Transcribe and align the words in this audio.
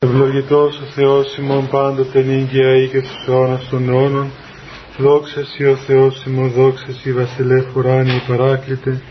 Ευλογητός 0.00 0.80
ο 0.80 0.84
Θεός 0.94 1.36
ημών 1.36 1.68
πάντοτε 1.68 2.22
νύγκαια 2.22 2.82
ή 2.82 2.88
και 2.88 2.98
στους 2.98 3.26
αιώνας 3.28 3.68
των 3.68 3.88
αιώνων. 3.88 4.30
Δόξας 4.98 5.48
Σοι 5.48 5.64
ο 5.64 5.76
Θεός 5.76 6.24
ημών, 6.24 6.50
δόξας 6.50 6.96
Σοι 7.00 7.12
βασιλεύ 7.12 7.66
ουράνιοι 7.76 8.22
παράκλητε. 8.26 9.02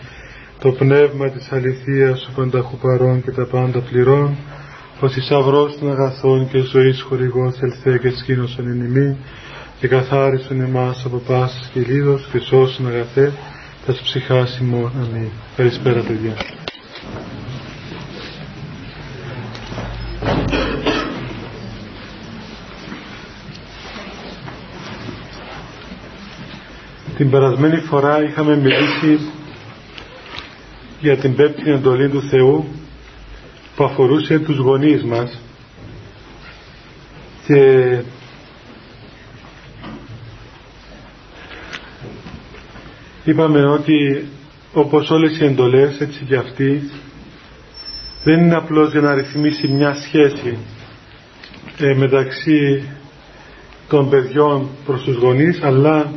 Το 0.59 0.71
πνεύμα 0.71 1.29
της 1.29 1.51
αληθείας 1.51 2.27
ο 2.27 2.31
πανταχού 2.35 2.77
παρών 2.77 3.23
και 3.23 3.31
τα 3.31 3.45
πάντα 3.45 3.79
πληρών. 3.79 4.37
Ο 4.99 5.09
θησαυρός 5.09 5.77
των 5.79 5.91
αγαθών 5.91 6.49
και 6.49 6.59
ζωής 6.59 7.01
χορηγός 7.01 7.59
ελθέ 7.61 7.97
και 7.97 8.09
σκήνωσον 8.09 8.67
εν 8.67 8.81
ημί 8.85 9.17
και 9.79 9.87
καθάρισον 9.87 10.61
εμάς 10.61 11.05
από 11.05 11.17
πάσης 11.17 11.69
και 11.73 11.79
λίδος 11.79 12.27
και 12.31 12.39
σώσον 12.39 12.87
αγαθέ 12.87 13.31
τας 13.85 14.01
ψυχάς 14.01 14.59
ημών. 14.59 14.91
Αμήν. 15.01 15.29
Καλησπέρα 15.55 16.01
παιδιά. 16.01 16.33
Την 27.17 27.29
περασμένη 27.29 27.77
φορά 27.79 28.23
είχαμε 28.23 28.55
μιλήσει 28.55 29.19
για 30.99 31.17
την 31.17 31.35
πέμπτη 31.35 31.71
εντολή 31.71 32.09
του 32.09 32.21
Θεού 32.21 32.65
που 33.75 33.83
αφορούσε 33.83 34.39
τους 34.39 34.57
γονείς 34.57 35.03
μας 35.03 35.41
και 37.45 38.01
είπαμε 43.23 43.65
ότι 43.69 44.27
όπως 44.73 45.09
όλες 45.09 45.39
οι 45.39 45.45
εντολές 45.45 45.99
έτσι 45.99 46.23
και 46.27 46.35
αυτή 46.35 46.89
δεν 48.23 48.39
είναι 48.39 48.55
απλώς 48.55 48.91
για 48.91 49.01
να 49.01 49.13
ρυθμίσει 49.13 49.67
μια 49.67 49.93
σχέση 49.93 50.57
ε, 51.77 51.93
μεταξύ 51.93 52.89
των 53.87 54.09
παιδιών 54.09 54.69
προς 54.85 55.03
τους 55.03 55.15
γονείς 55.15 55.61
αλλά 55.61 56.11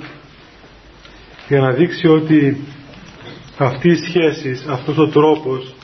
για 1.51 1.61
να 1.61 1.71
δείξει 1.71 2.09
ότι 2.09 2.57
αυτή 3.59 3.89
η 3.89 3.95
σχέση, 3.95 4.65
αυτός 4.69 4.99
ο 4.99 5.09
τρόπος 5.09 5.75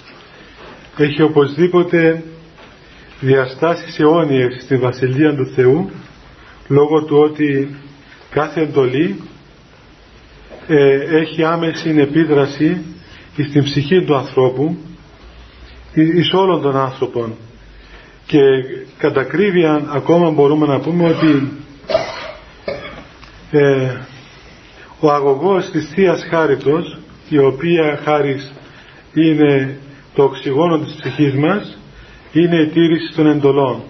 έχει 0.96 1.22
οπωσδήποτε 1.22 2.22
διαστάσεις 3.20 3.98
αιώνιες 3.98 4.62
στη 4.62 4.76
Βασιλεία 4.76 5.34
του 5.34 5.46
Θεού 5.54 5.90
λόγω 6.68 7.04
του 7.04 7.16
ότι 7.16 7.76
κάθε 8.30 8.60
εντολή 8.60 9.20
ε, 10.66 11.18
έχει 11.20 11.44
άμεση 11.44 11.94
επίδραση 11.98 12.84
στην 13.48 13.62
ψυχή 13.64 14.04
του 14.04 14.16
ανθρώπου 14.16 14.76
εις 15.94 16.32
όλων 16.32 16.62
των 16.62 16.76
άνθρωπων. 16.76 17.34
Και 18.26 18.38
κατά 18.98 19.20
ακρίβεια 19.20 19.82
ακόμα 19.88 20.30
μπορούμε 20.30 20.66
να 20.66 20.80
πούμε 20.80 21.08
ότι 21.08 21.52
ε, 23.50 23.96
ο 25.00 25.10
αγωγός 25.10 25.70
της 25.70 25.90
Θείας 25.94 26.26
Χάριτος 26.30 26.98
η 27.28 27.38
οποία 27.38 28.00
χάρις 28.04 28.52
είναι 29.14 29.78
το 30.14 30.22
οξυγόνο 30.22 30.78
της 30.78 30.94
ψυχής 30.94 31.34
μας 31.34 31.78
είναι 32.32 32.60
η 32.60 32.66
τήρηση 32.66 33.14
των 33.14 33.26
εντολών. 33.26 33.82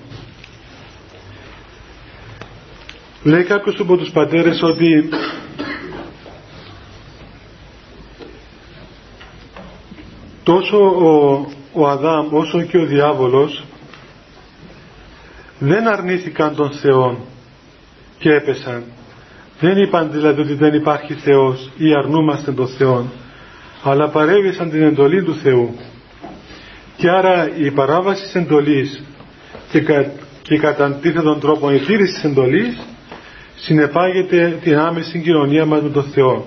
Λέει 3.23 3.45
κάποιος 3.45 3.81
από 3.81 3.97
τους 3.97 4.11
πατέρες 4.11 4.63
ότι 4.63 5.09
τόσο 10.43 10.79
ο, 10.79 11.47
ο 11.73 11.89
Αδάμ 11.89 12.35
όσο 12.35 12.63
και 12.63 12.79
ο 12.79 12.85
διάβολος 12.85 13.65
δεν 15.59 15.89
αρνήθηκαν 15.89 16.55
τον 16.55 16.71
Θεό 16.71 17.19
και 18.19 18.33
έπεσαν 18.33 18.85
δεν 19.61 19.77
είπαν 19.77 20.11
δηλαδή 20.11 20.41
ότι 20.41 20.55
δεν 20.55 20.75
υπάρχει 20.75 21.15
Θεός 21.15 21.71
ή 21.77 21.95
αρνούμαστε 21.95 22.53
τον 22.53 22.69
Θεό, 22.69 23.11
αλλά 23.83 24.09
παρέβησαν 24.09 24.71
την 24.71 24.83
εντολή 24.83 25.23
του 25.23 25.35
Θεού. 25.35 25.77
Και 26.97 27.11
άρα 27.11 27.57
η 27.57 27.71
παράβαση 27.71 28.23
της 28.23 28.35
εντολής 28.35 29.03
και, 29.71 29.81
κα, 29.81 30.11
και 30.43 30.59
κατά 30.59 30.85
αντίθετον 30.85 31.41
τρόπο 31.41 31.73
η 31.73 31.79
τήρηση 31.79 32.13
της 32.13 32.25
εντολής 32.25 32.79
συνεπάγεται 33.55 34.59
την 34.63 34.79
άμεση 34.79 35.19
κοινωνία 35.19 35.65
μας 35.65 35.83
με 35.83 35.89
τον 35.89 36.05
Θεό. 36.05 36.47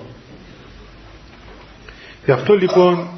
Γι' 2.24 2.32
αυτό 2.32 2.54
λοιπόν 2.54 3.08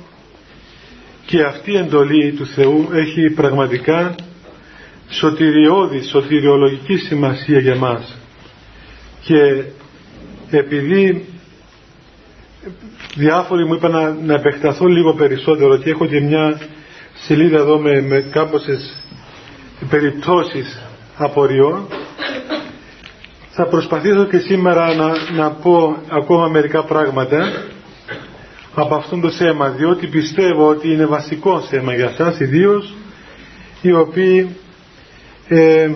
και 1.26 1.42
αυτή 1.42 1.72
η 1.72 1.76
εντολή 1.76 2.32
του 2.32 2.46
Θεού 2.46 2.88
έχει 2.92 3.30
πραγματικά 3.34 4.14
σωτηριώδη, 5.08 6.02
σωτηριολογική 6.02 6.96
σημασία 6.96 7.58
για 7.58 7.76
μας 7.76 8.16
και 9.24 9.64
επειδή 10.58 11.24
διάφοροι 13.14 13.64
μου 13.64 13.74
είπαν 13.74 14.16
να, 14.24 14.34
επεκταθώ 14.34 14.86
λίγο 14.86 15.14
περισσότερο 15.14 15.76
και 15.76 15.90
έχω 15.90 16.06
και 16.06 16.20
μια 16.20 16.60
σελίδα 17.14 17.56
εδώ 17.58 17.78
με, 17.78 18.00
με 18.00 18.20
κάμποσες 18.20 19.02
περιπτώσεις 19.90 20.82
απορριών 21.16 21.86
θα 23.50 23.66
προσπαθήσω 23.66 24.24
και 24.24 24.38
σήμερα 24.38 24.94
να, 24.94 25.12
να 25.36 25.50
πω 25.50 25.96
ακόμα 26.10 26.48
μερικά 26.48 26.84
πράγματα 26.84 27.52
από 28.74 28.94
αυτόν 28.94 29.20
το 29.20 29.30
θέμα 29.30 29.68
διότι 29.68 30.06
πιστεύω 30.06 30.68
ότι 30.68 30.92
είναι 30.92 31.06
βασικό 31.06 31.60
θέμα 31.60 31.94
για 31.94 32.12
σας 32.16 32.40
ιδίως 32.40 32.94
οι 33.82 33.92
οποίοι 33.92 34.56
ε, 35.48 35.90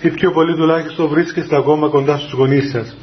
οι 0.00 0.08
πιο 0.08 0.30
πολλοί 0.32 0.54
τουλάχιστον 0.56 1.08
βρίσκεστε 1.08 1.56
ακόμα 1.56 1.88
κοντά 1.88 2.18
στους 2.18 2.32
γονείς 2.32 2.70
σας. 2.70 2.96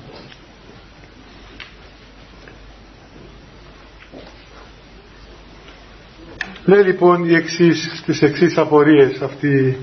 Λέει 6.66 6.84
λοιπόν 6.84 7.30
οι 7.30 7.34
εξής, 7.36 8.04
τις 8.06 8.22
εξής 8.22 8.58
απορίες 8.58 9.22
αυτή, 9.22 9.78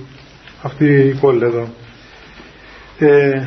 αυτή 0.63 0.85
η 0.85 1.13
κόλλη 1.21 1.45
εδώ. 1.45 1.69
Ε, 2.99 3.47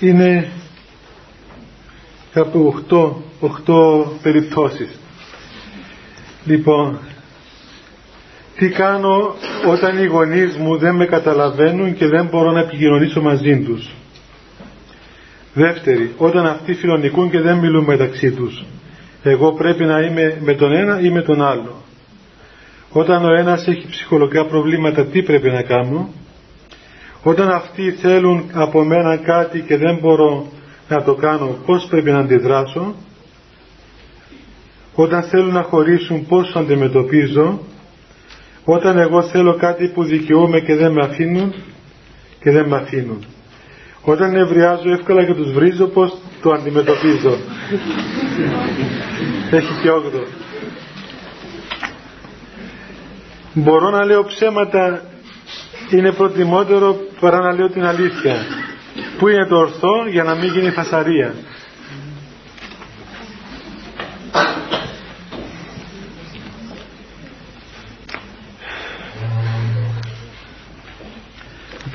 είναι 0.00 0.48
κάπου 2.32 2.84
8, 2.90 3.12
8 3.40 4.04
περιπτώσεις. 4.22 4.88
Λοιπόν, 6.44 6.98
τι 8.56 8.68
κάνω 8.68 9.34
όταν 9.66 9.98
οι 9.98 10.06
γονείς 10.06 10.56
μου 10.56 10.76
δεν 10.76 10.94
με 10.94 11.06
καταλαβαίνουν 11.06 11.94
και 11.94 12.06
δεν 12.06 12.26
μπορώ 12.26 12.50
να 12.52 12.60
επικοινωνήσω 12.60 13.20
μαζί 13.22 13.62
τους; 13.64 13.94
Δεύτερη, 15.54 16.14
όταν 16.16 16.46
αυτοί 16.46 16.74
φιλονικούν 16.74 17.30
και 17.30 17.40
δεν 17.40 17.58
μιλούν 17.58 17.84
μεταξύ 17.84 18.30
τους 18.30 18.64
εγώ 19.30 19.52
πρέπει 19.52 19.84
να 19.84 20.00
είμαι 20.00 20.38
με 20.40 20.54
τον 20.54 20.72
ένα 20.72 21.00
ή 21.00 21.10
με 21.10 21.22
τον 21.22 21.42
άλλο. 21.42 21.74
Όταν 22.92 23.24
ο 23.24 23.34
ένας 23.38 23.66
έχει 23.66 23.88
ψυχολογικά 23.90 24.46
προβλήματα 24.46 25.06
τι 25.06 25.22
πρέπει 25.22 25.50
να 25.50 25.62
κάνω; 25.62 26.08
Όταν 27.22 27.48
αυτοί 27.50 27.90
θέλουν 27.90 28.44
από 28.52 28.84
μένα 28.84 29.16
κάτι 29.16 29.60
και 29.60 29.76
δεν 29.76 29.98
μπορώ 30.00 30.46
να 30.88 31.02
το 31.02 31.14
κάνω 31.14 31.56
πώς 31.66 31.86
πρέπει 31.90 32.10
να 32.10 32.18
αντιδράσω; 32.18 32.94
Όταν 34.94 35.22
θέλουν 35.22 35.52
να 35.52 35.62
χωρίσουν 35.62 36.26
πώς 36.26 36.52
το 36.52 36.58
αντιμετωπίζω; 36.58 37.60
Όταν 38.64 38.98
εγώ 38.98 39.22
θέλω 39.22 39.54
κάτι 39.56 39.88
που 39.88 40.04
δικαιούμαι 40.04 40.60
και 40.60 40.74
δεν 40.74 40.92
με 40.92 41.04
αφήνουν 41.04 41.54
και 42.40 42.50
δεν 42.50 42.68
με 42.68 42.76
αφήνουν. 42.76 43.24
Όταν 44.08 44.30
νευριάζω 44.30 44.90
εύκολα 44.90 45.24
και 45.24 45.34
τους 45.34 45.52
βρίζω 45.52 45.86
πώς 45.86 46.16
το 46.42 46.50
αντιμετωπίζω. 46.50 47.38
Έχει 49.50 49.72
και 49.82 49.90
όγδο. 49.90 50.26
Μπορώ 53.52 53.90
να 53.90 54.04
λέω 54.04 54.24
ψέματα 54.24 55.02
είναι 55.90 56.12
προτιμότερο 56.12 56.96
παρά 57.20 57.40
να 57.40 57.52
λέω 57.52 57.68
την 57.68 57.84
αλήθεια. 57.84 58.36
Πού 59.18 59.28
είναι 59.28 59.46
το 59.46 59.56
ορθό 59.56 60.06
για 60.10 60.22
να 60.22 60.34
μην 60.34 60.52
γίνει 60.52 60.70
φασαρία. 60.70 61.34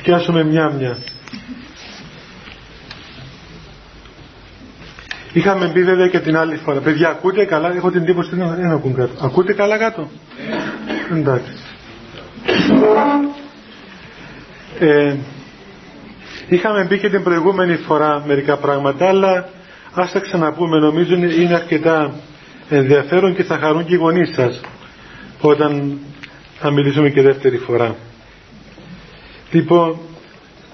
Πιάσουμε 0.04 0.44
μια-μια. 0.44 0.98
Είχαμε 5.34 5.72
πει 5.74 5.84
βέβαια 5.84 6.08
και 6.08 6.20
την 6.20 6.38
άλλη 6.38 6.56
φορά. 6.56 6.80
Παιδιά, 6.80 7.10
ακούτε 7.10 7.46
καλά. 7.46 7.76
Έχω 7.76 7.92
την 7.92 8.02
εντύπωση 8.02 8.30
ότι 8.34 8.62
δεν 8.62 8.72
ακούν 8.72 8.96
κάτω. 8.96 9.26
Ακούτε 9.26 9.54
καλά 9.54 9.78
κάτω; 9.78 10.10
Εντάξει. 11.12 11.52
Ε, 14.80 15.16
είχαμε 16.48 16.86
πει 16.88 17.00
και 17.00 17.10
την 17.10 17.24
προηγούμενη 17.24 17.76
φορά 17.76 18.24
μερικά 18.28 18.58
πράγματα, 18.58 19.08
αλλά 19.08 19.50
ας 19.94 20.12
τα 20.12 20.20
ξαναπούμε. 20.20 20.80
Νομίζω 20.80 21.16
είναι 21.16 21.56
αρκετά 21.56 22.14
ενδιαφέρον 22.70 23.36
και 23.36 23.44
θα 23.44 23.58
χαρούν 23.58 23.86
και 23.86 23.94
οι 23.94 23.98
γονείς 23.98 24.34
σας 24.34 24.62
όταν 25.42 26.00
θα 26.60 26.72
μιλήσουμε 26.72 27.10
και 27.10 27.22
δεύτερη 27.22 27.58
φορά. 27.58 27.96
Λοιπόν, 29.52 30.00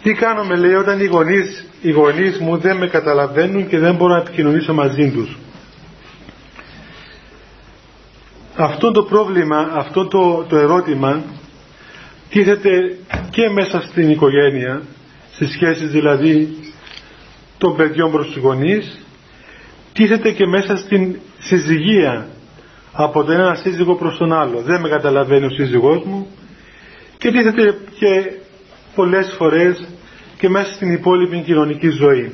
τι 0.03 0.13
κάνουμε 0.13 0.55
λέει 0.55 0.73
όταν 0.73 0.99
οι 0.99 1.05
γονείς, 1.05 1.65
οι 1.81 1.91
γονείς 1.91 2.39
μου 2.39 2.57
δεν 2.57 2.77
με 2.77 2.87
καταλαβαίνουν 2.87 3.67
και 3.67 3.79
δεν 3.79 3.95
μπορώ 3.95 4.13
να 4.13 4.19
επικοινωνήσω 4.19 4.73
μαζί 4.73 5.11
τους. 5.11 5.37
Αυτό 8.55 8.91
το 8.91 9.03
πρόβλημα, 9.03 9.69
αυτό 9.73 10.07
το, 10.07 10.45
το 10.49 10.57
ερώτημα 10.57 11.23
τίθεται 12.29 12.97
και 13.29 13.49
μέσα 13.49 13.81
στην 13.81 14.09
οικογένεια, 14.09 14.81
στις 15.31 15.49
σχέσεις 15.51 15.89
δηλαδή 15.91 16.57
των 17.57 17.75
παιδιών 17.75 18.11
προς 18.11 18.25
τους 18.25 18.35
γονείς, 18.37 19.05
τίθεται 19.93 20.31
και 20.31 20.45
μέσα 20.45 20.75
στην 20.77 21.19
συζυγία 21.39 22.27
από 22.91 23.23
τον 23.23 23.35
ένα 23.35 23.55
σύζυγο 23.55 23.95
προς 23.95 24.17
τον 24.17 24.33
άλλο. 24.33 24.61
Δεν 24.61 24.81
με 24.81 24.89
καταλαβαίνει 24.89 25.45
ο 25.45 25.49
σύζυγός 25.49 26.03
μου 26.03 26.27
και 27.17 27.31
τίθεται 27.31 27.77
και 27.99 28.31
πολλές 28.95 29.33
φορές 29.37 29.87
και 30.37 30.49
μέσα 30.49 30.73
στην 30.73 30.93
υπόλοιπη 30.93 31.41
κοινωνική 31.41 31.89
ζωή. 31.89 32.31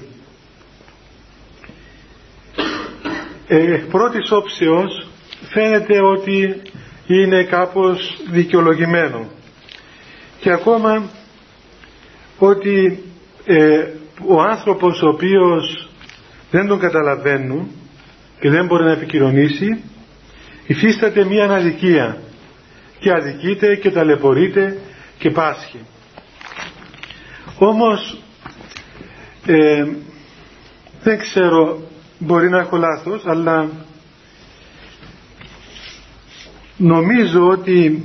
Ε, 3.48 3.82
πρώτης 3.92 4.32
όψεως 4.32 5.08
φαίνεται 5.50 6.02
ότι 6.02 6.62
είναι 7.08 7.44
κάπως 7.44 8.18
δικαιολογημένο 8.32 9.28
και 10.40 10.52
ακόμα 10.52 11.04
ότι 12.38 13.04
ε, 13.46 13.88
ο 14.28 14.42
άνθρωπος 14.42 15.02
ο 15.02 15.08
οποίος 15.08 15.90
δεν 16.52 16.68
τον 16.68 16.80
καταλαβαίνουν 16.80 17.68
και 18.40 18.50
δεν 18.50 18.66
μπορεί 18.66 18.84
να 18.84 18.92
επικοινωνήσει 18.92 19.84
υφίσταται 20.68 21.26
μία 21.26 21.44
αναδικία 21.44 22.18
και 23.00 23.12
αδικείται 23.12 23.76
και 23.76 23.92
ταλαιπωρείται 23.92 24.78
και 25.18 25.30
πάσχει. 25.32 25.80
Όμως 27.65 28.18
ε, 29.45 29.86
δεν 31.04 31.19
ξέρω 31.19 31.81
μπορεί 32.19 32.50
να 32.50 32.60
έχω 32.60 32.77
λάθος 32.77 33.25
αλλά 33.25 33.69
νομίζω 36.77 37.48
ότι 37.48 38.04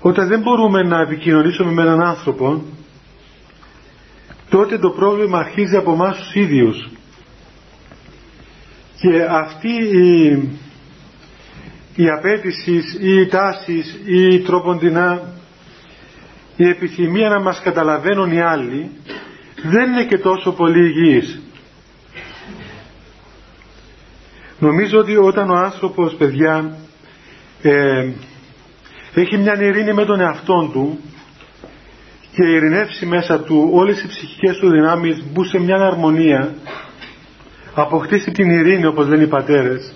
όταν 0.00 0.28
δεν 0.28 0.40
μπορούμε 0.40 0.82
να 0.82 1.00
επικοινωνήσουμε 1.00 1.72
με 1.72 1.82
έναν 1.82 2.02
άνθρωπο 2.02 2.62
τότε 4.48 4.78
το 4.78 4.90
πρόβλημα 4.90 5.38
αρχίζει 5.38 5.76
από 5.76 5.92
εμάς 5.92 6.16
τους 6.16 6.34
ίδιους. 6.34 6.88
Και 9.00 9.22
αυτή 9.28 9.72
η, 9.72 10.26
η 11.94 12.08
απέτηση 12.08 12.82
ή 13.00 13.20
η 13.20 13.26
τάση 13.26 13.82
ή 14.04 14.34
η 14.34 14.40
τρόποντινά 14.40 15.39
η 16.62 16.68
επιθυμία 16.68 17.28
να 17.28 17.40
μας 17.40 17.60
καταλαβαίνουν 17.60 18.32
οι 18.32 18.40
άλλοι 18.40 18.90
δεν 19.62 19.92
είναι 19.92 20.04
και 20.04 20.18
τόσο 20.18 20.52
πολύ 20.52 20.86
υγιής. 20.86 21.40
Νομίζω 24.58 24.98
ότι 24.98 25.16
όταν 25.16 25.50
ο 25.50 25.56
άνθρωπος, 25.56 26.14
παιδιά, 26.14 26.76
ε, 27.62 28.08
έχει 29.14 29.36
μια 29.38 29.62
ειρήνη 29.62 29.92
με 29.92 30.04
τον 30.04 30.20
εαυτό 30.20 30.70
του 30.72 30.98
και 32.34 32.44
ειρηνεύσει 32.44 33.06
μέσα 33.06 33.40
του 33.40 33.70
όλες 33.72 34.02
οι 34.02 34.08
ψυχικές 34.08 34.56
του 34.56 34.70
δυνάμεις 34.70 35.24
μπουν 35.32 35.44
σε 35.44 35.58
μια 35.58 35.76
αρμονία 35.76 36.54
αποκτήσει 37.74 38.30
την 38.30 38.50
ειρήνη 38.50 38.86
όπως 38.86 39.08
λένε 39.08 39.22
οι 39.22 39.28
πατέρες 39.28 39.92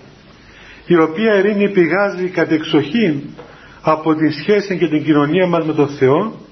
η 0.86 0.96
οποία 0.96 1.38
ειρήνη 1.38 1.70
πηγάζει 1.70 2.28
κατεξοχήν 2.28 3.20
από 3.80 4.14
τη 4.14 4.30
σχέση 4.30 4.78
και 4.78 4.88
την 4.88 5.04
κοινωνία 5.04 5.46
μας 5.46 5.64
με 5.64 5.72
τον 5.72 5.88
Θεό 5.88 6.42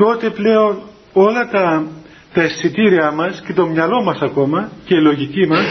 τότε 0.00 0.30
πλέον 0.30 0.82
όλα 1.12 1.48
τα, 1.48 1.86
τα 2.34 2.42
αισθητήρια 2.42 3.10
μας 3.10 3.42
και 3.46 3.52
το 3.52 3.66
μυαλό 3.66 4.02
μας 4.02 4.20
ακόμα 4.22 4.70
και 4.84 4.94
η 4.94 5.00
λογική 5.00 5.46
μας 5.46 5.64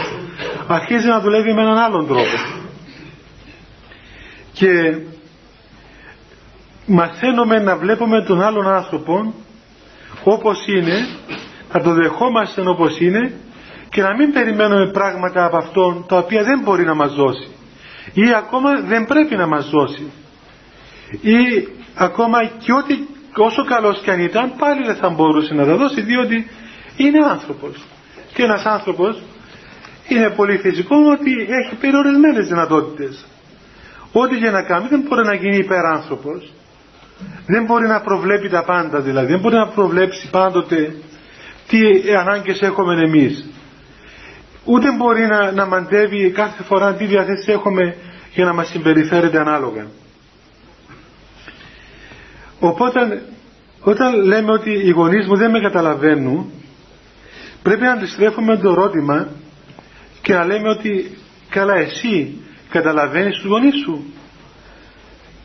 αρχίζει 0.66 1.06
να 1.06 1.20
δουλεύει 1.20 1.52
με 1.54 1.62
έναν 1.62 1.78
άλλον 1.78 2.06
τρόπο. 2.06 2.36
Και 4.52 4.96
μαθαίνουμε 6.86 7.58
να 7.58 7.76
βλέπουμε 7.76 8.24
τον 8.24 8.42
άλλον 8.42 8.66
άνθρωπο 8.68 9.34
όπως 10.24 10.66
είναι 10.66 11.06
να 11.72 11.80
το 11.80 11.92
δεχόμαστε 11.94 12.60
όπως 12.68 13.00
είναι 13.00 13.32
και 13.90 14.02
να 14.02 14.14
μην 14.16 14.32
περιμένουμε 14.32 14.90
πράγματα 14.90 15.44
από 15.44 15.56
αυτόν 15.56 16.04
τα 16.08 16.16
οποία 16.16 16.42
δεν 16.44 16.60
μπορεί 16.64 16.84
να 16.84 16.94
μας 16.94 17.14
δώσει 17.14 17.48
ή 18.14 18.34
ακόμα 18.36 18.80
δεν 18.80 19.04
πρέπει 19.06 19.36
να 19.36 19.46
μας 19.46 19.70
δώσει 19.70 20.10
ή 21.20 21.68
ακόμα 21.94 22.38
και 22.58 22.72
ό,τι 22.72 22.94
όσο 23.36 23.64
καλός 23.64 24.00
και 24.02 24.10
αν 24.10 24.20
ήταν 24.20 24.52
πάλι 24.58 24.84
δεν 24.86 24.94
θα 24.96 25.08
μπορούσε 25.08 25.54
να 25.54 25.64
τα 25.64 25.76
δώσει 25.76 26.00
διότι 26.00 26.50
είναι 26.96 27.18
άνθρωπος. 27.30 27.84
Και 28.34 28.42
ένας 28.42 28.64
άνθρωπος 28.64 29.22
είναι 30.08 30.30
πολύ 30.30 30.58
φυσικό 30.58 30.96
ότι 31.12 31.32
έχει 31.40 31.74
περιορισμένες 31.80 32.46
δυνατότητες. 32.48 33.24
Ό,τι 34.12 34.36
και 34.38 34.50
να 34.50 34.62
κάνει 34.62 34.86
δεν 34.88 35.00
μπορεί 35.08 35.24
να 35.26 35.34
γίνει 35.34 35.56
υπεράνθρωπος. 35.56 36.52
Δεν 37.46 37.64
μπορεί 37.64 37.86
να 37.86 38.00
προβλέπει 38.00 38.48
τα 38.48 38.64
πάντα 38.64 39.00
δηλαδή. 39.00 39.26
Δεν 39.32 39.40
μπορεί 39.40 39.54
να 39.54 39.66
προβλέψει 39.68 40.30
πάντοτε 40.30 40.94
τι 41.68 41.78
ανάγκες 42.18 42.60
έχουμε 42.60 43.02
εμείς. 43.02 43.50
Ούτε 44.64 44.92
μπορεί 44.96 45.26
να, 45.26 45.52
να 45.52 45.66
μαντεύει 45.66 46.30
κάθε 46.30 46.62
φορά 46.62 46.94
τι 46.94 47.04
διαθέσεις 47.04 47.48
έχουμε 47.48 47.96
για 48.34 48.44
να 48.44 48.52
μας 48.54 48.68
συμπεριφέρεται 48.68 49.38
ανάλογα. 49.38 49.86
Οπότε 52.60 53.22
όταν 53.80 54.24
λέμε 54.24 54.52
ότι 54.52 54.70
οι 54.70 54.90
γονείς 54.90 55.26
μου 55.26 55.36
δεν 55.36 55.50
με 55.50 55.60
καταλαβαίνουν 55.60 56.52
πρέπει 57.62 57.82
να 57.82 57.92
αντιστρέφουμε 57.92 58.56
το 58.56 58.70
ερώτημα 58.70 59.28
και 60.22 60.32
να 60.32 60.44
λέμε 60.44 60.68
ότι 60.68 61.18
καλά 61.48 61.74
εσύ 61.74 62.38
καταλαβαίνεις 62.68 63.36
τους 63.36 63.44
γονείς 63.46 63.74
σου. 63.84 64.04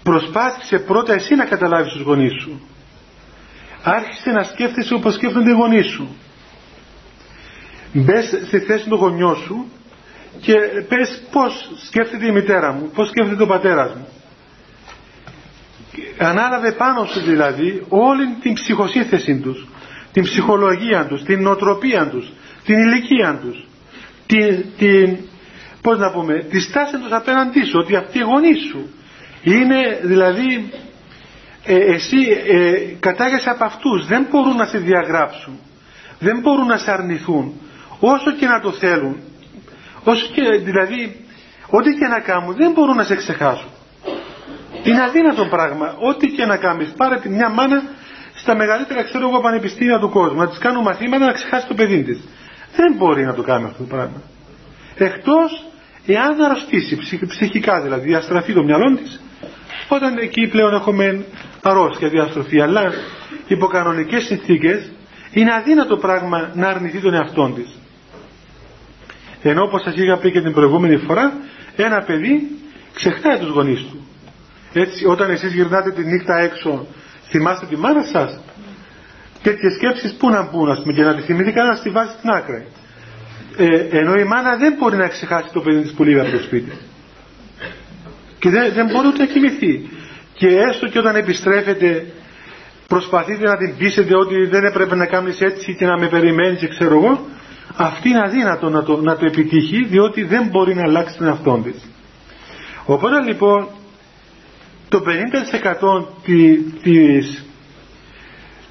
Προσπάθησε 0.04 0.80
πρώτα 0.80 1.14
εσύ 1.14 1.36
να 1.36 1.46
καταλάβεις 1.46 1.92
τους 1.92 2.02
γονείς 2.02 2.42
σου. 2.42 2.62
Άρχισε 3.84 4.32
να 4.32 4.44
σκέφτεσαι 4.44 4.94
όπως 4.94 5.14
σκέφτονται 5.14 5.50
οι 5.50 5.54
γονείς 5.54 5.86
σου. 5.86 6.16
Μπες 7.94 8.26
στη 8.46 8.60
θέση 8.60 8.90
του 8.90 8.96
γονιού 8.96 9.36
σου 9.36 9.66
και 10.42 10.54
πες 10.88 11.24
πώς 11.32 11.72
σκέφτεται 11.88 12.28
η 12.28 12.32
μητέρα 12.32 12.72
μου, 12.72 12.90
πώς 12.90 13.08
σκέφτεται 13.08 13.44
ο 13.44 13.48
πατέρας 13.48 13.94
μου. 13.96 14.08
Ανάλαβε 16.18 16.72
πάνω 16.72 17.06
σου 17.06 17.20
δηλαδή 17.20 17.86
όλη 17.90 18.28
την 18.42 18.54
ψυχοσύνθεση 18.54 19.40
τους, 19.40 19.68
την 20.12 20.24
ψυχολογία 20.24 21.06
τους, 21.06 21.24
την 21.24 21.42
νοοτροπία 21.42 22.08
τους, 22.08 22.32
την 22.66 22.78
ηλικία 22.78 23.40
τους, 23.42 23.66
την, 24.26 24.66
την 24.78 25.18
πώς 25.82 25.98
να 25.98 26.12
πούμε, 26.12 26.34
τη 26.50 26.60
στάση 26.60 26.98
τους 26.98 27.12
απέναντί 27.12 27.64
σου, 27.64 27.80
ότι 27.80 27.96
αυτή 27.96 28.18
η 28.18 28.22
γονή 28.22 28.54
σου 28.72 28.90
είναι 29.42 30.00
δηλαδή 30.04 30.72
ε, 31.66 31.76
εσύ 31.76 32.18
ε, 32.48 32.72
κατάγεσαι 33.00 33.50
από 33.50 33.64
αυτούς, 33.66 34.06
δεν 34.08 34.28
μπορούν 34.32 34.56
να 34.56 34.66
σε 34.66 34.78
διαγράψουν, 34.78 35.60
δεν 36.20 36.40
μπορούν 36.40 36.66
να 36.68 36.78
σε 36.78 36.92
αρνηθούν, 36.92 37.54
όσο 38.00 38.32
και 38.32 38.46
να 38.46 38.60
το 38.60 38.72
θέλουν 38.72 39.18
όσο 40.06 40.28
και 40.34 40.42
δηλαδή 40.64 41.26
ό,τι 41.70 41.90
και 41.94 42.08
να 42.08 42.20
κάνουν 42.20 42.56
δεν 42.56 42.72
μπορούν 42.72 42.96
να 42.96 43.04
σε 43.04 43.16
ξεχάσουν 43.16 43.70
είναι 44.90 45.02
αδύνατο 45.04 45.46
πράγμα. 45.46 45.96
Ό,τι 46.00 46.28
και 46.28 46.46
να 46.46 46.58
κάνεις 46.58 46.94
πάρε 46.98 47.20
τη 47.20 47.30
μια 47.30 47.50
μάνα 47.50 47.84
στα 48.36 48.56
μεγαλύτερα 48.56 49.04
ξέρω 49.04 49.30
εγώ 49.30 49.40
πανεπιστήμια 49.42 50.00
του 50.00 50.10
κόσμου 50.10 50.40
να 50.40 50.48
της 50.48 50.58
κάνουν 50.58 50.84
μαθήματα 50.84 51.26
να 51.26 51.32
ξεχάσει 51.32 51.68
το 51.68 51.74
παιδί 51.74 52.04
της. 52.04 52.20
Δεν 52.76 52.94
μπορεί 52.98 53.26
να 53.26 53.34
το 53.34 53.42
κάνει 53.42 53.66
αυτό 53.66 53.78
το 53.78 53.90
πράγμα. 53.96 54.22
Εκτός 54.96 55.66
εάν 56.06 56.42
αρρωστήσει 56.42 56.98
ψυχικά 57.28 57.82
δηλαδή 57.82 58.08
διαστραφεί 58.08 58.54
το 58.54 58.64
μυαλό 58.64 58.96
της 58.96 59.22
όταν 59.88 60.18
εκεί 60.18 60.48
πλέον 60.48 60.74
έχουμε 60.74 61.26
αρρώστια 61.62 62.10
διαστροφή. 62.10 62.62
Αλλά 62.62 62.94
υπό 63.48 63.68
κανονικές 63.68 64.24
συνθήκες 64.24 64.92
είναι 65.32 65.54
αδύνατο 65.54 65.98
πράγμα 65.98 66.52
να 66.54 66.68
αρνηθεί 66.68 67.00
τον 67.00 67.14
εαυτό 67.14 67.52
της. 67.56 67.68
Ενώ 69.42 69.64
όπως 69.64 69.82
σας 69.82 69.94
είχα 69.96 70.18
πει 70.18 70.32
και 70.32 70.42
την 70.42 70.54
προηγούμενη 70.54 70.98
φορά, 70.98 71.34
ένα 71.76 72.02
παιδί 72.02 72.48
ξεχνάει 72.94 73.38
τους 73.38 73.50
γονείς 73.50 73.80
του. 73.80 74.08
Έτσι, 74.78 75.06
όταν 75.06 75.30
εσείς 75.30 75.54
γυρνάτε 75.54 75.92
τη 75.92 76.04
νύχτα 76.06 76.38
έξω, 76.38 76.88
θυμάστε 77.30 77.66
τη 77.66 77.78
μάνα 77.78 78.04
σας; 78.04 78.40
Τέτοιες 79.42 79.74
σκέψεις 79.74 80.14
πού 80.14 80.30
να 80.30 80.50
μπουν, 80.50 80.70
ας 80.72 80.82
πούμε, 80.82 80.94
και 80.94 81.04
να 81.04 81.16
τη 81.16 81.22
θυμηθεί 81.22 81.52
κανένας 81.52 81.78
στη 81.80 81.90
βάση 81.90 82.12
στην 82.18 82.30
άκρη. 82.30 82.68
Ε, 83.58 83.98
ενώ 84.00 84.14
η 84.16 84.24
μάνα 84.24 84.56
δεν 84.56 84.76
μπορεί 84.80 84.98
να 84.98 85.08
ξεχάσει 85.08 85.50
το 85.54 85.62
παιδί 85.62 85.82
της 85.82 85.92
που 85.94 86.04
λείπει 86.04 86.20
από 86.20 86.32
το 86.32 86.38
σπίτι. 86.38 86.72
Και 88.40 88.50
δεν, 88.50 88.74
δεν 88.74 88.86
μπορεί 88.86 89.08
ούτε 89.08 89.18
να 89.18 89.26
κοιμηθεί. 89.26 89.90
Και 90.34 90.48
έστω 90.48 90.88
και 90.88 91.00
όταν 91.00 91.16
επιστρέφετε 91.16 92.06
προσπαθείτε 92.88 93.44
να 93.48 93.58
την 93.58 93.78
πείσετε 93.78 94.16
ότι 94.16 94.46
δεν 94.46 94.64
έπρεπε 94.66 94.96
να 94.96 95.06
κάνεις 95.06 95.40
έτσι 95.42 95.76
και 95.76 95.86
να 95.86 95.98
με 95.98 96.08
περιμένεις 96.08 96.60
και 96.60 96.68
ξέρω 96.68 96.96
εγώ 96.96 97.26
αυτή 97.76 98.10
είναι 98.10 98.22
αδύνατο 98.26 98.70
να 98.70 98.84
το, 98.84 99.02
να 99.02 99.16
το 99.18 99.26
επιτύχει 99.26 99.86
διότι 99.86 100.24
δεν 100.24 100.48
μπορεί 100.48 100.76
να 100.76 100.82
αλλάξει 100.84 101.18
τον 101.18 101.28
εαυτό 101.28 101.62
της. 101.64 101.90
Οπότε 102.86 103.20
λοιπόν 103.28 103.68
το 104.96 105.04
50% 105.06 106.06
της, 106.84 107.44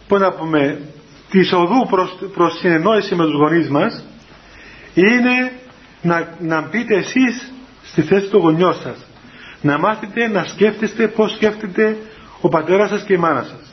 πώς 0.09 0.21
να 0.21 0.33
πούμε, 0.33 0.81
της 1.31 1.53
οδού 1.53 1.87
προς, 1.91 2.17
προς 2.35 2.59
συνεννόηση 2.59 3.15
με 3.15 3.25
τους 3.25 3.35
γονείς 3.35 3.69
μας 3.69 4.05
είναι 4.95 5.53
να, 6.03 6.37
να 6.41 6.61
μπείτε 6.61 6.95
εσείς 6.97 7.53
στη 7.85 8.03
θέση 8.03 8.29
του 8.29 8.39
γονιό 8.39 8.73
σας. 8.73 8.97
Να 9.61 9.79
μάθετε 9.79 10.29
να 10.29 10.45
σκέφτεστε 10.45 11.09
πώς 11.09 11.33
σκέφτεται 11.33 11.97
ο 12.41 12.49
πατέρας 12.49 12.89
σας 12.89 13.03
και 13.03 13.13
η 13.13 13.17
μάνα 13.17 13.43
σας. 13.43 13.73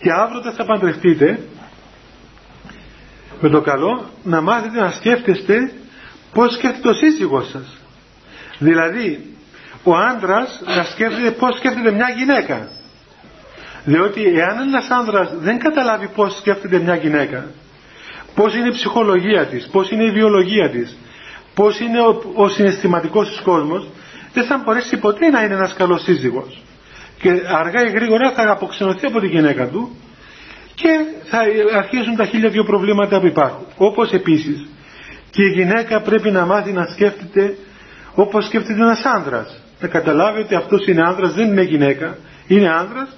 Και 0.00 0.08
αύριο 0.12 0.52
θα 0.52 0.64
παντρευτείτε 0.64 1.40
με 3.40 3.48
το 3.48 3.60
καλό 3.60 4.10
να 4.24 4.40
μάθετε 4.40 4.80
να 4.80 4.90
σκέφτεστε 4.90 5.72
πώς 6.32 6.52
σκέφτεται 6.54 6.88
ο 6.88 6.92
σύζυγός 6.92 7.48
σας. 7.48 7.76
Δηλαδή 8.58 9.35
ο 9.88 9.96
άντρας 9.96 10.60
να 10.76 10.82
σκέφτεται 10.84 11.30
πώς 11.30 11.56
σκέφτεται 11.56 11.90
μια 11.90 12.08
γυναίκα. 12.18 12.68
Διότι 13.84 14.22
εάν 14.24 14.58
ένας 14.68 14.88
άντρας 14.90 15.30
δεν 15.38 15.58
καταλάβει 15.58 16.08
πώς 16.14 16.36
σκέφτεται 16.36 16.78
μια 16.78 16.94
γυναίκα, 16.96 17.46
πώς 18.34 18.54
είναι 18.54 18.68
η 18.68 18.72
ψυχολογία 18.72 19.46
της, 19.46 19.68
πώς 19.72 19.90
είναι 19.90 20.04
η 20.04 20.10
βιολογία 20.10 20.70
της, 20.70 20.96
πώς 21.54 21.80
είναι 21.80 22.00
ο, 22.00 22.22
ο 22.34 22.48
συναισθηματικός 22.48 23.28
της 23.28 23.40
κόσμος, 23.40 23.88
δεν 24.32 24.44
θα 24.44 24.62
μπορέσει 24.64 24.96
ποτέ 24.96 25.28
να 25.30 25.42
είναι 25.42 25.54
ένας 25.54 25.74
καλός 25.74 26.02
σύζυγος. 26.02 26.62
Και 27.20 27.30
αργά 27.58 27.82
ή 27.86 27.90
γρήγορα 27.90 28.30
θα 28.32 28.50
αποξενωθεί 28.50 29.06
από 29.06 29.20
τη 29.20 29.26
γυναίκα 29.26 29.66
του 29.66 29.96
και 30.74 30.88
θα 31.24 31.38
αρχίσουν 31.76 32.16
τα 32.16 32.24
χίλια 32.24 32.48
δύο 32.48 32.64
προβλήματα 32.64 33.20
που 33.20 33.26
υπάρχουν. 33.26 33.66
Όπως 33.76 34.12
επίσης 34.12 34.66
και 35.30 35.42
η 35.42 35.48
γυναίκα 35.50 36.00
πρέπει 36.00 36.30
να 36.30 36.46
μάθει 36.46 36.72
να 36.72 36.86
σκέφτεται 36.86 37.56
όπως 38.14 38.44
σκέφτεται 38.46 38.80
ένας 38.82 39.04
άνδρας. 39.04 39.60
Να 39.80 39.88
καταλάβει 39.88 40.40
ότι 40.40 40.54
αυτός 40.54 40.86
είναι 40.86 41.02
άνδρας, 41.06 41.32
δεν 41.34 41.46
είναι 41.46 41.62
γυναίκα, 41.62 42.18
είναι 42.46 42.68
άνδρας, 42.68 43.08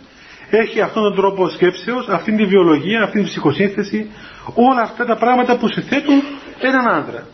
έχει 0.51 0.81
αυτόν 0.81 1.03
τον 1.03 1.15
τρόπο 1.15 1.49
σκέψεως, 1.49 2.09
αυτήν 2.09 2.37
τη 2.37 2.45
βιολογία, 2.45 3.03
αυτήν 3.03 3.23
τη 3.23 3.29
ψυχοσύνθεση, 3.29 4.11
όλα 4.55 4.81
αυτά 4.81 5.05
τα 5.05 5.17
πράγματα 5.17 5.57
που 5.57 5.69
συνθέτουν 5.69 6.23
έναν 6.61 6.89
άνδρα. 6.89 7.27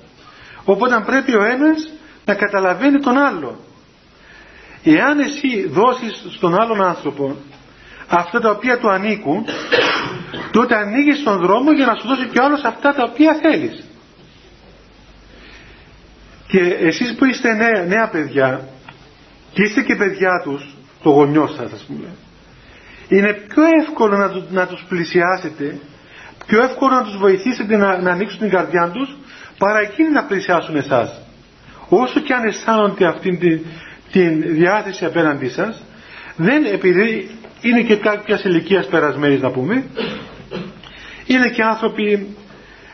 Οπότε 0.65 1.03
πρέπει 1.07 1.35
ο 1.35 1.45
ένας 1.45 1.93
να 2.25 2.35
καταλαβαίνει 2.35 3.01
τον 3.01 3.17
άλλο. 3.19 3.59
Εάν 4.85 5.19
εσύ 5.19 5.69
δώσεις 5.69 6.27
στον 6.37 6.61
άλλον 6.61 6.83
άνθρωπο 6.83 7.37
αυτά 8.09 8.41
τα 8.41 8.51
οποία 8.51 8.79
του 8.79 8.91
ανήκουν, 8.91 9.45
τότε 10.51 10.77
ανοίγεις 10.77 11.23
τον 11.23 11.39
δρόμο 11.39 11.73
για 11.73 11.87
να 11.87 11.95
σου 11.95 12.07
δώσει 12.09 12.27
κι 12.27 12.41
άλλος 12.41 12.63
αυτά 12.65 12.95
τα 12.95 13.03
οποία 13.11 13.39
θέλεις. 13.43 13.85
Και 16.47 16.61
εσείς 16.61 17.15
που 17.15 17.25
είστε 17.25 17.53
νέα, 17.55 17.85
νέα 17.85 18.09
παιδιά 18.09 18.69
και 19.55 19.63
είστε 19.63 19.83
και 19.83 19.95
παιδιά 19.97 20.41
τους, 20.45 20.75
το 21.03 21.11
γονιό 21.11 21.47
σας 21.47 21.73
ας 21.73 21.85
πούμε, 21.87 22.09
είναι 23.09 23.33
πιο 23.33 23.63
εύκολο 23.81 24.17
να, 24.17 24.33
να 24.51 24.67
τους 24.67 24.85
πλησιάσετε, 24.89 25.79
πιο 26.47 26.63
εύκολο 26.63 26.95
να 26.95 27.03
τους 27.03 27.17
βοηθήσετε 27.17 27.77
να, 27.77 27.99
να 28.03 28.11
ανοίξουν 28.11 28.39
την 28.39 28.51
καρδιά 28.51 28.91
τους, 28.95 29.17
παρά 29.59 29.79
εκείνοι 29.79 30.11
να 30.11 30.25
πλησιάσουν 30.25 30.77
εσάς. 30.77 31.21
Όσο 31.89 32.21
και 32.21 32.33
αν 32.33 32.45
αισθάνονται 32.45 33.07
αυτήν 33.07 33.39
την, 33.39 33.61
την 34.13 34.43
διάθεση 34.55 35.05
απέναντί 35.05 35.49
σας, 35.49 35.83
δεν 36.37 36.65
επειδή 36.65 37.31
είναι 37.61 37.83
και 37.83 37.97
κάποια 37.97 38.41
ηλικία 38.45 38.85
περασμένης 38.91 39.41
να 39.41 39.51
πούμε, 39.51 39.85
είναι 41.27 41.49
και 41.49 41.63
άνθρωποι 41.63 42.37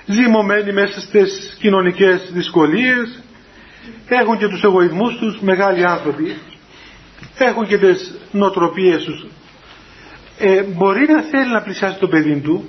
ζυμωμένοι 0.07 0.73
μέσα 0.73 1.01
στις 1.01 1.57
κοινωνικές 1.61 2.31
δυσκολίες, 2.33 3.23
έχουν 4.09 4.39
και 4.39 4.49
τους 4.49 4.63
εγωισμούς 4.63 5.17
τους, 5.19 5.41
μεγάλοι 5.41 5.85
άνθρωποι, 5.85 6.37
έχουν 7.39 7.67
και 7.67 7.79
τις 7.79 8.19
νοοτροπίες 8.33 9.03
τους. 9.05 9.27
Ε, 10.39 10.63
μπορεί 10.63 11.07
να 11.07 11.23
θέλει 11.23 11.53
να 11.53 11.63
πλησιάσει 11.63 11.99
το 11.99 12.09
παιδί 12.09 12.41
του 12.41 12.69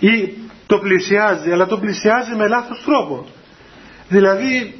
ή 0.00 0.32
το 0.66 0.78
πλησιάζει, 0.78 1.50
αλλά 1.50 1.66
το 1.66 1.78
πλησιάζει 1.78 2.34
με 2.36 2.48
λάθος 2.48 2.82
τρόπο. 2.84 3.26
Δηλαδή, 4.08 4.74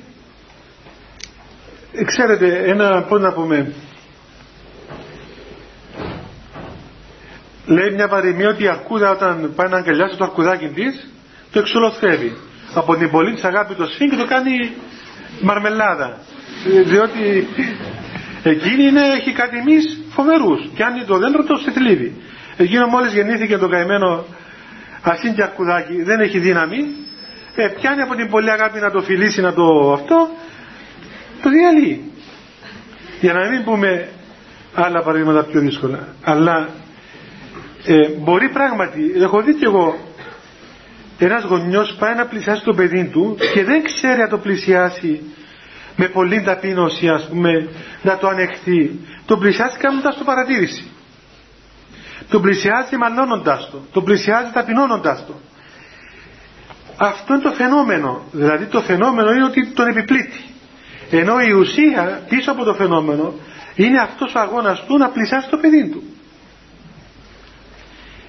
ξέρετε, 2.04 2.62
ένα, 2.64 3.02
πώς 3.02 3.20
να 3.20 3.32
πούμε, 3.32 3.72
λέει 7.66 7.90
μια 7.90 8.08
παροιμία 8.08 8.48
ότι 8.48 8.62
η 8.62 8.68
αρκούδα 8.68 9.10
όταν 9.10 9.52
πάει 9.56 9.70
να 9.70 9.76
αγκαλιάσει 9.76 10.16
το 10.16 10.24
αρκουδάκι 10.24 10.68
της, 10.68 11.10
το 11.52 11.58
εξολοθρεύει. 11.58 12.36
Από 12.74 12.96
την 12.96 13.10
πολύ 13.10 13.34
της 13.34 13.44
αγάπη 13.44 13.74
το 13.74 13.84
σφίγγει 13.86 14.10
και 14.10 14.22
το 14.22 14.26
κάνει 14.26 14.72
μαρμελάδα. 15.40 16.18
Διότι 16.84 17.48
εκείνη 18.42 18.84
είναι, 18.84 19.00
έχει 19.00 19.32
κάτι 19.32 19.56
εμείς 19.56 20.00
φοβερούς. 20.10 20.68
Και 20.74 20.82
αν 20.82 21.06
το 21.06 21.18
δέντρο 21.18 21.44
το 21.44 21.56
σε 21.56 21.70
θλίβει. 21.70 22.12
Εκείνο 22.56 22.86
μόλις 22.86 23.12
γεννήθηκε 23.12 23.56
το 23.56 23.68
καημένο 23.68 24.24
ασύν 25.02 25.34
και 25.34 25.42
αρκουδάκι, 25.42 26.02
δεν 26.02 26.20
έχει 26.20 26.38
δύναμη, 26.38 26.78
ε, 27.54 27.68
πιάνει 27.68 28.02
από 28.02 28.14
την 28.14 28.28
πολύ 28.28 28.50
αγάπη 28.50 28.78
να 28.80 28.90
το 28.90 29.00
φιλήσει, 29.00 29.40
να 29.40 29.52
το 29.52 29.92
αυτό, 29.92 30.28
το 31.42 31.50
διαλύει. 31.50 32.12
Για 33.20 33.32
να 33.32 33.48
μην 33.48 33.64
πούμε 33.64 34.08
άλλα 34.74 35.02
παραδείγματα 35.02 35.44
πιο 35.44 35.60
δύσκολα. 35.60 36.08
Αλλά 36.22 36.68
ε, 37.84 38.08
μπορεί 38.18 38.48
πράγματι, 38.48 39.12
έχω 39.16 39.42
δει 39.42 39.54
και 39.54 39.64
εγώ 39.64 39.98
ένας 41.18 41.44
γονιός 41.44 41.94
πάει 41.98 42.14
να 42.14 42.26
πλησιάσει 42.26 42.64
το 42.64 42.74
παιδί 42.74 43.04
του 43.12 43.36
και 43.54 43.64
δεν 43.64 43.82
ξέρει 43.82 44.20
να 44.20 44.28
το 44.28 44.38
πλησιάσει 44.38 45.20
με 45.96 46.08
πολύ 46.08 46.42
ταπείνωση 46.42 47.08
ας 47.08 47.28
πούμε 47.28 47.68
να 48.02 48.18
το 48.18 48.28
ανεχθεί. 48.28 48.98
Το 49.26 49.36
πλησιάζει 49.36 49.76
κάνοντας 49.76 50.16
το 50.18 50.24
παρατήρηση. 50.24 50.84
Το 52.28 52.40
πλησιάζει 52.40 52.96
μαλώνοντας 52.96 53.68
το. 53.70 53.80
Το 53.92 54.02
πλησιάζει 54.02 54.50
ταπεινώνοντας 54.52 55.24
το. 55.26 55.34
Αυτό 56.96 57.34
είναι 57.34 57.42
το 57.42 57.52
φαινόμενο. 57.52 58.22
Δηλαδή 58.32 58.64
το 58.64 58.80
φαινόμενο 58.80 59.32
είναι 59.32 59.44
ότι 59.44 59.66
τον 59.66 59.86
επιπλήττει. 59.88 60.44
Ενώ 61.10 61.40
η 61.40 61.50
ουσία 61.52 62.22
πίσω 62.28 62.50
από 62.50 62.64
το 62.64 62.74
φαινόμενο 62.74 63.34
είναι 63.74 64.00
αυτός 64.00 64.34
ο 64.34 64.38
αγώνας 64.38 64.84
του 64.86 64.96
να 64.98 65.08
πλησιάσει 65.08 65.48
το 65.48 65.56
παιδί 65.56 65.88
του. 65.88 66.02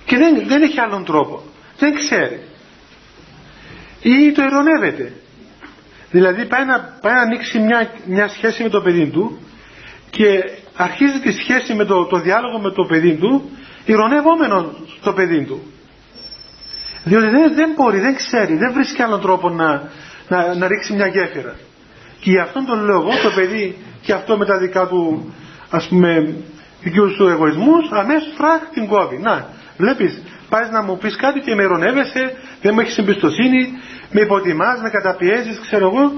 Και 0.06 0.18
δεν, 0.18 0.44
δεν 0.48 0.62
έχει 0.62 0.80
άλλον 0.80 1.06
τρόπο. 1.06 1.44
Δεν 1.78 1.94
ξέρει. 1.96 2.44
Ή 4.02 4.32
το 4.32 4.42
ειρωνεύεται 4.42 5.14
δηλαδή 6.12 6.46
πάει 6.46 6.66
να, 6.66 6.80
πάει 7.02 7.14
να 7.14 7.22
ανοίξει 7.22 7.60
μια, 7.60 7.90
μια 8.06 8.28
σχέση 8.28 8.64
με 8.64 8.70
το 8.70 8.82
παιδί 8.82 9.08
του 9.08 9.40
και 10.10 10.44
αρχίζει 10.76 11.20
τη 11.20 11.32
σχέση 11.32 11.74
με 11.74 11.86
το, 11.86 12.06
το 12.06 12.20
διάλογο 12.20 12.60
με 12.60 12.72
το 12.72 12.84
παιδί 12.84 13.16
του 13.16 13.50
ηρωνεύομενο 13.86 14.74
στο 15.00 15.14
παιδί 15.14 15.46
του. 15.46 15.62
Διότι 17.04 17.30
δεν, 17.30 17.54
δεν 17.54 17.72
μπορεί, 17.76 18.00
δεν 18.00 18.16
ξέρει 18.16 18.56
δεν 18.56 18.74
βρίσκει 18.74 19.02
άλλον 19.02 19.22
τρόπο 19.22 19.50
να, 19.50 19.90
να, 20.28 20.56
να 20.56 20.68
ρίξει 20.68 20.94
μια 20.94 21.08
γέφυρα. 21.08 21.56
Και 22.20 22.30
γι' 22.32 22.40
αυτόν 22.40 22.66
τον 22.66 22.86
λόγο 22.86 23.10
το 23.24 23.32
παιδί 23.36 23.78
και 24.02 24.14
αυτό 24.14 24.38
με 24.38 24.46
τα 24.46 24.58
δικά 24.58 24.88
του 24.88 25.34
ας 25.70 25.88
πούμε 25.88 26.36
δικούς 26.82 27.16
του 27.16 27.28
εγωισμούς 27.28 27.92
αμέσως 27.92 28.34
φράχ 28.38 28.62
την 28.74 28.88
κόβει. 28.88 29.18
Να 29.18 29.48
βλέπεις 29.78 30.22
πας 30.52 30.70
να 30.72 30.82
μου 30.82 30.98
πεις 30.98 31.16
κάτι 31.16 31.40
και 31.40 31.56
με 31.56 31.64
ειρωνεύεσαι 31.64 32.34
δεν 32.62 32.72
μου 32.74 32.80
έχεις 32.80 32.98
εμπιστοσύνη 32.98 33.62
με 34.12 34.22
υποτιμάς, 34.22 34.82
με 34.82 34.90
καταπιέζεις 34.90 35.60
ξέρω 35.60 35.86
εγώ 35.94 36.12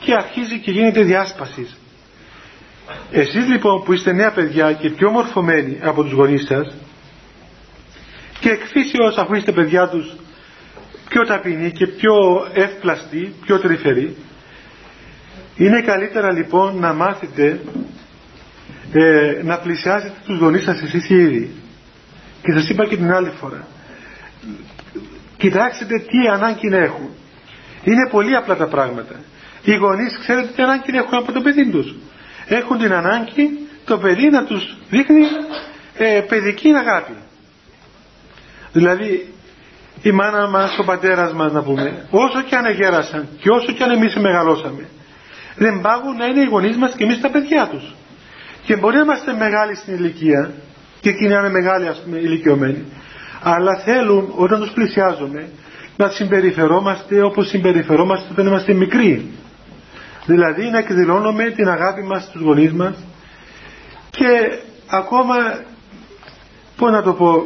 και 0.00 0.14
αρχίζει 0.14 0.58
και 0.58 0.70
γίνεται 0.70 1.02
διάσπασης. 1.02 1.76
εσείς 3.10 3.46
λοιπόν 3.48 3.82
που 3.84 3.92
είστε 3.92 4.12
νέα 4.12 4.30
παιδιά 4.30 4.72
και 4.72 4.90
πιο 4.90 5.10
μορφωμένοι 5.10 5.78
από 5.82 6.02
τους 6.02 6.12
γονείς 6.12 6.44
σας 6.46 6.74
και 8.40 8.50
εκφύσεως 8.50 9.16
αφού 9.16 9.34
είστε 9.34 9.52
παιδιά 9.52 9.88
τους 9.88 10.16
πιο 11.08 11.22
ταπεινοί 11.22 11.70
και 11.72 11.86
πιο 11.86 12.14
εύπλαστοι, 12.54 13.34
πιο 13.44 13.58
τρυφεροί 13.58 14.16
είναι 15.56 15.80
καλύτερα 15.82 16.32
λοιπόν 16.32 16.78
να 16.78 16.92
μάθετε 16.92 17.60
ε, 18.92 19.40
να 19.44 19.58
πλησιάσετε 19.58 20.12
τους 20.26 20.38
γονείς 20.38 20.62
σας 20.62 20.82
εσείς 20.82 21.10
ήδη. 21.10 21.50
Και 22.46 22.52
σας 22.52 22.68
είπα 22.68 22.86
και 22.86 22.96
την 22.96 23.12
άλλη 23.12 23.32
φορά. 23.40 23.66
Κοιτάξτε 25.36 25.84
τι 25.84 26.28
ανάγκη 26.32 26.68
έχουν. 26.72 27.10
Είναι 27.84 28.08
πολύ 28.10 28.36
απλά 28.36 28.56
τα 28.56 28.66
πράγματα. 28.66 29.14
Οι 29.62 29.74
γονείς 29.74 30.18
ξέρετε 30.18 30.48
τι 30.56 30.62
ανάγκη 30.62 30.96
έχουν 30.96 31.14
από 31.18 31.32
το 31.32 31.40
παιδί 31.40 31.70
τους. 31.70 31.94
Έχουν 32.46 32.78
την 32.78 32.92
ανάγκη 32.92 33.58
το 33.84 33.98
παιδί 33.98 34.30
να 34.30 34.44
τους 34.44 34.76
δείχνει 34.90 35.20
ε, 35.96 36.20
παιδική 36.20 36.68
αγάπη. 36.68 37.12
Δηλαδή 38.72 39.32
η 40.02 40.10
μάνα 40.12 40.48
μας, 40.48 40.78
ο 40.78 40.84
πατέρας 40.84 41.32
μας 41.32 41.52
να 41.52 41.62
πούμε, 41.62 42.06
όσο 42.10 42.42
και 42.42 42.56
αν 42.56 42.64
εγέρασαν 42.64 43.28
και 43.40 43.50
όσο 43.50 43.72
και 43.72 43.82
αν 43.82 43.90
εμείς 43.90 44.16
μεγαλώσαμε, 44.16 44.88
δεν 45.56 45.80
πάγουν 45.80 46.16
να 46.16 46.26
είναι 46.26 46.40
οι 46.40 46.46
γονείς 46.46 46.76
μας 46.76 46.94
και 46.96 47.04
εμείς 47.04 47.20
τα 47.20 47.30
παιδιά 47.30 47.68
τους. 47.70 47.94
Και 48.64 48.76
μπορεί 48.76 48.96
να 48.96 49.02
είμαστε 49.02 49.32
μεγάλοι 49.32 49.74
στην 49.74 49.94
ηλικία 49.94 50.52
και 51.06 51.12
εκείνοι 51.12 51.32
να 51.32 51.38
είναι 51.38 51.50
μεγάλοι 51.50 51.88
ας 51.88 52.02
πούμε 52.04 52.18
ηλικιωμένοι, 52.18 52.84
αλλά 53.42 53.76
θέλουν 53.84 54.32
όταν 54.36 54.60
τους 54.60 54.70
πλησιάζουμε 54.70 55.48
να 55.96 56.08
συμπεριφερόμαστε 56.08 57.22
όπως 57.22 57.48
συμπεριφερόμαστε 57.48 58.28
όταν 58.32 58.46
είμαστε 58.46 58.72
μικροί. 58.72 59.30
Δηλαδή 60.26 60.70
να 60.70 60.78
εκδηλώνουμε 60.78 61.50
την 61.50 61.68
αγάπη 61.68 62.02
μας 62.02 62.22
στους 62.22 62.40
γονείς 62.40 62.72
μας, 62.72 62.94
και 64.10 64.58
ακόμα 64.86 65.34
πώς 66.76 66.90
να 66.90 67.02
το 67.02 67.12
πω 67.12 67.44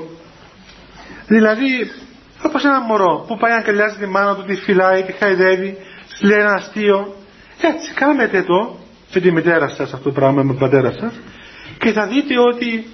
δηλαδή 1.26 1.90
όπως 2.42 2.64
ένα 2.64 2.80
μωρό 2.80 3.24
που 3.26 3.36
πάει 3.36 3.50
να 3.50 3.56
αγκαλιάζει 3.56 3.96
τη 3.98 4.06
μάνα 4.06 4.34
του, 4.34 4.44
τη 4.44 4.54
φυλάει, 4.54 5.02
τη 5.02 5.12
χαϊδεύει 5.12 5.76
λέει 6.20 6.38
ένα 6.38 6.52
αστείο. 6.52 7.16
Έτσι 7.60 7.92
κάνετε 7.94 8.42
το 8.42 8.78
με 9.14 9.20
τη 9.20 9.32
μητέρα 9.32 9.68
σας 9.68 9.92
αυτό 9.92 10.08
το 10.08 10.12
πράγμα 10.12 10.42
με 10.42 10.48
τον 10.48 10.58
πατέρας 10.58 10.94
σας 10.94 11.12
και 11.78 11.92
θα 11.92 12.06
δείτε 12.06 12.38
ότι 12.38 12.86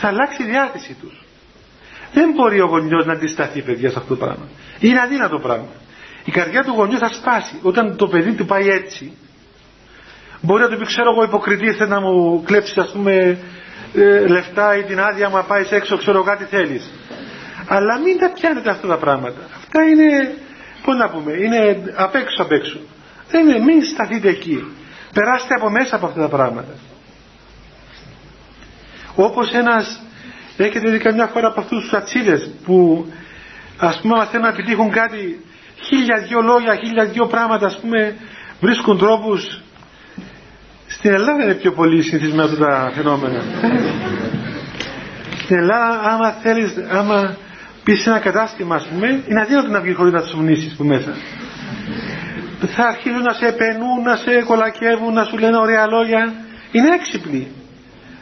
θα 0.00 0.08
αλλάξει 0.08 0.42
η 0.42 0.46
διάθεση 0.46 0.96
τους. 1.00 1.24
Δεν 2.12 2.30
μπορεί 2.34 2.60
ο 2.60 2.66
γονιός 2.66 3.06
να 3.06 3.12
αντισταθεί 3.12 3.62
παιδιά 3.62 3.90
σε 3.90 3.98
αυτό 3.98 4.16
το 4.16 4.24
πράγμα. 4.24 4.46
Είναι 4.80 5.00
αδύνατο 5.00 5.38
πράγμα. 5.38 5.72
Η 6.24 6.30
καρδιά 6.30 6.64
του 6.64 6.70
γονιού 6.70 6.98
θα 6.98 7.08
σπάσει 7.08 7.58
όταν 7.62 7.96
το 7.96 8.06
παιδί 8.08 8.32
του 8.32 8.46
πάει 8.46 8.68
έτσι. 8.68 9.12
Μπορεί 10.40 10.62
να 10.62 10.68
του 10.68 10.76
πει 10.78 10.84
ξέρω 10.84 11.10
εγώ 11.10 11.22
υποκριτή 11.22 11.72
θε 11.72 11.86
να 11.86 12.00
μου 12.00 12.42
κλέψεις 12.42 12.78
ας 12.78 12.90
πούμε 12.92 13.38
ε, 13.94 14.26
λεφτά 14.26 14.76
ή 14.76 14.82
την 14.82 15.00
άδεια 15.00 15.28
μου 15.28 15.44
πάεις 15.48 15.70
έξω 15.70 15.96
ξέρω 15.96 16.22
κάτι 16.22 16.44
θέλεις 16.44 16.90
αλλά 17.68 17.98
μην 17.98 18.18
τα 18.18 18.30
πιάνετε 18.32 18.70
αυτά 18.70 18.86
τα 18.86 18.96
πράγματα. 18.96 19.40
Αυτά 19.56 19.82
είναι 19.82 20.34
πώς 20.84 20.96
να 20.96 21.08
πούμε 21.10 21.32
είναι 21.32 21.92
απ' 21.96 22.14
έξω 22.14 22.42
απ' 22.42 22.52
έξω. 22.52 22.78
Δεν 23.30 23.48
είναι 23.48 23.58
μην 23.58 23.84
σταθείτε 23.84 24.28
εκεί. 24.28 24.64
Περάστε 25.14 25.54
από 25.54 25.70
μέσα 25.70 25.96
από 25.96 26.06
αυτά 26.06 26.20
τα 26.20 26.28
πράγματα 26.28 26.74
όπως 29.24 29.52
ένας 29.52 30.00
έχετε 30.56 30.90
δει 30.90 30.98
καμιά 30.98 31.26
φορά 31.26 31.46
από 31.46 31.60
αυτούς 31.60 31.82
τους 31.82 31.92
ατσίδες 31.92 32.50
που 32.64 33.06
ας 33.78 34.00
πούμε 34.00 34.24
θέλουν 34.30 34.46
να 34.46 34.52
επιτύχουν 34.52 34.90
κάτι 34.90 35.44
χίλια 35.82 36.18
δυο 36.28 36.40
λόγια, 36.40 36.74
χίλια 36.76 37.04
δυο 37.04 37.26
πράγματα 37.26 37.66
ας 37.66 37.78
πούμε 37.80 38.16
βρίσκουν 38.60 38.98
τρόπους. 38.98 39.60
Στην 40.86 41.12
Ελλάδα 41.12 41.44
είναι 41.44 41.54
πιο 41.54 41.72
πολύ 41.72 42.02
συνηθισμένα 42.02 42.44
αυτά 42.44 42.66
τα 42.66 42.92
φαινόμενα. 42.94 43.42
Στην 45.42 45.56
Ελλάδα 45.58 46.00
άμα 46.00 46.30
θέλεις 46.30 46.70
άμα 46.90 47.36
πεις 47.84 48.06
ένα 48.06 48.18
κατάστημα 48.18 48.74
ας 48.74 48.86
πούμε 48.86 49.22
είναι 49.28 49.40
αδύνατο 49.40 49.68
να 49.68 49.80
βγεις 49.80 49.96
χωρίς 49.96 50.12
να 50.12 50.20
σου 50.20 50.74
που 50.76 50.84
μέσα. 50.84 51.16
Θα 52.66 52.84
αρχίζουν 52.84 53.22
να 53.22 53.32
σε 53.32 53.46
επενούν, 53.46 54.02
να 54.02 54.16
σε 54.16 54.42
κολακεύουν, 54.42 55.12
να 55.12 55.24
σου 55.24 55.38
λένε 55.38 55.56
ωραία 55.56 55.86
λόγια. 55.86 56.32
Είναι 56.72 56.88
έξυπνοι 56.94 57.46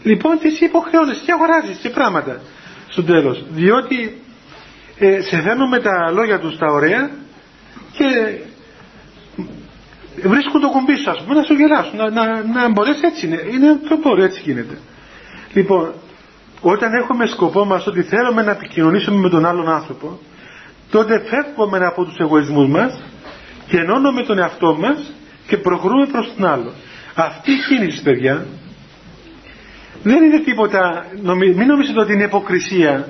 λοιπόν 0.02 0.38
τις 0.38 0.60
υποχρεώνεις 0.60 1.18
και 1.24 1.32
αγοράζεις 1.32 1.78
και 1.82 1.90
πράγματα 1.90 2.40
στο 2.88 3.02
τέλος 3.02 3.44
διότι 3.50 4.20
ε, 4.98 5.20
σε 5.20 5.40
φέρνουν 5.40 5.68
με 5.68 5.78
τα 5.78 6.10
λόγια 6.10 6.38
τους 6.38 6.58
τα 6.58 6.66
ωραία 6.66 7.10
και 7.92 8.38
βρίσκουν 10.22 10.60
το 10.60 10.68
κουμπί 10.68 10.96
σου, 10.96 11.24
πούμε, 11.24 11.34
να 11.34 11.42
σου 11.42 11.54
γελάσουν, 11.54 11.96
να, 11.96 12.10
να, 12.10 12.42
να 12.44 12.68
μπορέσει 12.70 13.00
έτσι 13.02 13.26
είναι. 13.26 13.40
Είναι 13.52 13.78
το 13.88 13.96
μπορεί, 14.02 14.22
έτσι 14.22 14.40
γίνεται. 14.44 14.78
Λοιπόν, 15.52 15.92
όταν 16.60 16.92
έχουμε 16.92 17.26
σκοπό 17.26 17.64
μας 17.64 17.86
ότι 17.86 18.02
θέλουμε 18.02 18.42
να 18.42 18.50
επικοινωνήσουμε 18.50 19.16
με 19.16 19.28
τον 19.28 19.46
άλλον 19.46 19.68
άνθρωπο, 19.68 20.18
τότε 20.90 21.22
φεύγουμε 21.28 21.86
από 21.86 22.04
τους 22.04 22.16
εγωισμούς 22.18 22.68
μας 22.68 23.02
και 23.66 23.76
ενώνουμε 23.76 24.22
τον 24.22 24.38
εαυτό 24.38 24.76
μας 24.80 25.12
και 25.46 25.56
προχωρούμε 25.56 26.06
προς 26.06 26.32
τον 26.36 26.46
άλλο. 26.46 26.72
Αυτή 27.14 27.50
η 27.52 27.56
κίνηση, 27.68 28.02
παιδιά, 28.02 28.46
δεν 30.08 30.22
είναι 30.22 30.40
τίποτα, 30.40 31.06
μην 31.56 31.66
νομίζετε 31.66 32.00
ότι 32.00 32.12
είναι 32.12 32.24
υποκρισία. 32.24 33.08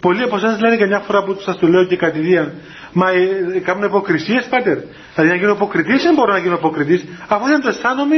Πολλοί 0.00 0.22
από 0.22 0.36
εσάς 0.36 0.60
λένε 0.60 0.76
καμιά 0.76 0.98
φορά 0.98 1.24
που 1.24 1.36
σας 1.40 1.56
το 1.58 1.66
λέω 1.68 1.84
και 1.84 1.96
κατηδίαν, 1.96 2.52
Μα 2.92 3.10
ε, 3.10 3.60
κάνουν 3.64 3.82
υποκρισίες 3.84 4.46
πάτερ. 4.46 4.78
Δηλαδή 5.14 5.30
να 5.30 5.36
γίνω 5.36 5.52
υποκριτής 5.52 6.02
δεν 6.02 6.14
μπορώ 6.14 6.32
να 6.32 6.38
γίνω 6.38 6.54
υποκριτής. 6.54 7.04
Αφού 7.28 7.46
δεν 7.46 7.60
το 7.60 7.68
αισθάνομαι 7.68 8.16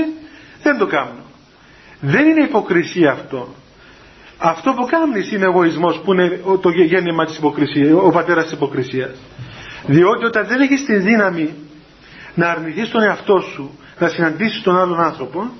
δεν 0.62 0.78
το 0.78 0.86
κάνω. 0.86 1.24
Δεν 2.00 2.28
είναι 2.28 2.42
υποκρισία 2.42 3.10
αυτό. 3.10 3.54
Αυτό 4.38 4.72
που 4.72 4.86
κάνεις 4.86 5.32
είναι 5.32 5.44
εγωισμός 5.44 6.00
που 6.04 6.12
είναι 6.12 6.40
το 6.60 6.68
γέννημα 6.70 7.24
της 7.24 7.36
υποκρισίας, 7.36 7.92
ο 7.92 8.10
πατέρας 8.10 8.44
της 8.44 8.52
υποκρισίας. 8.52 9.16
Διότι 9.86 10.24
όταν 10.24 10.46
δεν 10.46 10.60
έχεις 10.60 10.84
τη 10.84 10.96
δύναμη 10.96 11.54
να 12.34 12.50
αρνηθείς 12.50 12.90
τον 12.90 13.02
εαυτό 13.02 13.38
σου, 13.38 13.78
να 13.98 14.08
συναντήσεις 14.08 14.62
τον 14.62 14.76
άλλον 14.78 15.00
άνθρωπο, 15.00 15.50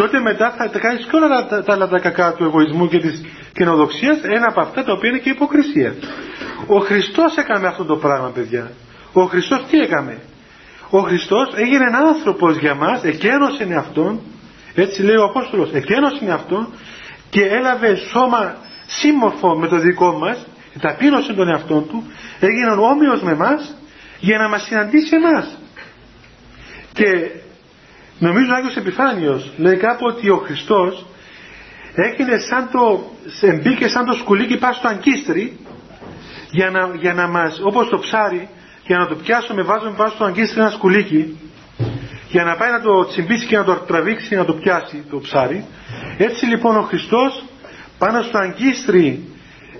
τότε 0.00 0.20
μετά 0.20 0.54
θα 0.56 0.70
τα 0.70 0.78
κάνεις 0.78 1.04
και 1.06 1.16
όλα 1.16 1.28
τα, 1.48 1.62
τα, 1.62 1.88
τα 1.88 1.98
κακά 1.98 2.32
του 2.34 2.44
εγωισμού 2.44 2.88
και 2.88 2.98
της 2.98 3.24
κοινοδοξίας, 3.52 4.18
ένα 4.22 4.46
από 4.48 4.60
αυτά 4.60 4.84
τα 4.84 4.92
οποία 4.92 5.08
είναι 5.08 5.18
και 5.18 5.28
η 5.28 5.32
υποκρισία. 5.34 5.94
Ο 6.66 6.78
Χριστός 6.78 7.36
έκανε 7.36 7.66
αυτό 7.66 7.84
το 7.84 7.96
πράγμα 7.96 8.28
παιδιά. 8.28 8.70
Ο 9.12 9.22
Χριστός 9.24 9.64
τι 9.70 9.78
έκανε; 9.80 10.18
Ο 10.90 10.98
Χριστός 11.00 11.52
έγινε 11.54 11.84
ένα 11.84 11.98
άνθρωπος 11.98 12.56
για 12.56 12.74
μας, 12.74 13.04
εκένωσε 13.04 13.74
αυτόν, 13.78 14.20
έτσι 14.74 15.02
λέει 15.02 15.16
ο 15.16 15.24
Απόστολος, 15.24 15.70
εκένωσε 15.72 16.30
αυτόν 16.32 16.68
και 17.30 17.42
έλαβε 17.44 17.94
σώμα 17.94 18.56
σύμμορφο 18.86 19.58
με 19.58 19.68
το 19.68 19.78
δικό 19.78 20.12
μας, 20.12 20.46
ταπείνωσε 20.80 21.32
τον 21.32 21.48
εαυτό 21.48 21.80
του, 21.80 22.04
έγινε 22.40 22.70
όμοιος 22.70 23.22
με 23.22 23.34
μας 23.34 23.74
για 24.20 24.38
να 24.38 24.48
μας 24.48 24.62
συναντήσει 24.62 25.14
εμάς. 25.16 25.58
Και 26.92 27.30
νομίζω 28.20 28.50
ο 28.52 28.54
Άγιος 28.54 28.76
Επιφάνιος 28.76 29.50
λέει 29.56 29.76
κάπου 29.76 30.06
ότι 30.06 30.30
ο 30.30 30.36
Χριστός 30.36 31.06
έγινε 31.94 32.38
σαν 32.38 32.68
το, 32.72 33.10
μπήκε 33.62 33.88
σαν 33.88 34.04
το 34.04 34.12
σκουλίκι 34.12 34.58
πάνω 34.58 34.74
στο 34.74 34.88
αγκίστρι 34.88 35.58
για 36.50 36.70
να, 36.70 36.90
για 37.00 37.14
να 37.14 37.28
μας, 37.28 37.60
όπως 37.64 37.88
το 37.88 37.98
ψάρι, 37.98 38.48
για 38.86 38.98
να 38.98 39.06
το 39.06 39.14
πιάσουμε 39.14 39.62
βάζουμε 39.62 39.94
πάνω 39.96 40.10
στο 40.10 40.24
αγκίστρι 40.24 40.60
ένα 40.60 40.70
σκουλίκι 40.70 41.38
για 42.28 42.44
να 42.44 42.56
πάει 42.56 42.70
να 42.70 42.80
το 42.80 43.06
τσιμπήσει 43.06 43.46
και 43.46 43.56
να 43.56 43.64
το 43.64 43.74
τραβήξει 43.74 44.34
να 44.34 44.44
το 44.44 44.52
πιάσει 44.52 45.04
το 45.10 45.18
ψάρι. 45.18 45.64
Έτσι 46.18 46.46
λοιπόν 46.46 46.76
ο 46.76 46.82
Χριστός 46.82 47.44
πάνω 47.98 48.22
στο 48.22 48.38
αγκίστρι 48.38 49.28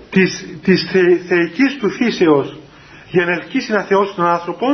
της, 0.09 0.45
της 0.63 0.89
θε, 0.91 1.15
θεϊκής 1.27 1.77
του 1.79 1.89
φύσεως 1.89 2.57
για 3.09 3.25
να 3.25 3.31
ελκύσει 3.31 3.71
να 3.71 3.83
θεώσει 3.83 4.15
τον 4.15 4.25
άνθρωπο 4.25 4.65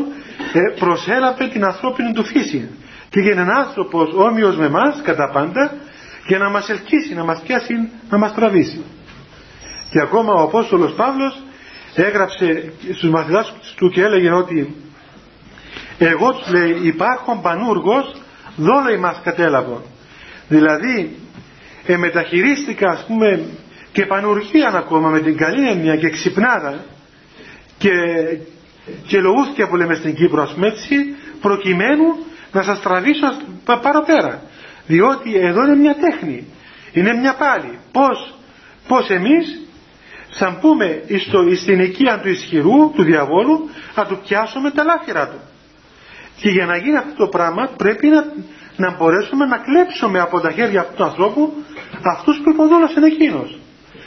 ε, 0.53 0.59
προσέλαβε 0.79 1.47
την 1.47 1.63
ανθρώπινη 1.63 2.13
του 2.13 2.25
φύση 2.25 2.69
και 3.17 3.23
για 3.23 3.31
έναν 3.31 3.49
άνθρωπος 3.49 4.13
όμοιος 4.13 4.57
με 4.57 4.65
εμάς 4.65 5.01
κατά 5.03 5.29
πάντα 5.33 5.73
για 6.27 6.37
να 6.37 6.49
μας 6.49 6.69
ελκύσει, 6.69 7.13
να 7.13 7.23
μας 7.23 7.41
πιάσει, 7.41 7.73
να 8.09 8.17
μας 8.17 8.33
τραβήσει. 8.33 8.83
Και 9.89 9.99
ακόμα 10.01 10.33
ο 10.33 10.41
Απόστολος 10.41 10.93
Παύλος 10.93 11.41
έγραψε 11.95 12.73
στους 12.93 13.09
μαθητάς 13.09 13.53
του 13.75 13.89
και 13.89 14.01
έλεγε 14.01 14.31
ότι 14.31 14.75
εγώ 15.97 16.33
τους 16.33 16.51
λέει 16.51 16.79
υπάρχον 16.83 17.41
πανούργος 17.41 18.15
δόλο 18.55 18.93
ημάς 18.93 19.21
κατέλαβον. 19.23 19.81
Δηλαδή 20.47 21.15
ε, 21.85 21.97
μεταχειρίστηκα 21.97 22.89
ας 22.89 23.05
πούμε 23.07 23.43
και 23.91 24.05
πανουργίαν 24.05 24.75
ακόμα 24.75 25.09
με 25.09 25.19
την 25.19 25.37
καλή 25.37 25.69
έννοια 25.69 25.95
και 25.95 26.09
ξυπνάδα 26.09 26.85
και, 27.77 27.89
και 29.07 29.19
λογούθηκε 29.19 29.65
που 29.65 29.75
λέμε 29.75 29.95
στην 29.95 30.15
Κύπρο 30.15 30.41
ας 30.41 30.53
πούμε 30.53 30.67
έτσι 30.67 30.95
προκειμένου 31.41 32.05
να 32.51 32.61
σας 32.61 32.81
τραβήσω 32.81 33.27
πάρω 33.65 34.03
πέρα 34.05 34.41
διότι 34.87 35.35
εδώ 35.35 35.63
είναι 35.65 35.75
μια 35.75 35.95
τέχνη. 35.95 36.47
Είναι 36.91 37.13
μια 37.13 37.33
πάλι. 37.35 37.79
Πως, 37.91 38.33
πως 38.87 39.09
εμείς 39.09 39.61
σαν 40.29 40.57
πούμε 40.61 41.03
στο, 41.27 41.43
στην 41.55 41.79
οικία 41.79 42.19
του 42.19 42.29
ισχυρού 42.29 42.91
του 42.95 43.03
διαβόλου 43.03 43.69
να 43.95 44.05
του 44.05 44.19
πιάσουμε 44.27 44.71
τα 44.71 44.83
λάφυρα 44.83 45.27
του. 45.27 45.39
Και 46.35 46.49
για 46.49 46.65
να 46.65 46.77
γίνει 46.77 46.97
αυτό 46.97 47.13
το 47.15 47.27
πράγμα 47.27 47.69
πρέπει 47.77 48.07
να, 48.07 48.25
να 48.75 48.95
μπορέσουμε 48.97 49.45
να 49.45 49.57
κλέψουμε 49.57 50.19
από 50.19 50.39
τα 50.39 50.51
χέρια 50.51 50.79
αυτού 50.81 50.95
του 50.95 51.03
ανθρώπου 51.03 51.53
αυτούς 52.17 52.37
που 52.43 52.49
υποδόλασαν 52.49 53.03
εκείνος. 53.03 53.59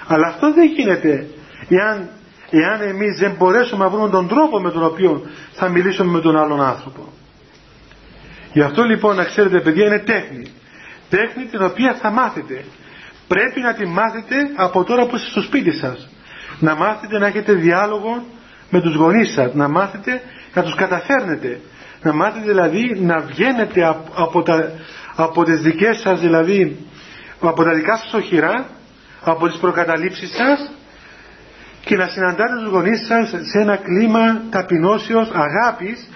Αλλά 0.07 0.27
αυτό 0.27 0.53
δεν 0.53 0.67
γίνεται. 0.67 1.27
Εάν, 1.69 2.09
εάν 2.51 2.81
εμείς 2.81 3.19
δεν 3.19 3.35
μπορέσουμε 3.39 3.85
να 3.85 3.91
βρούμε 3.91 4.09
τον 4.09 4.29
τρόπο 4.29 4.61
με 4.61 4.71
τον 4.71 4.85
οποίο 4.85 5.23
θα 5.53 5.69
μιλήσουμε 5.69 6.11
με 6.13 6.21
τον 6.21 6.37
άλλον 6.37 6.61
άνθρωπο 6.63 7.13
γι' 8.53 8.63
αυτό 8.63 8.83
λοιπόν 8.83 9.17
να 9.17 9.25
ξέρετε 9.25 9.61
παιδιά 9.61 9.87
είναι 9.87 9.99
τέχνη. 9.99 10.53
Τέχνη 11.11 11.45
την 11.45 11.63
οποία 11.63 11.95
θα 11.95 12.11
μάθετε. 12.11 12.65
Πρέπει 13.29 13.61
να 13.61 13.75
τη 13.75 13.87
μάθετε 13.87 14.37
από 14.57 14.85
τώρα 14.85 15.07
που 15.07 15.17
είστε 15.17 15.31
στο 15.31 15.43
σπίτι 15.43 15.73
σας. 15.73 16.09
Να 16.59 16.75
μάθετε 16.75 17.19
να 17.19 17.27
έχετε 17.27 17.53
διάλογο 17.53 18.25
με 18.71 18.81
τους 18.81 18.95
γονείς 18.95 19.33
σας. 19.33 19.55
Να 19.55 19.69
μάθετε 19.69 20.23
να 20.55 20.63
τους 20.63 20.75
καταφέρνετε. 20.75 21.61
Να 22.03 22.13
μάθετε 22.13 22.47
δηλαδή 22.47 23.01
να 23.01 23.19
βγαίνετε 23.21 23.85
από, 23.85 24.13
από, 24.15 24.43
τα, 24.43 24.73
από 25.17 25.45
τις 25.45 25.61
δικές 25.61 25.99
σας 25.99 26.21
δηλαδή 26.21 26.77
από 27.41 27.63
τα 27.65 27.73
δικά 27.75 27.97
σας 27.97 28.13
οχυρά 28.13 28.67
από 29.25 29.49
τις 29.49 29.59
προκαταλήψεις 29.59 30.31
σας 30.31 30.71
και 31.85 31.97
να 31.97 32.07
συναντάτε 32.09 32.55
τους 32.63 32.71
γονείς 32.71 33.07
σας 33.07 33.29
σε 33.29 33.59
ένα 33.61 33.77
κλίμα 33.77 34.43
ταπεινώσεως 34.51 35.31
αγάπης 35.33 36.09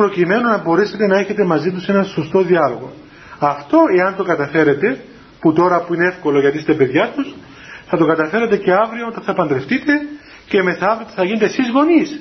προκειμένου 0.00 0.48
να 0.48 0.58
μπορέσετε 0.58 1.06
να 1.06 1.18
έχετε 1.18 1.44
μαζί 1.44 1.70
τους 1.72 1.88
ένα 1.88 2.04
σωστό 2.04 2.42
διάλογο. 2.42 2.92
Αυτό 3.38 3.78
εάν 3.98 4.16
το 4.16 4.24
καταφέρετε 4.24 5.00
που 5.40 5.52
τώρα 5.52 5.84
που 5.84 5.94
είναι 5.94 6.06
εύκολο 6.06 6.40
γιατί 6.40 6.56
είστε 6.58 6.74
παιδιά 6.74 7.12
τους 7.14 7.34
θα 7.86 7.96
το 7.96 8.06
καταφέρετε 8.06 8.56
και 8.56 8.72
αύριο 8.72 9.06
όταν 9.06 9.22
θα 9.22 9.34
παντρευτείτε 9.34 9.92
και 10.48 10.62
μεθαύριο 10.62 11.06
θα 11.14 11.24
γίνετε 11.24 11.44
εσείς 11.44 11.70
γονείς. 11.70 12.20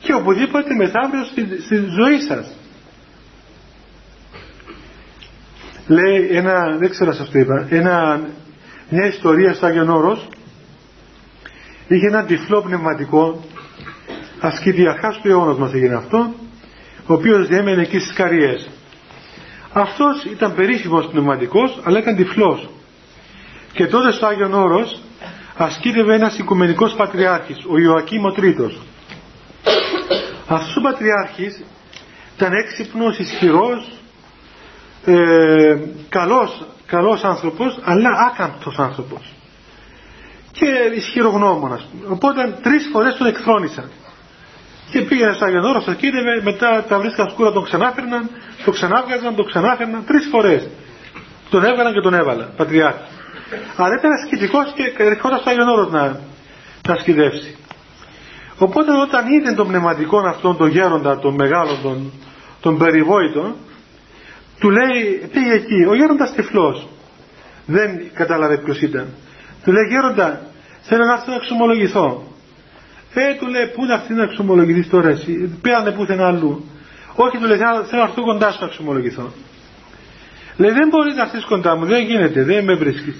Και 0.00 0.12
οπουδήποτε 0.14 0.74
μεθαύριο 0.74 1.24
στη, 1.24 1.62
στη 1.62 1.76
ζωή 1.76 2.20
σας. 2.28 2.46
Λέει 5.86 6.28
ένα, 6.30 6.76
δεν 6.78 6.90
ξέρω 6.90 7.12
σας 7.12 7.30
το 7.30 7.38
είπα, 7.38 7.66
ένα 7.70 8.20
μια 8.88 9.06
ιστορία 9.06 9.54
στο 9.54 9.66
Άγιον 9.66 9.88
Όρος. 9.88 10.28
Είχε 11.88 12.06
ένα 12.06 12.24
τυφλό 12.24 12.60
πνευματικό 12.62 13.44
ασκηδιαρχάς 14.40 15.20
του 15.20 15.28
αιώνος 15.28 15.58
μας 15.58 15.72
έγινε 15.72 15.94
αυτό 15.94 16.34
ο 17.06 17.12
οποίος 17.14 17.46
διέμενε 17.46 17.82
εκεί 17.82 17.98
στις 17.98 18.12
Καριές 18.12 18.68
αυτός 19.80 20.24
ήταν 20.24 20.54
περίφημος 20.54 21.06
πνευματικός 21.06 21.80
αλλά 21.84 21.98
ήταν 21.98 22.16
τυφλός. 22.16 22.68
Και 23.72 23.86
τότε 23.86 24.12
στο 24.12 24.26
Άγιον 24.26 24.54
Όρος 24.54 25.00
ασκήτευε 25.56 26.14
ένας 26.14 26.38
οικουμενικός 26.38 26.94
πατριάρχης 26.94 27.64
ο 27.68 27.78
Ιωακήμ 27.78 28.24
ο 28.24 28.32
Τρίτος. 28.32 28.78
Αυτός 30.48 30.76
ο 30.76 30.80
πατριάρχης 30.80 31.64
ήταν 32.36 32.52
έξυπνος, 32.52 33.18
ισχυρός 33.18 33.92
ε, 35.04 35.76
καλός, 36.08 36.64
καλός 36.86 37.24
άνθρωπος 37.24 37.78
αλλά 37.84 38.10
άκαμπτος 38.32 38.78
άνθρωπος. 38.78 39.32
Και 40.52 40.66
ισχυρογνώμονας 40.96 41.86
οπότε 42.08 42.58
τρεις 42.62 42.88
φορές 42.92 43.16
τον 43.16 43.26
εκθρόνησαν 43.26 43.90
και 44.90 45.00
πήγαινε 45.00 45.32
στο 45.32 45.44
Άγιον 45.44 45.64
Όρος, 45.64 45.84
το 45.84 45.94
κοίτευε, 45.94 46.40
μετά 46.42 46.84
τα 46.88 46.98
βρίσκαν 46.98 47.30
σκούρα 47.30 47.52
τον 47.52 47.64
ξανάφερναν, 47.64 48.30
το 48.64 48.70
ξανάβγαζαν, 48.70 49.34
το 49.34 49.42
ξανάφερναν 49.42 50.04
τρεις 50.06 50.28
φορές. 50.30 50.68
Τον 51.50 51.64
έβγαλαν 51.64 51.92
και 51.92 52.00
τον 52.00 52.14
έβαλαν, 52.14 52.52
πατριάρχη. 52.56 52.98
Αλλά 53.76 53.94
ήταν 53.98 54.10
ασκητικός 54.12 54.72
και 54.74 55.02
ερχόταν 55.04 55.38
στο 55.38 55.50
Άγιον 55.50 55.68
Όρος 55.68 55.90
να, 55.90 56.20
να 56.88 56.94
ασκητεύσει. 56.94 57.56
Οπότε 58.58 58.92
όταν 59.00 59.26
είδε 59.26 59.52
τον 59.52 59.66
πνευματικό 59.66 60.18
αυτόν, 60.18 60.56
τον 60.56 60.68
γέροντα, 60.68 61.18
τον 61.18 61.34
μεγάλο, 61.34 61.78
τον, 61.82 62.12
τον 62.60 62.78
περιβόητο, 62.78 63.54
του 64.58 64.70
λέει, 64.70 65.28
πήγε 65.32 65.52
εκεί, 65.52 65.84
ο 65.88 65.94
γέροντας 65.94 66.32
τυφλός. 66.32 66.88
Δεν 67.66 68.10
κατάλαβε 68.14 68.58
ποιος 68.58 68.80
ήταν. 68.82 69.06
Του 69.64 69.72
λέει, 69.72 69.84
γέροντα, 69.88 70.40
θέλω 70.82 71.04
να 71.04 71.12
έρθω 71.12 71.30
να 71.30 71.36
εξομολογηθώ. 71.36 72.35
Ε, 73.18 73.34
του 73.38 73.46
λέει, 73.46 73.66
πού 73.74 73.82
είναι 73.84 73.94
αυτή 73.94 74.12
να 74.14 74.22
εξομολογηθείς 74.22 74.88
τώρα 74.88 75.08
εσύ, 75.08 75.58
πέρανε 75.62 75.90
πουθενά 75.90 76.26
αλλού. 76.26 76.64
Όχι, 77.14 77.36
του 77.38 77.46
λέει, 77.46 77.58
θέλω 77.90 78.02
να 78.02 78.08
έρθω 78.08 78.22
κοντά 78.22 78.50
σου 78.52 78.58
να 78.60 78.66
εξομολογηθώ. 78.66 79.32
Λέει, 80.56 80.70
δεν 80.70 80.88
μπορείς 80.88 81.14
να 81.16 81.22
έρθεις 81.22 81.44
κοντά 81.44 81.76
μου, 81.76 81.84
δεν 81.84 82.02
γίνεται, 82.04 82.42
δεν 82.42 82.64
με 82.64 82.74
βρίσκεις. 82.74 83.18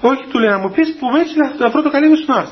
Όχι, 0.00 0.22
του 0.30 0.38
λέει, 0.38 0.50
να 0.50 0.58
μου 0.58 0.70
πεις 0.70 0.88
που 0.98 1.06
με 1.12 1.18
έτσι 1.20 1.34
να 1.58 1.68
βρω 1.70 1.82
το 1.82 1.90
καλύβα 1.90 2.16
σου 2.16 2.24
να 2.26 2.46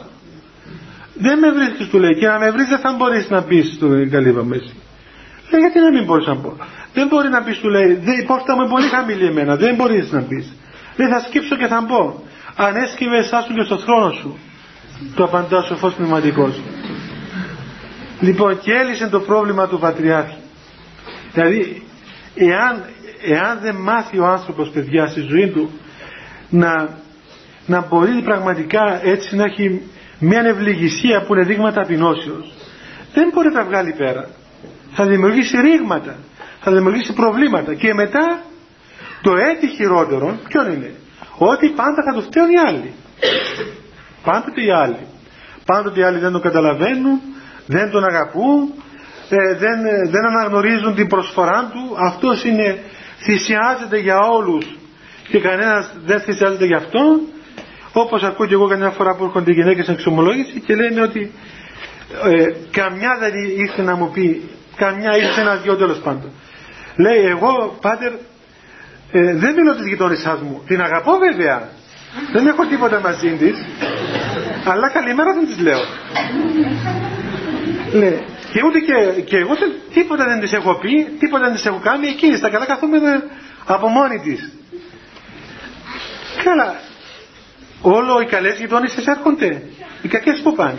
Δεν 1.15 1.39
με 1.39 1.51
βρίσκεις, 1.53 1.87
του 1.89 1.99
λέει, 1.99 2.15
και 2.19 2.27
να 2.27 2.39
με 2.39 2.51
βρεις 2.51 2.69
δεν 2.69 2.79
θα 2.79 2.93
μπορείς 2.97 3.31
να 3.31 3.43
πεις 3.43 3.67
στο 3.77 3.87
καλύβα 4.11 4.45
μου 4.45 4.53
έτσι. 4.53 4.75
Λέει, 5.51 5.61
γιατί 5.61 5.79
να 5.87 5.91
μην 5.91 6.05
μπορείς 6.05 6.27
να 6.27 6.37
πω. 6.37 6.57
Δεν 6.95 7.07
μπορεί 7.07 7.29
να 7.29 7.43
πεις, 7.43 7.59
του 7.59 7.69
λέει, 7.69 7.89
η 8.21 8.25
πόρτα 8.31 8.55
μου 8.55 8.61
είναι 8.61 8.71
πολύ 8.71 8.89
χαμηλή 8.95 9.27
εμένα, 9.27 9.57
δεν 9.57 9.75
μπορείς 9.75 10.11
να 10.11 10.21
πεις. 10.21 10.47
Λέει, 10.97 11.09
θα 11.09 11.21
σκύψω 11.27 11.57
και 11.57 11.67
θα 11.67 11.81
μπω. 11.87 12.03
Αν 12.57 12.77
έσκυβε 12.77 13.19
εσάς 13.19 13.45
και 13.47 13.63
στο 13.63 13.77
θρόνο 13.79 14.11
σου 14.11 14.39
το 15.15 15.25
απαντάς 15.25 15.65
ο 15.65 15.67
σοφός 15.67 15.95
πνευματικός. 15.95 16.61
Λοιπόν 18.21 18.59
και 18.61 18.73
έλυσε 18.73 19.09
το 19.09 19.21
πρόβλημα 19.21 19.69
του 19.69 19.79
Πατριάρχη. 19.79 20.37
Δηλαδή 21.33 21.83
εάν, 22.35 22.85
εάν 23.23 23.59
δεν 23.63 23.75
μάθει 23.75 24.19
ο 24.19 24.27
άνθρωπος 24.27 24.69
παιδιά 24.69 25.07
στη 25.07 25.21
ζωή 25.21 25.49
του 25.51 25.71
να, 26.51 26.89
να 27.67 27.87
μπορεί 27.89 28.23
πραγματικά 28.23 29.01
έτσι 29.07 29.37
να 29.37 29.45
έχει 29.45 29.83
μια 30.19 30.41
ευληγησία 30.41 31.23
που 31.23 31.35
είναι 31.35 31.45
δείγμα 31.45 31.73
ταπεινώσεως 31.73 32.53
δεν 33.15 33.31
μπορεί 33.35 33.49
να 33.49 33.55
τα 33.55 33.65
βγάλει 33.65 33.95
πέρα. 33.99 34.29
Θα 34.93 35.07
δημιουργήσει 35.07 35.61
ρήγματα 35.61 36.17
θα 36.63 36.73
δημιουργήσει 36.73 37.13
προβλήματα. 37.13 37.75
Και 37.75 37.95
μετά 37.95 38.43
το 39.23 39.37
έτη 39.37 39.67
χειρότερο 39.67 40.39
ποιον 40.49 40.73
είναι; 40.73 40.95
Ότι 41.39 41.69
πάντα 41.69 42.03
θα 42.07 42.15
το 42.15 42.21
φταίουν 42.21 42.51
οι 42.51 42.59
άλλοι 42.69 42.93
Πάντοτε 44.25 44.63
οι 44.65 44.71
άλλοι. 44.71 45.07
Πάντοτε 45.65 46.01
οι 46.01 46.03
άλλοι 46.03 46.19
δεν 46.19 46.33
τον 46.33 46.41
καταλαβαίνουν, 46.41 47.21
δεν 47.67 47.91
τον 47.91 48.05
αγαπούν, 48.05 48.73
ε, 49.29 49.55
δεν, 49.55 49.85
ε, 49.85 50.09
δεν 50.11 50.25
αναγνωρίζουν 50.27 50.95
την 50.95 51.07
προσφορά 51.07 51.71
του. 51.73 51.97
Αυτός 52.07 52.45
είναι, 52.45 52.79
θυσιάζεται 53.19 53.99
για 53.99 54.19
όλους 54.19 54.77
και 55.29 55.41
κανένας 55.41 55.93
δεν 56.05 56.21
θυσιάζεται 56.21 56.65
για 56.65 56.77
αυτόν. 56.77 57.21
Όπως 57.93 58.23
ακούω 58.23 58.47
και 58.47 58.55
εγώ 58.55 58.69
καμιά 58.69 58.91
φορά 58.91 59.15
που 59.17 59.25
έρχονται 59.25 59.51
οι 59.51 59.55
γυναίκες 59.55 59.83
στην 59.83 59.95
εξομολόγηση 59.95 60.61
και 60.61 60.75
λένε 60.75 61.01
ότι 61.01 61.33
ε, 62.25 62.47
καμιά 62.71 63.17
δεν 63.21 63.33
ήρθε 63.57 63.83
να 63.83 63.97
μου 63.97 64.11
πει, 64.11 64.51
καμιά 64.77 65.17
ήρθε 65.17 65.41
ένας 65.41 65.63
δυο 65.63 65.77
τέλος 65.77 65.99
πάντων. 65.99 66.31
Λέει 66.97 67.25
εγώ 67.25 67.79
πάτερ 67.81 68.13
ε, 69.13 69.35
δεν 69.35 69.55
μιλώ 69.55 69.75
της 69.75 69.87
γειτόνισσάς 69.87 70.41
μου, 70.41 70.63
την 70.67 70.81
αγαπώ 70.81 71.19
βέβαια, 71.19 71.69
δεν 72.33 72.47
έχω 72.47 72.67
τίποτα 72.67 73.01
μαζί 73.01 73.37
της, 73.37 73.65
αλλά 74.65 74.91
καλημέρα 74.91 75.33
δεν 75.35 75.47
της 75.47 75.59
λέω. 75.59 75.81
Ναι. 77.93 78.11
Και 78.53 78.61
ούτε 78.67 78.79
και, 78.79 79.21
και 79.21 79.37
εγώ 79.37 79.55
τίποτα 79.95 80.25
δεν 80.25 80.41
της 80.41 80.53
έχω 80.53 80.75
πει, 80.75 81.17
τίποτα 81.19 81.45
δεν 81.45 81.55
της 81.55 81.67
έχω 81.67 81.81
κάνει, 81.83 82.07
εκείνης 82.07 82.39
στα 82.39 82.51
καλά 82.51 82.67
καθόμενα 82.67 83.23
από 83.67 83.89
μόνη 83.89 84.19
της. 84.19 84.53
Καλά. 86.45 86.75
Όλο 87.83 88.21
οι 88.21 88.27
καλές 88.27 88.59
γειτόνισε 88.59 89.11
έρχονται. 89.11 89.63
Οι 90.03 90.09
κακές 90.09 90.41
που 90.43 90.55
πάνε. 90.55 90.79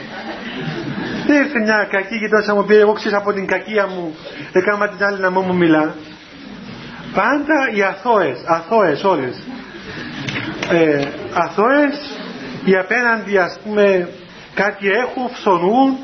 Δεν 1.26 1.44
ήρθε 1.44 1.60
μια 1.60 1.88
κακή 1.92 2.16
γειτόνισσα 2.16 2.56
μου 2.56 2.66
πει, 2.66 2.76
εγώ 2.76 2.94
ξέρω 2.94 3.18
από 3.18 3.34
την 3.34 3.48
κακία 3.48 3.88
μου, 3.88 4.16
έκανα 4.52 4.90
την 4.90 5.06
άλλη 5.06 5.20
να 5.20 5.30
μου 5.30 5.56
μιλά. 5.56 5.96
Πάντα 7.14 7.70
οι 7.76 7.82
αθώες, 7.82 8.44
αθώες 8.46 9.04
όλες 9.04 9.44
ε, 10.70 11.08
αθώες 11.34 12.18
οι 12.66 12.76
απέναντι 12.76 13.38
ας 13.38 13.60
πούμε 13.64 14.10
κάτι 14.54 14.88
έχουν, 14.88 15.30
φθονούν 15.30 15.98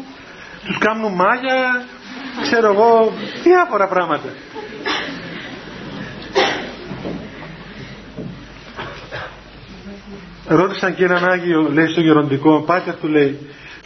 τους 0.65 0.77
κάνουν 0.77 1.13
μάγια 1.13 1.85
ξέρω 2.41 2.71
εγώ 2.73 3.13
διάφορα 3.43 3.87
πράγματα. 3.87 4.29
Ρώτησαν 10.47 10.95
και 10.95 11.03
έναν 11.03 11.29
Άγιο 11.29 11.69
λέει 11.71 11.87
στο 11.87 12.01
γεροντικό 12.01 12.61
πάτερ 12.61 12.95
του 12.95 13.07
λέει 13.07 13.39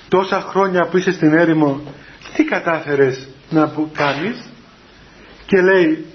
τόσα 0.10 0.42
χρόνια 0.42 0.88
που 0.88 0.98
είσαι 0.98 1.12
στην 1.12 1.34
έρημο 1.34 1.82
τι 2.34 2.44
κατάφερες 2.44 3.28
να 3.50 3.72
κάνεις; 3.94 4.50
Και 5.46 5.62
λέει 5.62 6.06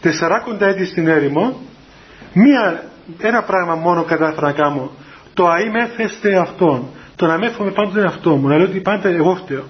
τεσσαράκοντα 0.00 0.66
έτη 0.66 0.86
στην 0.86 1.08
έρημο 1.08 1.60
μία 2.32 2.89
ένα 3.18 3.42
πράγμα 3.42 3.74
μόνο 3.74 4.02
κατάφερα 4.04 4.46
να 4.46 4.52
κάνω. 4.52 4.90
Το 5.34 5.48
αείμεθεστε 5.48 6.36
αυτόν. 6.36 6.88
Το 7.16 7.26
να 7.26 7.38
με 7.38 7.46
εύχομαι 7.46 7.70
πάντοτε 7.70 7.98
είναι 7.98 8.08
αυτό 8.08 8.36
μου. 8.36 8.48
Να 8.48 8.56
λέω 8.56 8.66
ότι 8.66 8.80
πάντα 8.80 9.08
εγώ 9.08 9.34
φταίω. 9.34 9.64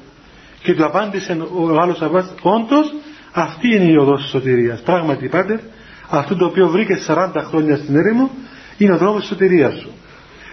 Και 0.62 0.74
του 0.74 0.84
απάντησε 0.84 1.46
ο 1.54 1.80
άλλο 1.80 1.96
Αββά, 2.00 2.30
όντως 2.42 2.94
αυτή 3.32 3.76
είναι 3.76 3.90
η 3.90 3.96
οδός 3.96 4.20
της 4.20 4.30
σωτηρίας. 4.30 4.80
Πράγματι, 4.80 5.28
πάντε, 5.28 5.60
αυτό 6.08 6.36
το 6.36 6.44
οποίο 6.44 6.68
βρήκες 6.68 7.04
40 7.08 7.30
χρόνια 7.48 7.76
στην 7.76 7.96
έρημο 7.96 8.30
είναι 8.78 8.92
ο 8.92 8.96
δρόμος 8.96 9.20
της 9.20 9.28
σωτηρίας 9.28 9.72
σου. 9.80 9.90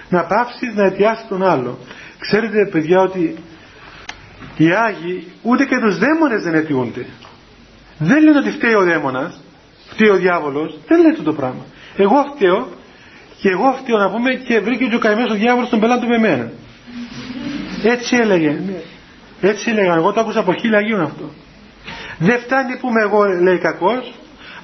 Να 0.09 0.23
πάψεις 0.23 0.73
να 0.75 0.85
αιτιάσεις 0.85 1.27
τον 1.27 1.43
άλλο. 1.43 1.77
Ξέρετε, 2.19 2.65
παιδιά, 2.71 3.01
ότι 3.01 3.35
οι 4.57 4.71
Άγιοι 4.71 5.27
ούτε 5.41 5.65
και 5.65 5.79
τους 5.79 5.97
δαίμονες 5.97 6.43
δεν 6.43 6.53
αιτιούνται. 6.53 7.05
Δεν 7.97 8.23
λένε 8.23 8.37
ότι 8.37 8.51
φταίει 8.51 8.73
ο 8.73 8.83
δαίμονας, 8.83 9.39
φταίει 9.89 10.09
ο 10.09 10.15
διάβολος, 10.15 10.77
δεν 10.87 11.01
λένε 11.01 11.17
το 11.23 11.33
πράγμα. 11.33 11.65
Εγώ 11.97 12.23
φταίω 12.35 12.67
και 13.39 13.49
εγώ 13.49 13.77
φταίω 13.81 13.97
να 13.97 14.09
πούμε 14.09 14.33
και 14.33 14.59
βρήκε 14.59 14.85
και 14.85 14.95
ο 14.95 14.99
καημένος 14.99 15.31
ο 15.31 15.35
διάβολος 15.35 15.69
τον 15.69 15.79
πελάτη 15.79 16.07
με 16.07 16.17
μένα. 16.17 16.51
Έτσι 17.83 18.15
έλεγε. 18.15 18.49
Ναι. 18.49 18.81
Έτσι 19.41 19.69
έλεγα. 19.69 19.93
Εγώ 19.93 20.11
το 20.11 20.19
άκουσα 20.19 20.39
από 20.39 20.53
χίλια 20.53 20.77
Αγίων 20.77 21.01
αυτό. 21.01 21.31
Δεν 22.17 22.39
φτάνει 22.39 22.77
που 22.77 22.87
είμαι 22.89 23.01
εγώ 23.01 23.23
λέει 23.23 23.57
κακός. 23.57 24.13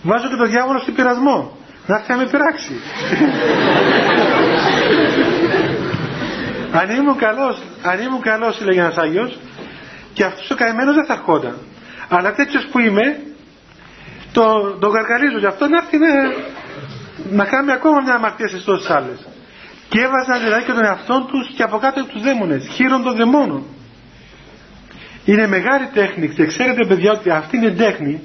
Βάζω 0.01 0.27
και 0.29 0.35
το 0.35 0.45
διάβολο 0.45 0.79
στην 0.79 0.93
πειρασμό. 0.95 1.57
Να 1.87 1.95
έρθει 1.95 2.11
να 2.11 2.17
με 2.17 2.25
πειράξει. 2.25 2.71
αν 6.79 6.89
ήμουν 6.89 7.15
καλός, 7.15 7.61
αν 7.83 7.99
ήμουν 7.99 8.21
καλός 8.21 8.61
έλεγε 8.61 8.79
ένας 8.79 8.97
Άγιος 8.97 9.39
και 10.13 10.23
αυτός 10.23 10.49
ο 10.49 10.55
καημένος 10.55 10.95
δεν 10.95 11.05
θα 11.05 11.13
ερχόταν. 11.13 11.57
Αλλά 12.09 12.33
τέτοιος 12.33 12.67
που 12.71 12.79
είμαι 12.79 13.21
το, 14.33 14.77
το 14.79 14.89
καρκαρίζω 14.89 15.37
γι' 15.37 15.45
αυτό 15.45 15.67
να 15.67 15.77
έρθει 15.77 15.97
να, 15.97 16.07
να 17.31 17.45
κάνει 17.45 17.71
ακόμα 17.71 18.01
μια 18.01 18.13
αμαρτία 18.13 18.47
σε 18.47 18.57
τόσες 18.57 18.89
άλλες. 18.89 19.27
Και 19.89 19.99
έβαζαν 19.99 20.43
δηλαδή 20.43 20.63
και 20.63 20.71
τον 20.71 20.85
εαυτό 20.85 21.25
τους 21.29 21.47
και 21.55 21.63
από 21.63 21.77
κάτω 21.77 22.03
τους 22.05 22.21
δαίμονες, 22.21 22.67
χείρον 22.73 23.03
των 23.03 23.15
δαιμόνων. 23.15 23.63
Είναι 25.25 25.47
μεγάλη 25.47 25.87
τέχνη 25.93 26.29
και 26.29 26.45
ξέρετε 26.45 26.85
παιδιά 26.87 27.11
ότι 27.11 27.29
αυτή 27.29 27.57
είναι 27.57 27.71
τέχνη 27.71 28.21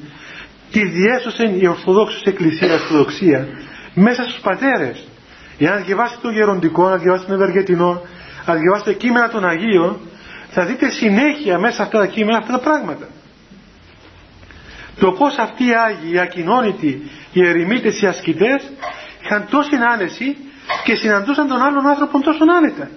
τη 0.71 0.83
διέσωσε 0.85 1.43
η 1.61 1.67
Ορθοδόξους 1.67 2.23
Εκκλησία 2.23 2.73
Ορθοδοξία 2.73 3.49
μέσα 3.95 4.23
στους 4.23 4.41
πατέρες. 4.41 5.09
Για 5.59 5.71
να 5.71 5.77
διαβάσετε 5.77 6.21
το 6.23 6.31
γεροντικό, 6.31 6.89
να 6.89 6.97
διαβάσετε 6.97 7.31
τον 7.33 7.41
Ευεργετινό, 7.41 8.03
να 8.47 8.55
διαβάσετε 8.55 8.93
κείμενα 8.93 9.29
των 9.29 9.45
Αγίων, 9.45 9.97
θα 10.51 10.65
δείτε 10.65 10.89
συνέχεια 10.89 11.59
μέσα 11.59 11.83
αυτά 11.83 11.99
τα 11.99 12.07
κείμενα 12.07 12.39
αυτά 12.39 12.53
τα 12.53 12.59
πράγματα. 12.59 13.07
Το 14.99 15.13
πώς 15.13 15.37
αυτοί 15.37 15.65
οι 15.67 15.75
Άγιοι, 15.75 16.11
οι 16.13 16.19
ακοινώνητοι, 16.19 17.11
οι 17.33 17.47
ερημίτες, 17.47 18.01
οι 18.01 18.07
ασκητές 18.07 18.71
είχαν 19.23 19.47
τόση 19.51 19.77
άνεση 19.93 20.37
και 20.85 20.95
συναντούσαν 20.97 21.49
τον 21.49 21.61
άλλον 21.63 21.87
άνθρωπο 21.87 22.21
τόσο 22.21 22.45
άνετα. 22.57 22.91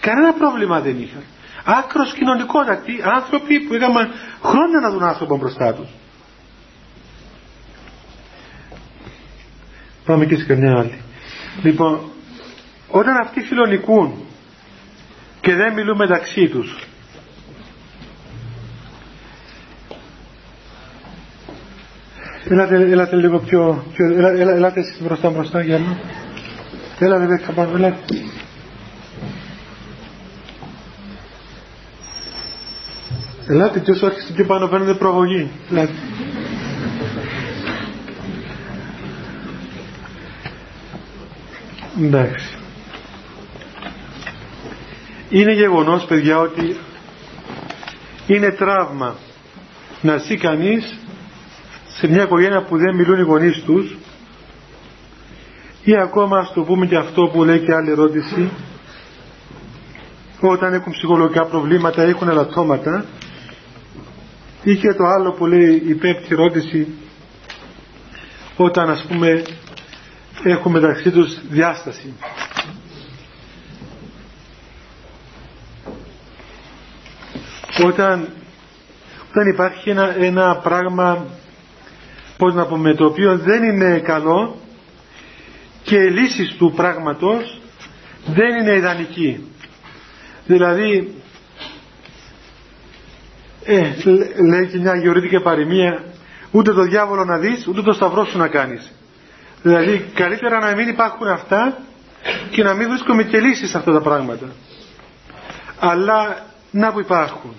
Κανένα 0.00 0.32
πρόβλημα 0.32 0.80
δεν 0.80 1.00
είχαν. 1.00 1.22
Άκρος 1.64 2.12
κοινωνικότατοι 2.12 3.00
άνθρωποι 3.16 3.60
που 3.60 3.74
είχαν 3.74 3.92
χρόνια 4.42 4.80
να 4.82 4.90
δουν 4.90 5.02
άνθρωπο 5.02 5.36
μπροστά 5.36 5.74
τους. 5.74 5.88
Πάμε 10.04 10.26
και 10.26 10.36
σε 10.36 10.44
καμιά 10.44 10.78
άλλη. 10.78 11.00
Λοιπόν, 11.62 12.00
όταν 12.88 13.16
αυτοί 13.16 13.40
φιλονικούν 13.40 14.24
και 15.40 15.54
δεν 15.54 15.72
μιλούν 15.72 15.96
μεταξύ 15.96 16.48
τους 16.48 16.86
Ελάτε, 22.48 22.74
ελάτε 22.76 23.16
λίγο 23.16 23.38
πιο, 23.38 23.84
πιο 23.94 24.06
ελά, 24.06 24.28
ελά, 24.28 24.52
ελάτε 24.52 24.80
εσείς 24.80 25.00
μπροστά 25.02 25.30
μπροστά 25.30 25.60
για 25.60 25.78
να 25.78 25.98
Έλα 26.98 27.26
ρε 27.26 27.40
πάνω, 27.54 27.76
ελάτε. 27.76 27.96
Ελάτε 33.48 33.80
και 33.80 33.90
όσο 33.90 34.06
έρχεστε 34.06 34.32
πιο 34.32 34.44
πάνω 34.44 34.68
παίρνετε 34.68 34.94
προβολή. 34.94 35.50
Ελάτε. 35.70 35.92
Εντάξει. 42.02 42.56
Είναι 45.28 45.52
γεγονός 45.52 46.04
παιδιά 46.04 46.38
ότι 46.38 46.76
είναι 48.26 48.50
τραύμα 48.50 49.16
να 50.00 50.16
ζει 50.16 50.36
κανείς 50.36 50.98
σε 51.96 52.06
μια 52.08 52.22
οικογένεια 52.22 52.62
που 52.62 52.76
δεν 52.76 52.94
μιλούν 52.94 53.18
οι 53.18 53.22
γονείς 53.22 53.62
τους 53.62 53.96
ή 55.84 55.96
ακόμα 55.96 56.38
ας 56.38 56.52
το 56.52 56.62
πούμε 56.62 56.86
και 56.86 56.96
αυτό 56.96 57.22
που 57.32 57.44
λέει 57.44 57.58
και 57.58 57.74
άλλη 57.74 57.90
ερώτηση 57.90 58.50
όταν 60.40 60.72
έχουν 60.74 60.92
ψυχολογικά 60.92 61.44
προβλήματα 61.46 62.02
έχουν 62.02 62.28
ελαττώματα 62.28 63.04
ή 64.62 64.76
και 64.76 64.92
το 64.94 65.04
άλλο 65.04 65.32
που 65.32 65.46
λέει 65.46 65.82
η 65.86 65.94
πέμπτη 65.94 66.26
ερώτηση 66.30 66.86
όταν 68.56 68.90
ας 68.90 69.04
πούμε 69.08 69.42
έχουν 70.44 70.72
μεταξύ 70.72 71.10
τους 71.10 71.40
διάσταση. 71.48 72.12
Όταν, 77.84 78.28
όταν 79.30 79.46
υπάρχει 79.52 79.90
ένα, 79.90 80.16
ένα 80.18 80.56
πράγμα 80.56 81.26
πώς 82.36 82.54
να 82.54 82.66
πούμε 82.66 82.94
το 82.94 83.04
οποίο 83.04 83.38
δεν 83.38 83.62
είναι 83.62 83.98
καλό 83.98 84.56
και 85.82 85.96
οι 85.96 86.10
λύσεις 86.10 86.54
του 86.58 86.72
πράγματος 86.76 87.60
δεν 88.26 88.56
είναι 88.60 88.74
ιδανική. 88.74 89.48
Δηλαδή 90.46 91.14
ε, 93.64 93.92
λέει 94.50 94.66
και 94.66 94.78
μια 94.78 94.94
γεωρητική 94.96 95.40
παροιμία 95.40 96.04
ούτε 96.50 96.72
το 96.72 96.82
διάβολο 96.82 97.24
να 97.24 97.38
δεις 97.38 97.66
ούτε 97.66 97.82
το 97.82 97.92
σταυρό 97.92 98.24
σου 98.24 98.38
να 98.38 98.48
κάνεις 98.48 98.92
δηλαδή 99.64 100.10
καλύτερα 100.14 100.58
να 100.58 100.74
μην 100.74 100.88
υπάρχουν 100.88 101.28
αυτά 101.28 101.78
και 102.50 102.62
να 102.62 102.74
μην 102.74 102.88
βρίσκουμε 102.88 103.22
και 103.22 103.40
λύσεις 103.40 103.70
σε 103.70 103.78
αυτά 103.78 103.92
τα 103.92 104.00
πράγματα. 104.00 104.46
Αλλά 105.78 106.36
να 106.70 106.92
που 106.92 107.00
υπάρχουν. 107.00 107.54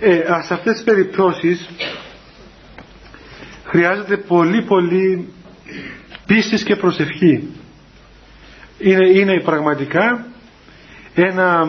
Ε, 0.00 0.16
σε 0.46 0.54
αυτές 0.54 0.72
τις 0.74 0.82
περιπτώσεις 0.84 1.68
χρειάζεται 3.72 4.16
πολύ 4.16 4.62
πολύ 4.62 5.28
πίστης 6.26 6.62
και 6.62 6.76
προσευχή. 6.76 7.48
Είναι, 8.78 9.06
είναι 9.08 9.40
πραγματικά 9.40 10.26
ένα 11.14 11.68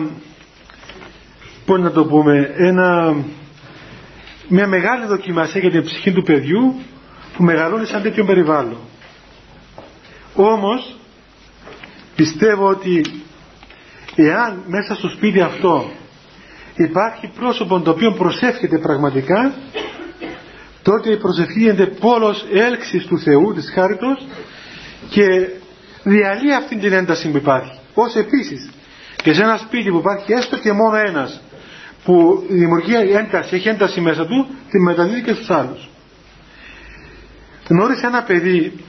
πώς 1.66 1.80
να 1.80 1.90
το 1.90 2.04
πούμε 2.04 2.52
ένα, 2.56 3.14
μια 4.48 4.66
μεγάλη 4.66 5.06
δοκιμασία 5.06 5.60
για 5.60 5.70
την 5.70 5.84
ψυχή 5.84 6.12
του 6.12 6.22
παιδιού 6.22 6.74
που 7.36 7.42
μεγαλώνει 7.42 7.86
σαν 7.86 8.02
τέτοιο 8.02 8.24
περιβάλλον. 8.24 8.78
Όμως 10.34 10.96
πιστεύω 12.16 12.66
ότι 12.68 13.04
εάν 14.16 14.62
μέσα 14.66 14.94
στο 14.94 15.08
σπίτι 15.08 15.40
αυτό 15.40 15.90
υπάρχει 16.76 17.30
πρόσωπο 17.38 17.80
το 17.80 17.90
οποίο 17.90 18.12
προσεύχεται 18.12 18.78
πραγματικά 18.78 19.54
τότε 20.84 21.10
η 21.10 21.16
προσευχή 21.16 21.58
γίνεται 21.58 21.86
πόλος 21.86 22.46
έλξης 22.52 23.06
του 23.06 23.18
Θεού 23.18 23.52
της 23.54 23.70
χάριτος 23.74 24.26
και 25.10 25.24
διαλύει 26.02 26.54
αυτή 26.54 26.76
την 26.76 26.92
ένταση 26.92 27.30
που 27.30 27.36
υπάρχει. 27.36 27.78
Ως 27.94 28.14
επίσης 28.14 28.70
και 29.22 29.32
σε 29.32 29.42
ένα 29.42 29.56
σπίτι 29.56 29.90
που 29.90 29.96
υπάρχει 29.96 30.32
έστω 30.32 30.56
και 30.58 30.72
μόνο 30.72 30.96
ένας 30.96 31.40
που 32.04 32.44
δημιουργεί 32.48 32.94
ένταση, 32.94 33.54
έχει 33.54 33.68
ένταση 33.68 34.00
μέσα 34.00 34.26
του 34.26 34.46
τη 34.70 34.78
μεταδίδει 34.80 35.22
και 35.22 35.32
στους 35.32 35.50
άλλους. 35.50 35.88
Γνώρισε 37.68 38.06
ένα 38.06 38.22
παιδί 38.22 38.84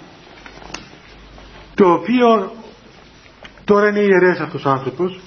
το 1.76 1.92
οποίο 1.92 2.56
τώρα 3.66 3.88
είναι 3.88 4.00
ιερέας 4.00 4.40
αυτός 4.40 4.66
ο 4.66 4.70
άνθρωπος 4.70 5.20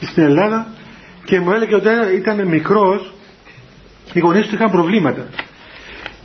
στην 0.00 0.22
Ελλάδα 0.22 0.66
και 1.24 1.40
μου 1.40 1.50
έλεγε 1.52 1.74
ότι 1.74 1.88
ήταν 2.14 2.46
μικρός 2.46 3.12
οι 4.12 4.18
γονείς 4.20 4.46
του 4.46 4.54
είχαν 4.54 4.70
προβλήματα 4.70 5.28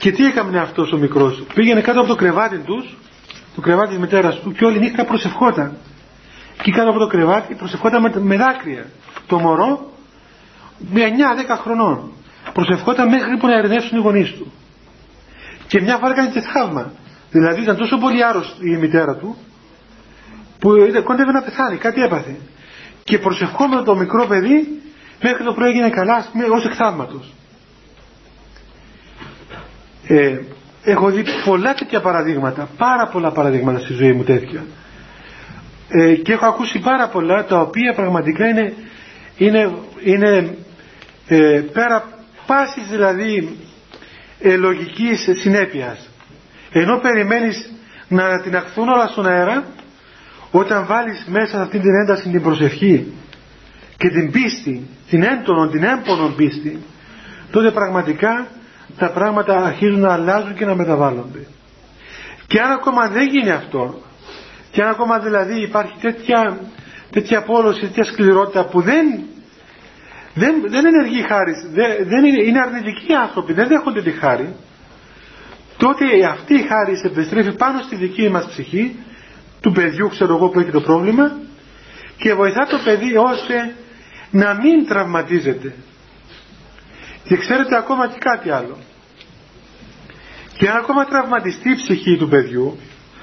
και 0.05 0.11
τι 0.11 0.25
έκανε 0.25 0.59
αυτός 0.59 0.91
ο 0.91 0.97
μικρός; 0.97 1.43
Πήγαινε 1.53 1.81
κάτω 1.81 1.99
από 1.99 2.07
το 2.07 2.15
κρεβάτι 2.15 2.57
τους 2.57 2.97
το 3.55 3.61
κρεβάτι 3.61 3.89
της 3.89 3.97
μητέρας 3.97 4.39
του 4.39 4.51
και 4.51 4.65
όλη 4.65 4.79
νύχτα 4.79 5.05
προσευχόταν. 5.05 5.77
Και 6.63 6.71
κάτω 6.71 6.89
από 6.89 6.99
το 6.99 7.07
κρεβάτι 7.07 7.55
προσευχόταν 7.55 8.01
με, 8.01 8.11
με 8.19 8.37
δάκρυα. 8.37 8.85
Το 9.27 9.39
μωρό 9.39 9.91
με 10.93 11.01
9-10 11.49 11.57
χρονών 11.61 12.11
προσευχόταν 12.53 13.09
μέχρι 13.09 13.37
που 13.37 13.47
να 13.47 13.57
ερνεύσουν 13.57 13.97
οι 13.97 14.01
γονείς 14.01 14.33
του. 14.33 14.51
Και 15.67 15.81
μια 15.81 15.97
φορά 15.97 16.11
έκανε 16.11 16.29
και 16.29 16.41
θαύμα. 16.41 16.91
Δηλαδή 17.31 17.61
ήταν 17.61 17.77
τόσο 17.77 17.97
πολύ 17.97 18.23
άρρωστη 18.23 18.69
η 18.69 18.77
μητέρα 18.77 19.15
του 19.15 19.37
που 20.59 20.69
κόντευε 21.03 21.31
να 21.31 21.41
πεθάνει 21.41 21.77
κάτι 21.77 22.01
έπαθε. 22.01 22.35
Και 23.03 23.17
προσευχόμενο 23.17 23.83
το 23.83 23.95
μικρό 23.95 24.25
παιδί 24.25 24.81
μέχρι 25.21 25.43
το 25.43 25.53
πρωί 25.53 25.69
έγινε 25.69 25.89
καλά 25.89 26.25
ως 26.55 26.65
εκθαύματος 26.65 27.33
ε, 30.07 30.37
έχω 30.83 31.09
δει 31.09 31.23
πολλά 31.45 31.73
τέτοια 31.73 32.01
παραδείγματα 32.01 32.69
πάρα 32.77 33.07
πολλά 33.07 33.31
παραδείγματα 33.31 33.79
στη 33.79 33.93
ζωή 33.93 34.11
μου 34.13 34.23
τέτοια. 34.23 34.65
Ε, 35.89 36.13
και 36.15 36.31
έχω 36.31 36.45
ακούσει 36.45 36.79
πάρα 36.79 37.07
πολλά 37.07 37.45
τα 37.45 37.59
οποία 37.59 37.93
πραγματικά 37.93 38.47
είναι, 38.47 38.73
είναι, 39.37 39.71
είναι 40.03 40.57
ε, 41.27 41.63
πέρα 41.73 42.09
πάσης 42.45 42.87
δηλαδή 42.89 43.57
ε, 44.41 44.55
λογικής 44.55 45.27
συνέπειας. 45.39 46.09
Ενώ 46.71 46.97
περιμένεις 46.99 47.71
να 48.07 48.41
την 48.41 48.55
αχθούν 48.55 48.87
όλα 48.89 49.07
στον 49.07 49.27
αέρα 49.27 49.63
όταν 50.51 50.85
βάλεις 50.85 51.25
μέσα 51.27 51.61
αυτή 51.61 51.79
την 51.79 51.95
ένταση 51.95 52.29
την 52.29 52.41
προσευχή 52.41 53.13
και 53.97 54.09
την 54.09 54.31
πίστη 54.31 54.87
την 55.09 55.23
έντονο, 55.23 55.67
την 55.67 55.83
έμπονο 55.83 56.27
πίστη 56.27 56.79
τότε 57.51 57.71
πραγματικά 57.71 58.47
τα 58.97 59.12
πράγματα 59.12 59.65
αρχίζουν 59.65 59.99
να 59.99 60.13
αλλάζουν 60.13 60.53
και 60.53 60.65
να 60.65 60.75
μεταβάλλονται 60.75 61.47
και 62.47 62.60
αν 62.60 62.71
ακόμα 62.71 63.08
δεν 63.10 63.27
γίνει 63.27 63.51
αυτό 63.51 64.01
και 64.71 64.81
αν 64.81 64.89
ακόμα 64.89 65.19
δηλαδή 65.19 65.62
υπάρχει 65.62 65.93
τέτοια, 66.01 66.60
τέτοια 67.10 67.41
πόλωση, 67.43 67.79
τέτοια 67.81 68.03
σκληρότητα 68.03 68.65
που 68.65 68.81
δεν, 68.81 69.05
δεν, 70.34 70.55
δεν 70.67 70.86
ενεργεί 70.86 71.21
χάρη, 71.21 71.51
δεν, 71.73 72.08
δεν 72.08 72.25
είναι, 72.25 72.43
είναι 72.43 72.60
αρνητικοί 72.60 73.13
άνθρωποι, 73.13 73.53
δεν 73.53 73.67
δέχονται 73.67 74.01
τη 74.01 74.12
χάρη, 74.12 74.55
τότε 75.77 76.05
αυτή 76.31 76.53
η 76.53 76.62
χάρη 76.62 77.01
επιστρέφει 77.03 77.53
πάνω 77.55 77.81
στη 77.81 77.95
δική 77.95 78.29
μας 78.29 78.45
ψυχή, 78.47 78.95
του 79.62 79.71
παιδιού 79.71 80.08
ξέρω 80.10 80.36
εγώ 80.36 80.49
που 80.49 80.60
έχει 80.60 80.71
το 80.71 80.81
πρόβλημα 80.81 81.38
και 82.17 82.34
βοηθά 82.34 82.65
το 82.65 82.79
παιδί 82.84 83.17
ώστε 83.17 83.75
να 84.31 84.53
μην 84.53 84.88
τραυματίζεται. 84.88 85.73
Και 87.27 87.38
ξέρετε 87.38 87.77
ακόμα 87.77 88.07
και 88.07 88.17
κάτι 88.19 88.49
άλλο. 88.49 88.77
Και 90.57 90.69
αν 90.69 90.77
ακόμα 90.77 91.05
τραυματιστεί 91.05 91.69
η 91.69 91.75
ψυχή 91.75 92.17
του 92.17 92.27
παιδιού 92.27 92.79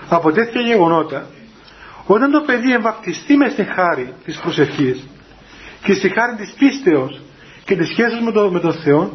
από 0.08 0.32
τέτοια 0.32 0.60
γεγονότα, 0.60 1.26
όταν 2.06 2.30
το 2.30 2.40
παιδί 2.40 2.72
εμβαπτιστεί 2.72 3.36
μες 3.36 3.52
στη 3.52 3.64
χάρη 3.64 4.14
της 4.24 4.38
προσευχής 4.38 5.06
και 5.84 5.94
στη 5.94 6.08
χάρη 6.08 6.36
της 6.36 6.52
πίστεως 6.58 7.20
και 7.64 7.76
της 7.76 7.88
σχέσης 7.88 8.20
με, 8.20 8.32
το, 8.32 8.50
με 8.50 8.60
τον 8.60 8.72
Θεό, 8.72 9.12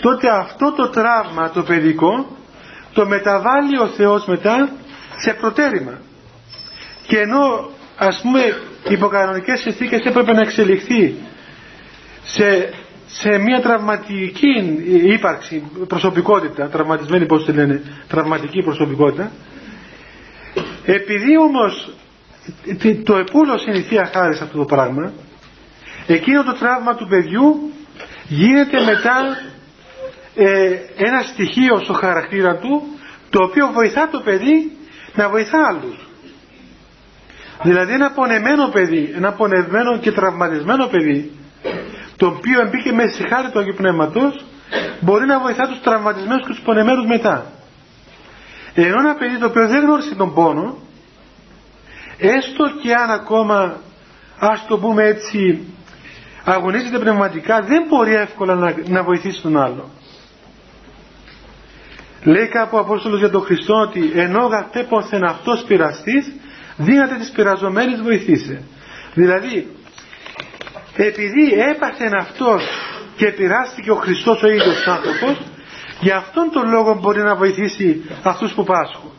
τότε 0.00 0.28
αυτό 0.30 0.72
το 0.72 0.88
τραύμα 0.88 1.50
το 1.50 1.62
παιδικό 1.62 2.36
το 2.92 3.06
μεταβάλλει 3.06 3.78
ο 3.78 3.86
Θεός 3.86 4.24
μετά 4.26 4.68
σε 5.16 5.32
προτέρημα. 5.32 6.00
Και 7.06 7.18
ενώ 7.18 7.70
ας 7.96 8.20
πούμε 8.22 8.40
υποκανονικές 8.88 9.60
συνθήκες 9.60 10.00
έπρεπε 10.04 10.32
να 10.32 10.40
εξελιχθεί 10.40 11.14
σε, 12.22 12.72
σε 13.12 13.38
μια 13.38 13.60
τραυματική 13.60 14.78
ύπαρξη, 15.04 15.62
προσωπικότητα, 15.88 16.68
τραυματισμένη 16.68 17.26
πώς 17.26 17.44
τη 17.44 17.52
λένε, 17.52 17.82
τραυματική 18.08 18.62
προσωπικότητα, 18.62 19.30
Επειδή 20.84 21.36
όμως 21.38 21.92
το 23.04 23.16
επούλωσε 23.16 23.70
η 23.70 23.80
Θεία 23.82 24.10
Χάρη 24.12 24.34
σε 24.36 24.44
αυτό 24.44 24.58
το 24.58 24.64
πράγμα, 24.64 25.12
εκείνο 26.06 26.44
το 26.44 26.52
τραύμα 26.52 26.94
του 26.94 27.06
παιδιού 27.08 27.72
γίνεται 28.28 28.80
μετά 28.80 29.36
ε, 30.34 30.76
ένα 30.96 31.22
στοιχείο 31.22 31.78
στο 31.78 31.92
χαρακτήρα 31.92 32.56
του 32.56 32.82
το 33.30 33.44
οποίο 33.44 33.70
βοηθά 33.72 34.08
το 34.08 34.20
παιδί 34.20 34.72
να 35.14 35.28
βοηθά 35.28 35.58
άλλους. 35.68 36.08
Δηλαδή 37.62 37.92
ένα 37.92 38.10
πονεμένο 38.10 38.68
παιδί, 38.68 39.12
ένα 39.16 39.32
πονεμένο 39.32 39.98
και 39.98 40.12
τραυματισμένο 40.12 40.86
παιδί 40.86 41.30
το 42.20 42.26
οποίο 42.26 42.68
μπήκε 42.70 42.92
μέσα 42.92 43.14
στη 43.14 43.28
χάρη 43.28 43.50
του 43.50 43.58
Αγίου 43.58 43.74
Πνεύματος 43.76 44.44
μπορεί 45.00 45.26
να 45.26 45.40
βοηθά 45.40 45.66
τους 45.68 45.80
τραυματισμένους 45.80 46.46
και 46.46 46.52
τους 46.52 46.60
πονεμένους 46.64 47.06
μετά. 47.06 47.46
Ενώ 48.74 48.98
ένα 48.98 49.14
παιδί 49.14 49.38
το 49.38 49.46
οποίο 49.46 49.68
δεν 49.68 49.80
γνώρισε 49.84 50.14
τον 50.14 50.34
πόνο 50.34 50.76
έστω 52.18 52.64
και 52.82 52.94
αν 52.94 53.10
ακόμα 53.10 53.76
ας 54.38 54.64
το 54.68 54.78
πούμε 54.78 55.02
έτσι 55.04 55.66
αγωνίζεται 56.44 56.98
πνευματικά 56.98 57.60
δεν 57.60 57.84
μπορεί 57.88 58.14
εύκολα 58.14 58.54
να, 58.54 58.74
να 58.88 59.02
βοηθήσει 59.02 59.42
τον 59.42 59.56
άλλο. 59.58 59.90
Λέει 62.24 62.48
κάπου 62.48 62.76
ο 62.76 62.80
Απόστολος 62.80 63.18
για 63.18 63.30
τον 63.30 63.42
Χριστό 63.42 63.74
ότι 63.74 64.12
ενώ 64.14 64.46
γατέπωθεν 64.46 65.24
αυτός 65.24 65.64
πειραστής 65.66 66.32
δύναται 66.76 67.14
τις 67.14 67.30
πειραζομένες 67.30 68.00
βοηθήσε. 68.02 68.62
Δηλαδή 69.14 69.68
επειδή 70.96 71.52
έπαθεν 71.70 72.14
αυτός 72.14 72.62
και 73.16 73.26
πειράστηκε 73.26 73.90
ο 73.90 73.94
Χριστός 73.94 74.42
ο 74.42 74.48
ίδιος 74.48 74.86
άνθρωπος 74.86 75.40
για 76.00 76.16
αυτόν 76.16 76.50
τον 76.52 76.68
λόγο 76.68 76.98
μπορεί 77.00 77.22
να 77.22 77.34
βοηθήσει 77.34 78.02
αυτούς 78.22 78.52
που 78.52 78.64
πάσχουν. 78.64 79.10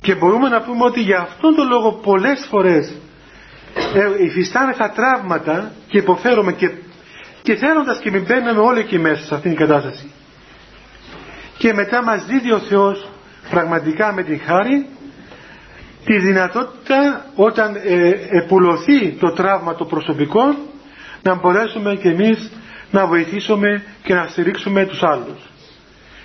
Και 0.00 0.14
μπορούμε 0.14 0.48
να 0.48 0.62
πούμε 0.62 0.84
ότι 0.84 1.00
για 1.00 1.18
αυτόν 1.18 1.54
τον 1.54 1.68
λόγο 1.68 1.92
πολλές 1.92 2.46
φορές 2.50 2.94
ε, 3.94 4.24
υφιστάμεθα 4.24 4.90
τραύματα 4.90 5.72
και 5.88 5.98
υποφέρουμε 5.98 6.52
και, 6.52 6.70
και 7.42 7.54
θέλοντας 7.54 7.98
και 7.98 8.10
μην 8.10 8.22
μπαίνουμε 8.22 8.60
όλοι 8.60 8.80
εκεί 8.80 8.98
μέσα 8.98 9.24
σε 9.24 9.34
αυτήν 9.34 9.56
την 9.56 9.66
κατάσταση. 9.66 10.12
Και 11.58 11.72
μετά 11.72 12.02
μας 12.02 12.24
δίδει 12.24 12.52
ο 12.52 12.58
Θεός 12.58 13.08
πραγματικά 13.50 14.12
με 14.12 14.22
την 14.22 14.40
χάρη 14.40 14.86
τη 16.04 16.18
δυνατότητα 16.18 17.26
όταν 17.34 17.74
ε, 17.84 18.12
επουλωθεί 18.30 19.10
το 19.10 19.32
τραύμα 19.32 19.74
το 19.74 19.84
προσωπικό 19.84 20.54
να 21.22 21.34
μπορέσουμε 21.34 21.94
και 21.94 22.08
εμείς 22.08 22.50
να 22.90 23.06
βοηθήσουμε 23.06 23.82
και 24.02 24.14
να 24.14 24.26
στηρίξουμε 24.26 24.86
τους 24.86 25.02
άλλους. 25.02 25.40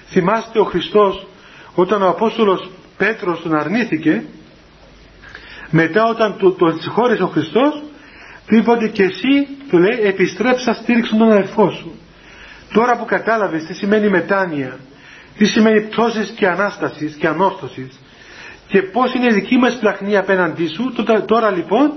Θυμάστε 0.09 0.59
ο 0.59 0.63
Χριστός 0.63 1.27
όταν 1.75 2.01
ο 2.01 2.07
Απόστολος 2.07 2.69
Πέτρος 2.97 3.41
τον 3.41 3.55
αρνήθηκε 3.55 4.23
μετά 5.69 6.03
όταν 6.09 6.37
τον 6.37 6.55
το 6.57 6.77
συγχώρησε 6.79 7.23
ο 7.23 7.27
Χριστός 7.27 7.83
του 8.47 8.55
είπε 8.55 8.71
ότι 8.71 8.89
και 8.89 9.03
εσύ 9.03 9.47
του 9.69 9.77
λέει 9.77 9.99
επιστρέψα 10.03 10.73
στήριξον 10.73 11.17
τον 11.17 11.31
αδερφό 11.31 11.69
σου. 11.71 11.91
Τώρα 12.73 12.97
που 12.97 13.05
κατάλαβες 13.05 13.63
τι 13.63 13.73
σημαίνει 13.73 14.09
μετάνοια, 14.09 14.79
τι 15.37 15.45
σημαίνει 15.45 15.81
πτώσεις 15.81 16.29
και 16.29 16.47
ανάστασης 16.47 17.15
και 17.15 17.27
ανόρθωσης 17.27 17.99
και 18.67 18.81
πώς 18.81 19.13
είναι 19.13 19.25
η 19.25 19.33
δική 19.33 19.57
μας 19.57 19.77
πλαχνή 19.79 20.17
απέναντί 20.17 20.67
σου 20.67 20.93
τώρα, 20.93 21.25
τώρα 21.25 21.51
λοιπόν 21.51 21.93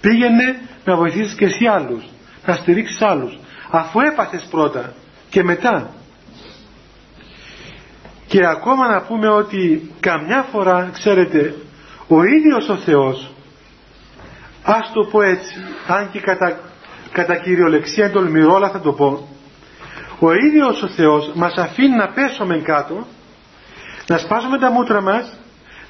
πήγαινε 0.00 0.60
να 0.84 0.96
βοηθήσεις 0.96 1.34
και 1.34 1.44
εσύ 1.44 1.66
άλλους 1.66 2.04
να 2.46 2.54
στηρίξεις 2.54 3.02
άλλους. 3.02 3.38
Αφού 3.70 4.00
έπαθες 4.00 4.46
πρώτα 4.50 4.92
και 5.30 5.42
μετά. 5.42 5.90
Και 8.26 8.46
ακόμα 8.46 8.88
να 8.88 9.02
πούμε 9.02 9.28
ότι 9.28 9.90
καμιά 10.00 10.42
φορά 10.52 10.90
ξέρετε 10.92 11.54
ο 12.08 12.22
ίδιος 12.22 12.68
ο 12.68 12.76
Θεός 12.76 13.32
ας 14.62 14.90
το 14.92 15.04
πω 15.04 15.22
έτσι 15.22 15.54
αν 15.86 16.10
και 16.10 16.20
κατά, 16.20 16.60
κατά 17.12 17.36
κυριολεξία 17.36 18.10
τολμηρό 18.10 18.54
αλλά 18.54 18.70
θα 18.70 18.80
το 18.80 18.92
πω 18.92 19.28
ο 20.18 20.32
ίδιος 20.32 20.82
ο 20.82 20.88
Θεός 20.88 21.32
μας 21.34 21.54
αφήνει 21.56 21.96
να 21.96 22.08
πέσουμε 22.08 22.58
κάτω 22.58 23.06
να 24.06 24.18
σπάσουμε 24.18 24.58
τα 24.58 24.70
μούτρα 24.70 25.00
μας 25.00 25.39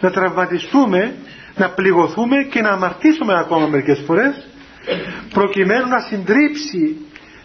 να 0.00 0.10
τραυματιστούμε 0.10 1.14
να 1.56 1.68
πληγωθούμε 1.70 2.36
και 2.50 2.60
να 2.60 2.68
αμαρτήσουμε 2.70 3.38
ακόμα 3.38 3.66
μερικές 3.66 4.02
φορές 4.06 4.46
προκειμένου 5.34 5.88
να 5.88 5.98
συντρίψει 6.00 6.96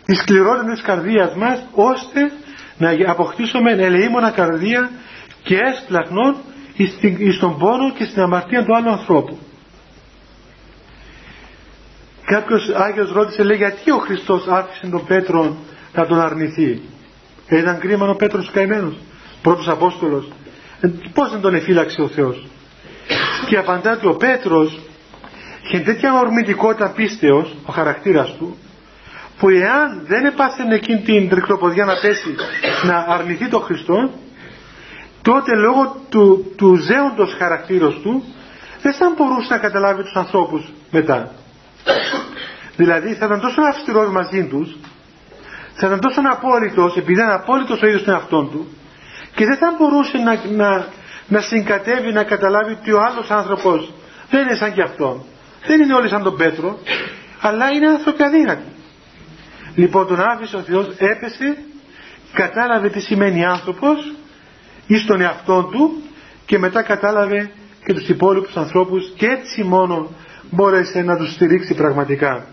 τη 0.06 0.16
σκληρότητα 0.16 0.72
της 0.72 0.82
καρδίας 0.82 1.36
μας 1.36 1.66
ώστε 1.72 2.32
να 2.78 3.12
αποκτήσουμε 3.12 3.72
ελεήμονα 3.72 4.30
καρδία 4.32 4.90
και 5.44 5.58
έσπλαχνον 5.58 6.36
στον 7.38 7.58
πόνο 7.58 7.94
και 7.94 8.04
στην 8.06 8.22
αμαρτία 8.22 8.64
του 8.66 8.76
άλλου 8.76 8.90
ανθρώπου. 8.90 9.38
Κάποιος 12.26 12.70
Άγιος 12.70 13.12
ρώτησε 13.12 13.44
λέει 13.44 13.58
γιατί 13.58 13.92
ο 13.92 13.98
Χριστός 13.98 14.48
άφησε 14.48 14.88
τον 14.88 15.06
Πέτρο 15.06 15.56
να 15.94 16.06
τον 16.06 16.20
αρνηθεί; 16.20 16.82
Ε, 17.48 17.58
ήταν 17.58 17.80
κρίμα 17.80 18.10
ο 18.10 18.16
Πέτρος 18.16 18.52
καημένος, 18.52 18.96
πρώτος 19.42 19.68
Απόστολος. 19.68 20.28
Ε, 20.86 20.92
πώς 21.14 21.32
δεν 21.32 21.42
τον 21.42 21.54
εφύλαξε 21.56 22.02
ο 22.02 22.08
Θεός; 22.08 22.48
Και 23.48 23.58
απαντάται 23.58 24.08
ο 24.08 24.16
Πέτρος 24.16 24.80
είχε 25.64 25.80
τέτοια 25.80 26.14
ορμητικότητα 26.14 26.90
πίστεως, 26.90 27.56
ο 27.66 27.72
χαρακτήρας 27.72 28.36
του, 28.38 28.58
που 29.40 29.50
εάν 29.50 30.02
δεν 30.08 30.26
έπαθεν 30.26 30.72
εκείνη 30.72 31.02
την 31.02 31.30
τρικλοποδιά 31.30 31.86
να 31.86 31.94
πέσει 32.02 32.36
να 32.84 33.06
αρνηθεί 33.08 33.48
τον 33.48 33.62
Χριστό 33.62 34.10
τότε 35.22 35.56
λόγω 35.56 36.02
του, 36.10 36.54
του 36.58 36.76
ζέοντος 36.76 37.36
χαρακτήρος 37.38 38.00
του 38.02 38.24
δεν 38.82 38.94
θα 38.94 39.14
μπορούσε 39.18 39.54
να 39.54 39.58
καταλάβει 39.58 40.04
τους 40.04 40.16
ανθρώπους 40.16 40.74
μετά 40.92 41.32
δηλαδή 42.76 43.14
θα 43.14 43.26
ήταν 43.26 43.40
τόσο 43.42 43.62
αυστηρός 43.62 44.12
μαζί 44.12 44.48
τους 44.48 44.76
θα 45.74 45.88
ήταν 45.88 46.00
τόσο 46.00 46.22
απόλυτος 46.32 46.98
επειδή 46.98 47.14
ήταν 47.14 47.32
απόλυτος 47.32 47.82
ο 47.82 47.88
ίδιος 47.88 48.04
τον 48.04 48.14
εαυτόν 48.14 48.52
του 48.52 48.68
και 49.36 49.46
δεν 49.46 49.58
θα 49.58 49.76
μπορούσε 49.78 50.18
να, 50.18 50.40
να, 50.56 50.88
να 51.28 51.42
συγκατεύει 51.42 52.12
να 52.12 52.24
καταλάβει 52.24 52.72
ότι 52.72 52.92
ο 52.92 53.02
άλλος 53.02 53.30
άνθρωπος 53.30 53.94
δεν 54.30 54.42
είναι 54.42 54.56
σαν 54.56 54.74
και 54.74 54.82
αυτόν 54.82 55.24
δεν 55.66 55.82
είναι 55.82 55.94
όλοι 55.94 56.10
σαν 56.10 56.24
τον 56.24 56.38
Πέτρο 56.38 56.80
αλλά 57.42 57.70
είναι 57.72 57.88
άνθρωποι 57.88 58.24
αδύνατοι 58.24 58.76
Λοιπόν 59.76 60.08
τον 60.08 60.20
άφησε 60.20 60.56
ο 60.56 60.60
Θεός, 60.60 60.88
έπεσε, 60.98 61.58
κατάλαβε 62.34 62.90
τι 62.90 63.00
σημαίνει 63.00 63.46
άνθρωπος 63.46 64.14
ή 64.88 64.98
στον 64.98 65.22
εαυτό 65.22 65.64
του 65.64 66.04
και 66.46 66.60
μετά 66.60 66.82
κατάλαβε 66.82 67.52
και 67.86 67.94
τους 67.94 68.08
υπόλοιπους 68.08 68.56
ανθρώπους 68.58 69.14
και 69.16 69.26
έτσι 69.26 69.64
μόνο 69.64 70.12
μπόρεσε 70.52 71.02
να 71.02 71.18
τους 71.18 71.34
στηρίξει 71.34 71.74
πραγματικά. 71.74 72.48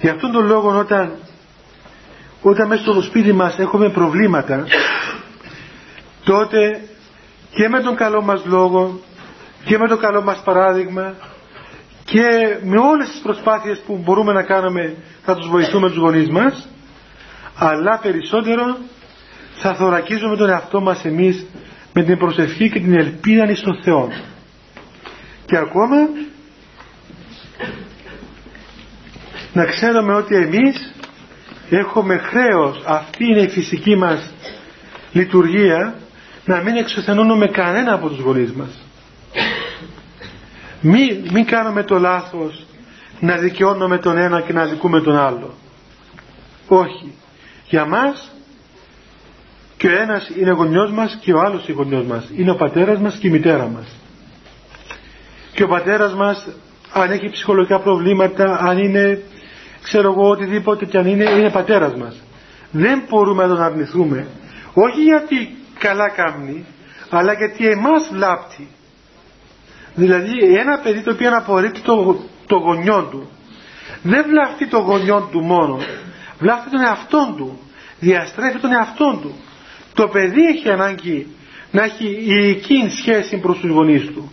Γι' 0.00 0.08
αυτόν 0.08 0.32
τον 0.32 0.46
λόγο 0.46 0.78
όταν, 0.78 1.16
όταν 2.42 2.66
μέσα 2.68 2.82
στο 2.82 3.02
σπίτι 3.02 3.32
μας 3.32 3.58
έχουμε 3.58 3.88
προβλήματα 3.90 4.66
τότε 6.24 6.80
και 7.50 7.68
με 7.68 7.80
τον 7.80 7.96
καλό 7.96 8.22
μας 8.22 8.44
λόγο 8.44 9.00
και 9.64 9.78
με 9.78 9.88
το 9.88 9.96
καλό 9.96 10.22
μας 10.22 10.42
παράδειγμα 10.44 11.14
και 12.04 12.26
με 12.62 12.78
όλες 12.78 13.08
τις 13.10 13.20
προσπάθειες 13.20 13.78
που 13.86 14.00
μπορούμε 14.04 14.32
να 14.32 14.42
κάνουμε 14.42 14.94
θα 15.24 15.34
τους 15.34 15.48
βοηθούμε 15.48 15.88
τους 15.88 15.98
γονείς 15.98 16.28
μας 16.28 16.68
αλλά 17.58 17.98
περισσότερο 18.02 18.76
θα 19.60 19.74
θωρακίζουμε 19.74 20.36
τον 20.36 20.48
εαυτό 20.48 20.80
μας 20.80 21.04
εμείς 21.04 21.46
με 21.92 22.02
την 22.02 22.18
προσευχή 22.18 22.70
και 22.70 22.80
την 22.80 22.98
ελπίδα 22.98 23.54
στον 23.54 23.80
Θεό. 23.82 24.08
Και 25.46 25.56
ακόμα 25.56 25.96
να 29.52 29.64
ξέρουμε 29.64 30.14
ότι 30.14 30.34
εμείς 30.34 30.94
έχουμε 31.76 32.16
χρέος 32.16 32.82
αυτή 32.86 33.24
είναι 33.24 33.40
η 33.40 33.48
φυσική 33.48 33.96
μας 33.96 34.30
λειτουργία 35.12 35.94
να 36.44 36.60
μην 36.62 36.76
εξουθενώνουμε 36.76 37.46
κανένα 37.46 37.92
από 37.92 38.08
τους 38.08 38.18
γονείς 38.20 38.52
μας 38.52 38.70
μην, 40.80 41.28
μην 41.32 41.44
κάνουμε 41.44 41.82
το 41.82 41.98
λάθος 41.98 42.66
να 43.20 43.36
δικαιώνουμε 43.36 43.98
τον 43.98 44.18
ένα 44.18 44.40
και 44.40 44.52
να 44.52 44.64
δικούμε 44.64 45.00
τον 45.00 45.16
άλλο. 45.16 45.54
Όχι. 46.68 47.12
Για 47.68 47.84
μας 47.84 48.30
και 49.76 49.86
ο 49.88 49.98
ένας 50.00 50.28
είναι 50.38 50.50
γονιός 50.50 50.90
μας 50.90 51.18
και 51.20 51.32
ο 51.32 51.40
άλλος 51.40 51.68
είναι 51.68 51.76
γονιός 51.76 52.04
μας. 52.04 52.28
Είναι 52.36 52.50
ο 52.50 52.54
πατέρας 52.56 52.98
μας 52.98 53.16
και 53.16 53.26
η 53.26 53.30
μητέρα 53.30 53.66
μας. 53.66 53.86
Και 55.52 55.62
ο 55.62 55.68
πατέρας 55.68 56.14
μας 56.14 56.46
αν 56.92 57.10
έχει 57.10 57.30
ψυχολογικά 57.30 57.78
προβλήματα, 57.80 58.58
αν 58.60 58.78
είναι 58.78 59.22
ξέρω 59.82 60.12
εγώ 60.12 60.28
οτιδήποτε 60.28 60.84
και 60.84 60.98
αν 60.98 61.06
είναι, 61.06 61.30
είναι 61.30 61.50
πατέρας 61.50 61.94
μας. 61.94 62.22
Δεν 62.70 63.02
μπορούμε 63.08 63.42
να 63.42 63.48
τον 63.48 63.62
αρνηθούμε. 63.62 64.26
Όχι 64.74 65.02
γιατί 65.02 65.56
καλά 65.78 66.08
κάνει, 66.08 66.64
αλλά 67.10 67.32
γιατί 67.32 67.66
εμάς 67.68 68.08
βλάπτει. 68.12 68.68
Δηλαδή 69.94 70.54
ένα 70.58 70.78
παιδί 70.78 71.00
το 71.00 71.10
οποίο 71.10 71.36
απορρίπτει 71.36 71.80
το, 71.80 72.20
το 72.46 72.56
γονιό 72.56 73.02
του 73.10 73.28
δεν 74.02 74.24
βλάφτει 74.28 74.66
το 74.66 74.78
γονιό 74.78 75.28
του 75.30 75.40
μόνο 75.40 75.78
βλάφτει 76.38 76.70
τον 76.70 76.80
εαυτό 76.80 77.34
του 77.36 77.58
διαστρέφει 78.00 78.58
τον 78.58 78.72
εαυτό 78.72 79.18
του 79.22 79.34
το 79.94 80.08
παιδί 80.08 80.42
έχει 80.42 80.70
ανάγκη 80.70 81.26
να 81.70 81.82
έχει 81.82 82.06
υλική 82.06 82.88
σχέση 82.98 83.36
προς 83.36 83.58
τους 83.58 83.70
γονείς 83.70 84.06
του 84.06 84.32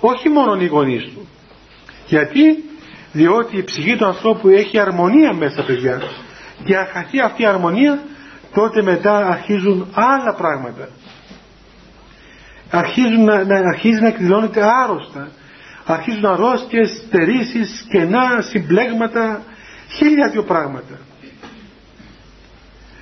όχι 0.00 0.28
μόνο 0.28 0.60
οι 0.60 0.66
γονείς 0.66 1.02
του 1.02 1.28
γιατί 2.06 2.64
διότι 3.16 3.56
η 3.56 3.64
ψυχή 3.64 3.96
του 3.96 4.06
ανθρώπου 4.06 4.48
έχει 4.48 4.78
αρμονία 4.78 5.32
μέσα 5.32 5.64
παιδιά 5.64 6.02
και 6.64 6.76
αν 6.76 6.86
χαθεί 6.86 7.20
αυτή 7.20 7.42
η 7.42 7.46
αρμονία 7.46 8.02
τότε 8.54 8.82
μετά 8.82 9.26
αρχίζουν 9.26 9.88
άλλα 9.94 10.34
πράγματα. 10.34 10.88
Αρχίζουν 12.70 13.24
να, 13.24 13.44
να, 13.44 13.56
αρχίζει 13.58 14.00
να 14.00 14.08
εκδηλώνεται 14.08 14.60
άρρωστα. 14.82 15.28
Αρχίζουν 15.84 16.26
αρρώστιες, 16.26 17.02
στερήσεις, 17.06 17.86
κενά, 17.90 18.40
συμπλέγματα 18.40 19.42
χίλια 19.96 20.28
δυο 20.32 20.42
πράγματα. 20.42 20.98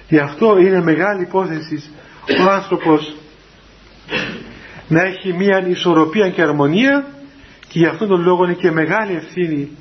Γι' 0.09 0.19
αυτό 0.19 0.59
είναι 0.59 0.83
μεγάλη 0.83 1.23
υπόθεση 1.23 1.85
ο 2.47 2.51
άνθρωπος 2.51 3.17
να 4.89 5.03
έχει 5.03 5.33
μία 5.33 5.67
ισορροπία 5.69 6.31
και 6.31 6.43
αρμονία 6.43 7.07
και 7.69 7.79
γι' 7.79 7.87
αυτόν 7.87 8.09
τον 8.09 8.21
λόγο 8.23 8.45
είναι 8.45 8.55
και 8.55 8.71
μεγάλη 8.71 9.15
ευθύνη 9.15 9.77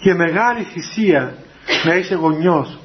και 0.00 0.14
μεγάλη 0.14 0.62
θυσία 0.62 1.34
να 1.84 1.94
είσαι 1.94 2.14
γονιός. 2.14 2.78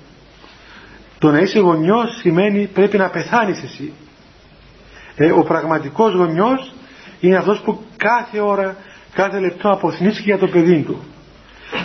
Το 1.20 1.32
να 1.32 1.40
είσαι 1.40 1.60
γονιός 1.60 2.18
σημαίνει 2.20 2.68
πρέπει 2.68 2.98
να 2.98 3.10
πεθάνεις 3.10 3.64
εσύ. 3.64 3.94
Ε, 5.16 5.32
ο 5.32 5.44
πραγματικός 5.44 6.14
γονιός 6.14 6.74
είναι 7.20 7.36
αυτός 7.38 7.60
που 7.62 7.84
κάθε 7.98 8.40
ώρα 8.40 8.76
κάθε 9.14 9.40
λεπτό 9.40 9.70
αποθνήσει 9.72 10.22
για 10.22 10.38
το 10.38 10.48
παιδί 10.48 10.82
του. 10.82 11.04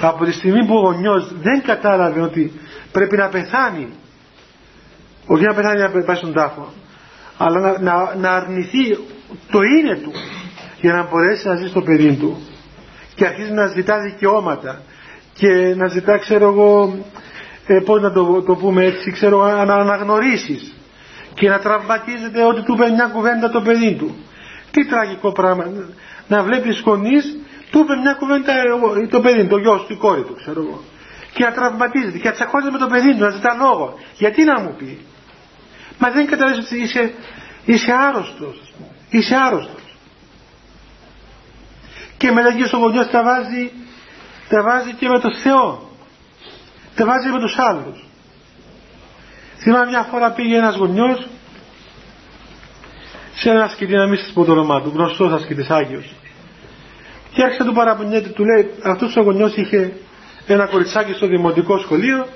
Από 0.01 0.25
τη 0.25 0.33
στιγμή 0.33 0.67
που 0.67 0.75
ο 0.75 0.81
γονιός 0.81 1.33
δεν 1.41 1.63
κατάλαβε 1.63 2.21
ότι 2.21 2.53
πρέπει 2.93 3.17
να 3.17 3.29
πεθάνει 3.29 3.89
όχι 5.27 5.43
να 5.43 5.55
πεθάνει 5.55 5.81
να 5.81 6.05
πάει 6.05 6.17
στον 6.17 6.33
τάφο 6.33 6.73
αλλά 7.39 7.61
να, 7.61 7.81
να, 7.81 8.15
να 8.15 8.31
αρνηθεί 8.31 8.99
το 9.51 9.63
είναι 9.63 9.97
του 9.97 10.13
για 10.81 10.93
να 10.93 11.09
μπορέσει 11.09 11.49
να 11.49 11.55
ζει 11.55 11.69
στο 11.69 11.83
παιδί 11.83 12.17
του 12.17 12.43
και 13.15 13.27
αρχίζει 13.27 13.53
να 13.53 13.67
ζητά 13.67 14.01
δικαιώματα 14.01 14.83
και 15.39 15.75
να 15.77 15.87
ζητά 15.87 16.19
ξέρω 16.19 16.49
εγώ 16.49 16.99
ε, 17.67 17.81
πώς 17.85 18.03
να 18.03 18.13
το, 18.13 18.43
το 18.43 18.55
πούμε 18.55 18.85
έτσι 18.85 19.11
ξέρω 19.11 19.65
να 19.65 19.75
αναγνωρίσεις 19.75 20.75
και 21.35 21.49
να 21.49 21.59
τραυματίζεται 21.59 22.43
ότι 22.45 22.63
του 22.63 22.73
είπε 22.73 22.89
μια 22.91 23.11
κουβέντα 23.13 23.51
το 23.51 23.61
παιδί 23.61 23.95
του. 23.95 24.17
Τι 24.71 24.87
τραγικό 24.87 25.33
πράγμα. 25.33 25.65
Να 26.29 26.43
βλέπεις 26.43 26.81
γονείς 26.81 27.37
του 27.71 27.79
είπε 27.79 27.97
μια 27.97 28.13
κουβέντα 28.13 28.53
το 29.11 29.21
παιδί 29.21 29.47
το 29.47 29.57
γιος 29.59 29.85
του 29.87 29.93
η 29.93 29.97
κόρη 29.97 30.23
του 30.23 30.35
ξέρω 30.35 30.61
εγώ. 30.61 30.81
Και 31.33 31.45
να 31.45 31.53
τραυματίζεται 31.53 32.19
και 32.19 32.29
να 32.29 32.35
τσακώνεται 32.35 32.71
με 32.71 32.79
το 32.79 32.87
παιδί 32.87 33.15
του 33.15 33.21
να 33.21 33.31
ζητά 33.31 33.57
λόγο. 33.61 33.95
Γιατί 34.15 34.45
να 34.45 34.61
μου 34.61 34.75
πει; 34.79 34.99
Μα 35.99 36.11
δεν 36.11 36.27
καταλαβαίνεις 36.27 36.67
ότι 36.67 36.83
είσαι, 36.83 37.13
είσαι 37.65 37.93
άρρωστος 37.93 38.69
είσαι 39.11 39.35
άρρωστος. 39.35 39.97
Και 42.17 42.31
μετά 42.31 42.53
και 42.55 42.77
ο 42.77 42.79
γονιός 42.79 43.11
τα 43.11 43.23
βάζει 43.23 43.73
τα 44.49 44.63
βάζει 44.63 44.93
και 44.93 45.09
με 45.09 45.21
το 45.21 45.31
Θεό. 45.43 45.89
Τα 46.95 47.05
βάζει 47.05 47.29
με 47.29 47.41
τους 47.41 47.59
άλλους. 47.59 48.07
Θυμάμαι 49.59 49.87
μια 49.87 50.03
φορά 50.03 50.33
πήγε 50.33 50.57
ένας 50.57 50.77
γονιός 50.77 51.27
σε 53.35 53.51
ένα 53.51 53.65
ασκητή 53.65 53.95
να 53.95 54.07
μην 54.07 54.19
σας 54.19 54.31
πω 54.33 54.45
το 54.45 54.53
όνομά 54.53 54.83
του 54.83 54.93
γνωστός 54.95 55.33
ασκητής 55.33 55.71
Άγιος. 55.71 56.15
Και 57.33 57.43
άρχισε 57.43 57.63
να 57.63 57.69
του 57.69 57.75
παραπονιέται 57.75 58.29
του 58.29 58.45
λέει 58.45 58.71
αυτός 58.83 59.17
ο 59.17 59.21
γονιός 59.21 59.57
είχε 59.57 59.93
ένα 60.47 60.67
κοριτσάκι 60.67 61.13
στο 61.13 61.27
δημοτικό 61.27 61.79
σχολείο 61.79 62.27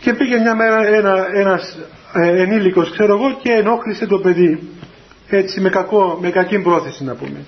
και 0.00 0.12
πήγε 0.12 0.38
μια 0.38 0.54
μέρα 0.54 0.86
ένα, 0.86 1.26
ένας 1.34 1.78
ε, 2.12 2.42
ενήλικος 2.42 2.90
ξέρω 2.90 3.16
εγώ 3.16 3.38
και 3.42 3.52
ενόχλησε 3.52 4.06
το 4.06 4.18
παιδί. 4.18 4.70
Έτσι 5.28 5.60
με, 5.60 5.68
κακό, 5.68 6.18
με 6.20 6.30
κακή 6.30 6.58
πρόθεση 6.58 7.04
να 7.04 7.14
πούμε. 7.14 7.44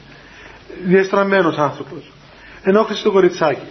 Διεστραμμένος 0.84 1.56
άνθρωπος 1.56 2.12
ενόχλησε 2.64 3.02
το 3.02 3.10
κοριτσάκι. 3.10 3.66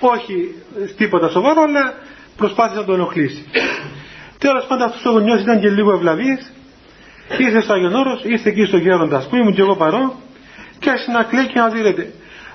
Όχι 0.00 0.54
τίποτα 0.96 1.28
σοβαρό 1.28 1.62
αλλά 1.62 1.94
προσπάθησε 2.36 2.78
να 2.78 2.84
το 2.84 2.92
ενοχλήσει. 2.92 3.44
Τέλος 4.38 4.64
πάντων 4.68 4.86
αυτός 4.86 5.04
ο 5.04 5.10
γονιός 5.10 5.40
ήταν 5.40 5.60
και 5.60 5.68
λίγο 5.70 5.92
ευλαβής. 5.92 6.52
Ήρθε 7.38 7.60
στο 7.60 7.72
Άγιον 7.72 7.94
Όρος 7.94 8.20
ήρθε 8.24 8.48
εκεί 8.48 8.64
στο 8.64 8.76
γέροντα 8.76 9.26
που 9.30 9.36
ήμουν 9.36 9.54
και 9.54 9.60
εγώ 9.60 9.76
παρόν 9.76 10.12
και 10.78 10.90
άρχισε 10.90 11.10
να 11.10 11.22
κλαίει 11.22 11.46
και 11.46 11.58
να 11.58 11.68
δίνεται 11.68 12.12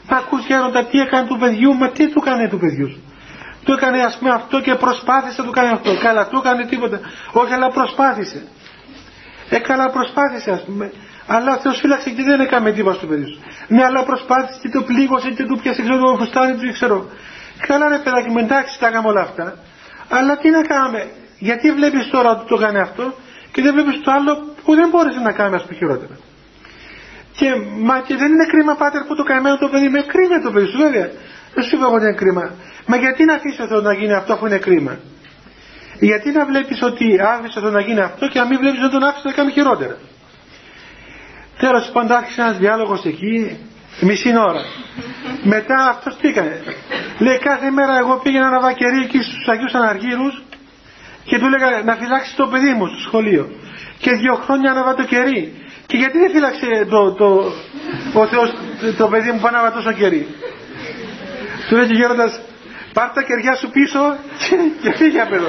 μα 0.09 0.17
ακούς 0.17 0.45
γέροντα 0.45 0.85
τι 0.85 0.99
έκανε 0.99 1.27
του 1.27 1.37
παιδιού 1.39 1.73
μα 1.73 1.89
τι 1.89 2.07
του 2.11 2.21
έκανε 2.25 2.49
του 2.49 2.57
παιδιού 2.59 2.89
σου; 2.89 3.01
Του 3.63 3.71
έκανε 3.71 4.01
ας 4.01 4.17
πούμε 4.17 4.31
αυτό 4.31 4.61
και 4.61 4.75
προσπάθησε 4.75 5.41
να 5.41 5.47
του 5.47 5.51
κάνει 5.51 5.69
αυτό. 5.69 5.97
Καλά 6.01 6.27
του 6.27 6.37
έκανε 6.37 6.65
τίποτα. 6.65 6.99
Όχι 7.31 7.53
αλλά 7.53 7.69
προσπάθησε. 7.71 8.43
Ε 9.49 9.59
καλά 9.59 9.89
προσπάθησε 9.89 10.51
ας 10.51 10.63
πούμε 10.63 10.91
αλλά 11.27 11.53
ο 11.55 11.57
Θεός 11.57 11.79
φύλαξε 11.79 12.09
και 12.09 12.23
δεν 12.23 12.39
έκανε 12.39 12.71
τίποτα 12.71 12.95
στο 12.95 13.07
παιδί 13.07 13.25
σου 13.25 13.39
ναι 13.67 13.83
αλλά 13.83 14.03
προσπάθησε 14.03 14.59
και 14.61 14.69
το 14.69 14.81
πλήγωσε 14.83 15.29
και 15.29 15.43
του 15.43 15.59
πιάσε 15.61 15.81
ξέρω 15.81 15.97
το 15.99 16.17
φουστάνι 16.19 16.53
του 16.53 16.71
ξέρω 16.73 17.09
καλά 17.67 17.87
ρε 17.87 17.97
παιδάκι 18.03 18.29
με 18.31 18.41
εντάξει 18.41 18.79
τα 18.79 18.89
κάνουμε 18.89 19.09
όλα 19.09 19.21
αυτά 19.21 19.57
αλλά 20.09 20.37
τι 20.37 20.49
να 20.49 20.61
κάνουμε 20.61 21.01
γιατί 21.39 21.71
βλέπεις 21.71 22.09
τώρα 22.09 22.29
ότι 22.31 22.47
το 22.47 22.57
κάνει 22.57 22.79
αυτό 22.79 23.13
και 23.51 23.61
δεν 23.61 23.73
βλέπεις 23.73 24.01
το 24.03 24.11
άλλο 24.11 24.31
που 24.63 24.75
δεν 24.75 24.89
μπόρεσε 24.89 25.19
να 25.19 25.31
κάνει 25.31 25.55
ας 25.55 25.61
πούμε 25.63 25.75
χειρότερα; 25.75 26.15
Και, 27.37 27.47
μα 27.87 27.95
και 28.07 28.15
δεν 28.15 28.31
είναι 28.31 28.45
κρίμα 28.45 28.75
πάτερ 28.75 29.01
που 29.07 29.15
το 29.15 29.23
καημένο 29.23 29.57
το 29.57 29.67
παιδί 29.67 29.89
με 29.89 30.01
κρίμα 30.01 30.41
το 30.41 30.51
παιδί 30.51 30.67
σου 30.71 30.77
βέβαια 30.77 31.09
δεν 31.53 31.63
σου 31.63 31.75
είπα 31.75 31.87
ότι 31.87 32.03
είναι 32.05 32.15
κρίμα 32.21 32.45
Μα 32.85 32.95
γιατί 32.95 33.25
να 33.25 33.33
αφήσεις 33.33 33.59
ο 33.59 33.67
Θεός 33.67 33.83
να 33.83 33.93
γίνει 33.93 34.13
αυτό 34.13 34.35
που 34.37 34.45
είναι 34.45 34.57
κρίμα; 34.57 34.99
Γιατί 35.99 36.31
να 36.31 36.45
βλέπεις 36.45 36.81
ότι 36.81 37.19
άφησες 37.21 37.61
το 37.61 37.69
να 37.69 37.81
γίνει 37.81 37.99
αυτό 37.99 38.27
και 38.27 38.39
να 38.39 38.45
μην 38.45 38.57
βλέπεις 38.59 38.81
ότι 38.81 38.91
τον 38.91 39.03
άφησες 39.03 39.23
να 39.23 39.31
κάνει 39.31 39.51
χειρότερα; 39.51 39.97
Τέλος 41.57 41.89
πάντων 41.93 42.17
άρχισε 42.17 42.41
ένας 42.41 42.57
διάλογος 42.57 43.05
εκεί 43.05 43.57
μισή 44.01 44.37
ώρα. 44.37 44.61
Μετά 45.43 45.87
αυτός 45.89 46.17
τι 46.17 46.27
έκανε. 46.27 46.63
Λέει 47.19 47.37
κάθε 47.37 47.69
μέρα 47.69 47.97
εγώ 47.97 48.19
πήγαινα 48.23 48.49
να 48.49 48.59
βακερί 48.59 48.99
εκεί 49.03 49.21
στους 49.21 49.47
Αγίους 49.47 49.73
Αναργύρους 49.73 50.43
και 51.23 51.39
του 51.39 51.45
έλεγα 51.45 51.81
να 51.83 51.95
φυλάξεις 51.95 52.35
το 52.35 52.47
παιδί 52.47 52.73
μου 52.73 52.87
στο 52.87 52.99
σχολείο. 53.07 53.49
Και 53.97 54.11
δύο 54.11 54.35
χρόνια 54.35 54.71
αναβα 54.71 54.95
το 54.95 55.03
κερί. 55.03 55.53
Και 55.85 55.97
γιατί 55.97 56.17
δεν 56.19 56.31
φύλαξε 56.31 56.87
το, 56.89 57.11
το, 57.13 57.53
ο 58.13 58.27
Θεός 58.27 58.53
το 58.97 59.07
παιδί 59.07 59.31
μου 59.31 59.39
πάνω 59.39 59.59
από 59.59 59.75
τόσο 59.75 59.91
κερί; 59.91 60.27
Του 61.69 61.75
λέει 61.75 61.87
και 61.87 61.93
γέροντας 61.93 62.39
Πάρ 62.93 63.09
τα 63.09 63.21
κεριά 63.21 63.55
σου 63.55 63.69
πίσω 63.69 64.15
και 64.81 64.93
φύγε 64.95 65.21
από 65.21 65.35
εδώ. 65.35 65.47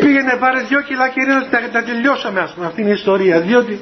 Πήγαινε 0.00 0.36
πάρε 0.40 0.60
δυο 0.60 0.80
κιλά 0.80 1.08
κερί 1.08 1.48
τα, 1.50 1.58
τα 1.72 1.82
τελειώσαμε 1.82 2.40
ας 2.40 2.52
πούμε 2.54 2.66
αυτή 2.66 2.80
είναι 2.80 2.90
η 2.90 2.92
ιστορία. 2.92 3.40
Διότι 3.40 3.80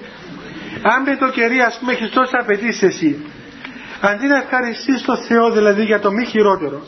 αν 0.83 1.03
με 1.03 1.17
το 1.17 1.29
κερί 1.31 1.61
ας 1.61 1.77
πούμε 1.79 1.93
έχεις 1.93 2.11
τόσα 2.11 2.39
απαιτήσεις 2.41 2.83
εσύ 2.83 3.25
αντί 4.01 4.27
να 4.27 4.37
ευχαριστείς 4.37 5.03
το 5.03 5.17
Θεό 5.17 5.51
δηλαδή 5.51 5.85
για 5.85 6.01
το 6.01 6.11
μη 6.13 6.25
χειρότερο 6.25 6.87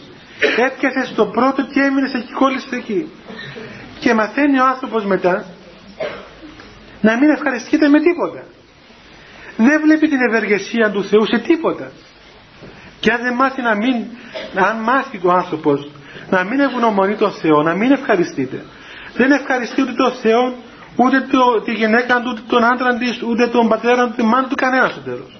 έπιασες 0.56 1.12
το 1.14 1.26
πρώτο 1.26 1.62
και 1.62 1.80
έμεινες 1.80 2.12
εκεί 2.12 2.32
κόλλησες 2.32 2.72
εκεί 2.72 3.10
και 3.98 4.14
μαθαίνει 4.14 4.60
ο 4.60 4.66
άνθρωπος 4.66 5.04
μετά 5.04 5.44
να 7.00 7.16
μην 7.16 7.30
ευχαριστείτε 7.30 7.88
με 7.88 8.00
τίποτα 8.00 8.42
δεν 9.56 9.80
βλέπει 9.80 10.08
την 10.08 10.20
ευεργεσία 10.28 10.90
του 10.90 11.04
Θεού 11.04 11.26
σε 11.26 11.38
τίποτα 11.38 11.90
και 13.00 13.12
αν 13.12 13.20
δεν 13.22 13.34
μάθει 13.34 13.62
να 13.62 13.74
μην, 13.76 13.94
αν 14.54 14.76
μάθει 14.76 15.20
ο 15.22 15.32
άνθρωπος 15.32 15.90
να 16.30 16.44
μην 16.44 16.60
ευγνωμονεί 16.60 17.14
τον 17.14 17.32
Θεό, 17.32 17.62
να 17.62 17.74
μην 17.74 17.92
ευχαριστείτε. 17.92 18.64
Δεν 19.18 19.30
ευχαριστεί 19.30 19.82
ούτε 19.82 19.92
τον 19.92 20.12
Θεό, 20.12 20.42
ούτε 20.96 21.20
το, 21.20 21.60
τη 21.64 21.72
γυναίκα 21.72 22.14
του, 22.20 22.28
ούτε 22.30 22.42
τον 22.48 22.64
άντρα 22.64 22.96
της, 22.98 23.22
ούτε 23.22 23.46
τον 23.46 23.68
πατέρα 23.68 24.04
του, 24.04 24.10
ούτε 24.12 24.22
μάνα 24.22 24.48
του, 24.48 24.54
κανένας 24.54 24.90
στο 24.90 25.00
τέλος. 25.00 25.38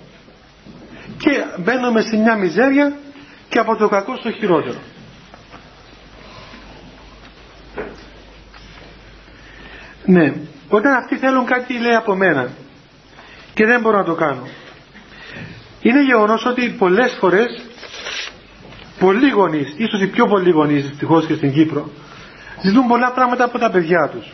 Και 1.19 1.45
μπαίνουμε 1.59 2.01
σε 2.01 2.17
μια 2.17 2.35
μιζέρια 2.37 2.93
και 3.49 3.59
από 3.59 3.77
το 3.77 3.89
κακό 3.89 4.17
στο 4.17 4.31
χειρότερο. 4.31 4.79
Ναι, 10.05 10.33
όταν 10.69 10.93
αυτοί 10.93 11.17
θέλουν 11.17 11.45
κάτι 11.45 11.79
λέει 11.79 11.95
από 11.95 12.15
μένα 12.15 12.49
και 13.55 13.67
δεν 13.67 13.81
μπορώ 13.81 13.97
να 13.99 14.05
το 14.05 14.15
κάνω 14.15 14.47
είναι 15.81 16.05
γεγονός 16.05 16.45
ότι 16.45 16.69
πολλές 16.79 17.17
φορές 17.21 17.63
πολλοί 18.99 19.31
γονείς, 19.31 19.75
ίσως 19.77 20.01
οι 20.03 20.07
πιο 20.07 20.27
πολλοί 20.27 20.51
γονείς 20.51 20.87
δυστυχώς 20.89 21.27
και 21.27 21.35
στην 21.35 21.53
Κύπρο 21.53 21.91
ζητούν 22.63 22.87
πολλά 22.87 23.13
πράγματα 23.13 23.45
από 23.45 23.59
τα 23.59 23.71
παιδιά 23.71 24.09
τους. 24.09 24.27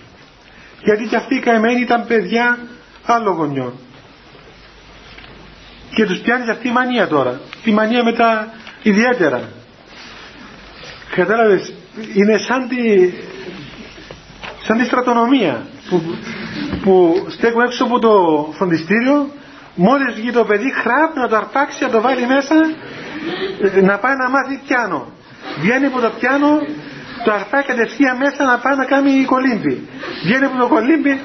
Γιατί 0.83 1.07
και 1.07 1.17
αυτοί 1.17 1.35
οι 1.35 1.41
καημένοι 1.41 1.81
ήταν 1.81 2.07
παιδιά 2.07 2.59
άλλων 3.07 3.35
γονιών. 3.35 3.73
Και 5.95 6.05
τους 6.05 6.19
πιάνεις 6.19 6.49
αυτή 6.49 6.69
η 6.69 6.73
μανία 6.73 7.07
τώρα. 7.09 7.41
Τη 7.63 7.73
μανία 7.73 8.05
μετά 8.05 8.53
ιδιαίτερα. 8.83 9.49
Κατάλαβες 11.15 11.73
είναι 12.15 12.37
σαν 12.39 12.69
τη 12.69 12.77
σαν 14.67 14.79
τη 14.79 14.85
στρατονομία 14.85 15.67
που, 15.91 16.03
που 16.83 17.25
στέκουν 17.29 17.61
έξω 17.63 17.85
από 17.85 17.99
το 17.99 18.13
φροντιστήριο 18.57 19.29
μόλις 19.75 20.15
βγει 20.15 20.31
το 20.33 20.45
παιδί 20.45 20.73
χράπ 20.73 21.17
να 21.17 21.29
το 21.29 21.37
αρπάξει 21.37 21.83
να 21.85 21.91
το 21.91 22.01
βάλει 22.01 22.27
μέσα 22.27 22.55
να 23.83 23.99
πάει 23.99 24.17
να 24.17 24.29
μάθει 24.31 24.61
πιάνο. 24.67 25.07
Βγαίνει 25.61 25.87
από 25.87 26.01
το 26.01 26.11
πιάνο 26.19 26.49
το 27.25 27.33
αρπάει 27.33 27.63
κατευθείαν 27.63 28.17
μέσα 28.17 28.45
να 28.45 28.59
πάει 28.59 28.77
να 28.77 28.85
κάνει 28.85 29.25
κολύμπι 29.25 29.89
βγαίνει 30.23 30.45
από 30.45 30.57
το 30.59 30.69
κολύμπι 30.69 31.21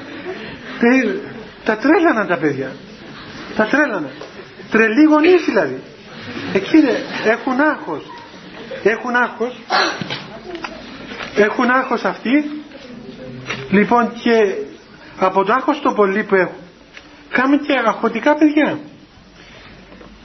Δηλαδή, 0.80 1.20
τα 1.64 1.76
τρέλαναν 1.76 2.26
τα 2.26 2.36
παιδιά. 2.36 2.72
Τα 3.56 3.64
τρέλαναν. 3.64 4.10
Τρελοί 4.70 5.04
γονείς 5.04 5.44
δηλαδή. 5.44 5.80
Εκεί 6.54 6.76
έχουν 7.24 7.60
άγχος. 7.60 8.02
Έχουν 8.82 9.14
άγχος. 9.16 9.58
Έχουν 11.36 11.70
άγχος 11.70 12.04
αυτοί. 12.04 12.50
Λοιπόν 13.70 14.12
και 14.12 14.54
από 15.18 15.44
το 15.44 15.52
άγχος 15.52 15.80
το 15.80 15.92
πολύ 15.92 16.22
που 16.24 16.34
έχουν 16.34 16.54
κάνουν 17.30 17.60
και 17.60 17.72
αγχωτικά 17.86 18.34
παιδιά. 18.34 18.78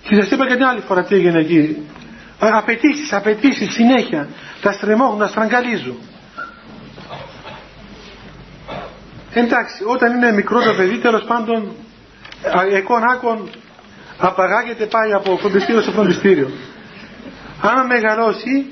Και 0.01 0.15
σας 0.15 0.31
είπα 0.31 0.47
και 0.47 0.53
την 0.53 0.63
άλλη 0.63 0.79
φορά 0.79 1.03
τι 1.03 1.15
έγινε 1.15 1.39
εκεί. 1.39 1.85
Απαιτήσεις, 2.39 3.13
απαιτήσεις 3.13 3.73
συνέχεια. 3.73 4.27
Τα 4.61 4.71
στρεμώγουν, 4.71 5.19
τα 5.19 5.27
στραγγαλίζουν. 5.27 5.97
Εντάξει, 9.33 9.83
όταν 9.85 10.15
είναι 10.15 10.31
μικρό 10.31 10.61
το 10.61 10.73
παιδί, 10.73 10.97
τέλος 10.97 11.23
πάντων, 11.23 11.71
εκών 12.73 13.03
άκων 13.03 13.49
απαγάγεται, 14.17 14.85
πάει 14.85 15.13
από 15.13 15.37
φροντιστήριο 15.37 15.81
σε 15.81 15.91
φροντιστήριο. 15.91 16.49
Αν 17.61 17.85
μεγαλώσει, 17.85 18.65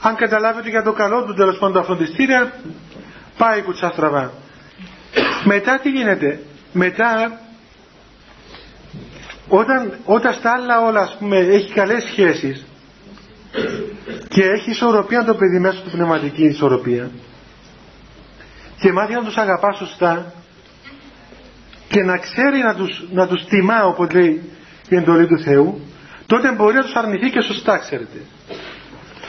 αν 0.00 0.16
καταλάβετε 0.16 0.68
για 0.68 0.82
το 0.82 0.92
καλό 0.92 1.24
του 1.24 1.34
τέλος 1.34 1.58
πάντων 1.58 1.74
τα 1.74 1.82
φροντιστήρια, 1.82 2.52
πάει 3.38 3.62
κουτσά 3.62 3.90
στραβά. 3.90 4.32
Μετά 5.44 5.78
τι 5.82 5.90
γίνεται, 5.90 6.40
μετά 6.72 7.40
όταν, 9.48 9.92
όταν 10.04 10.32
στα 10.34 10.52
άλλα 10.52 10.80
όλα 10.80 11.00
ας 11.00 11.16
πούμε 11.18 11.36
έχει 11.36 11.72
καλές 11.72 12.04
σχέσεις 12.04 12.66
και 14.28 14.42
έχει 14.44 14.70
ισορροπία 14.70 15.24
το 15.24 15.34
παιδί 15.34 15.58
μέσα 15.58 15.80
του 15.82 15.90
πνευματική 15.90 16.44
ισορροπία. 16.44 17.10
Και 18.80 18.92
μάθει 18.92 19.12
να 19.14 19.22
τους 19.24 19.36
αγαπά 19.36 19.72
σωστά. 19.72 20.32
Και 21.88 22.02
να 22.02 22.16
ξέρει 22.18 22.58
να 22.58 22.74
τους, 22.74 23.04
να 23.12 23.26
τους 23.26 23.44
τιμά 23.44 23.84
όπως 23.84 24.10
λέει 24.12 24.42
η 24.88 24.96
εντολή 24.96 25.26
του 25.26 25.38
Θεού 25.38 25.80
τότε 26.26 26.52
μπορεί 26.52 26.74
να 26.74 26.82
τους 26.82 26.94
αρνηθεί 26.94 27.30
και 27.30 27.40
σωστά 27.40 27.78
ξέρετε. 27.78 28.18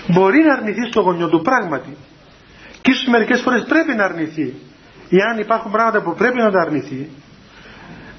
Μπορεί 0.07 0.39
να 0.43 0.53
αρνηθεί 0.53 0.88
στο 0.91 1.01
γονιό 1.01 1.28
του 1.30 1.41
πράγματι. 1.41 1.97
Και 2.82 2.91
ίσως 2.91 3.07
μερικές 3.07 3.41
φορές 3.41 3.63
πρέπει 3.63 3.93
να 3.95 4.03
αρνηθεί. 4.03 4.53
Εάν 5.09 5.39
υπάρχουν 5.39 5.71
πράγματα 5.71 6.01
που 6.01 6.13
πρέπει 6.13 6.38
να 6.38 6.51
τα 6.51 6.59
αρνηθεί. 6.61 7.09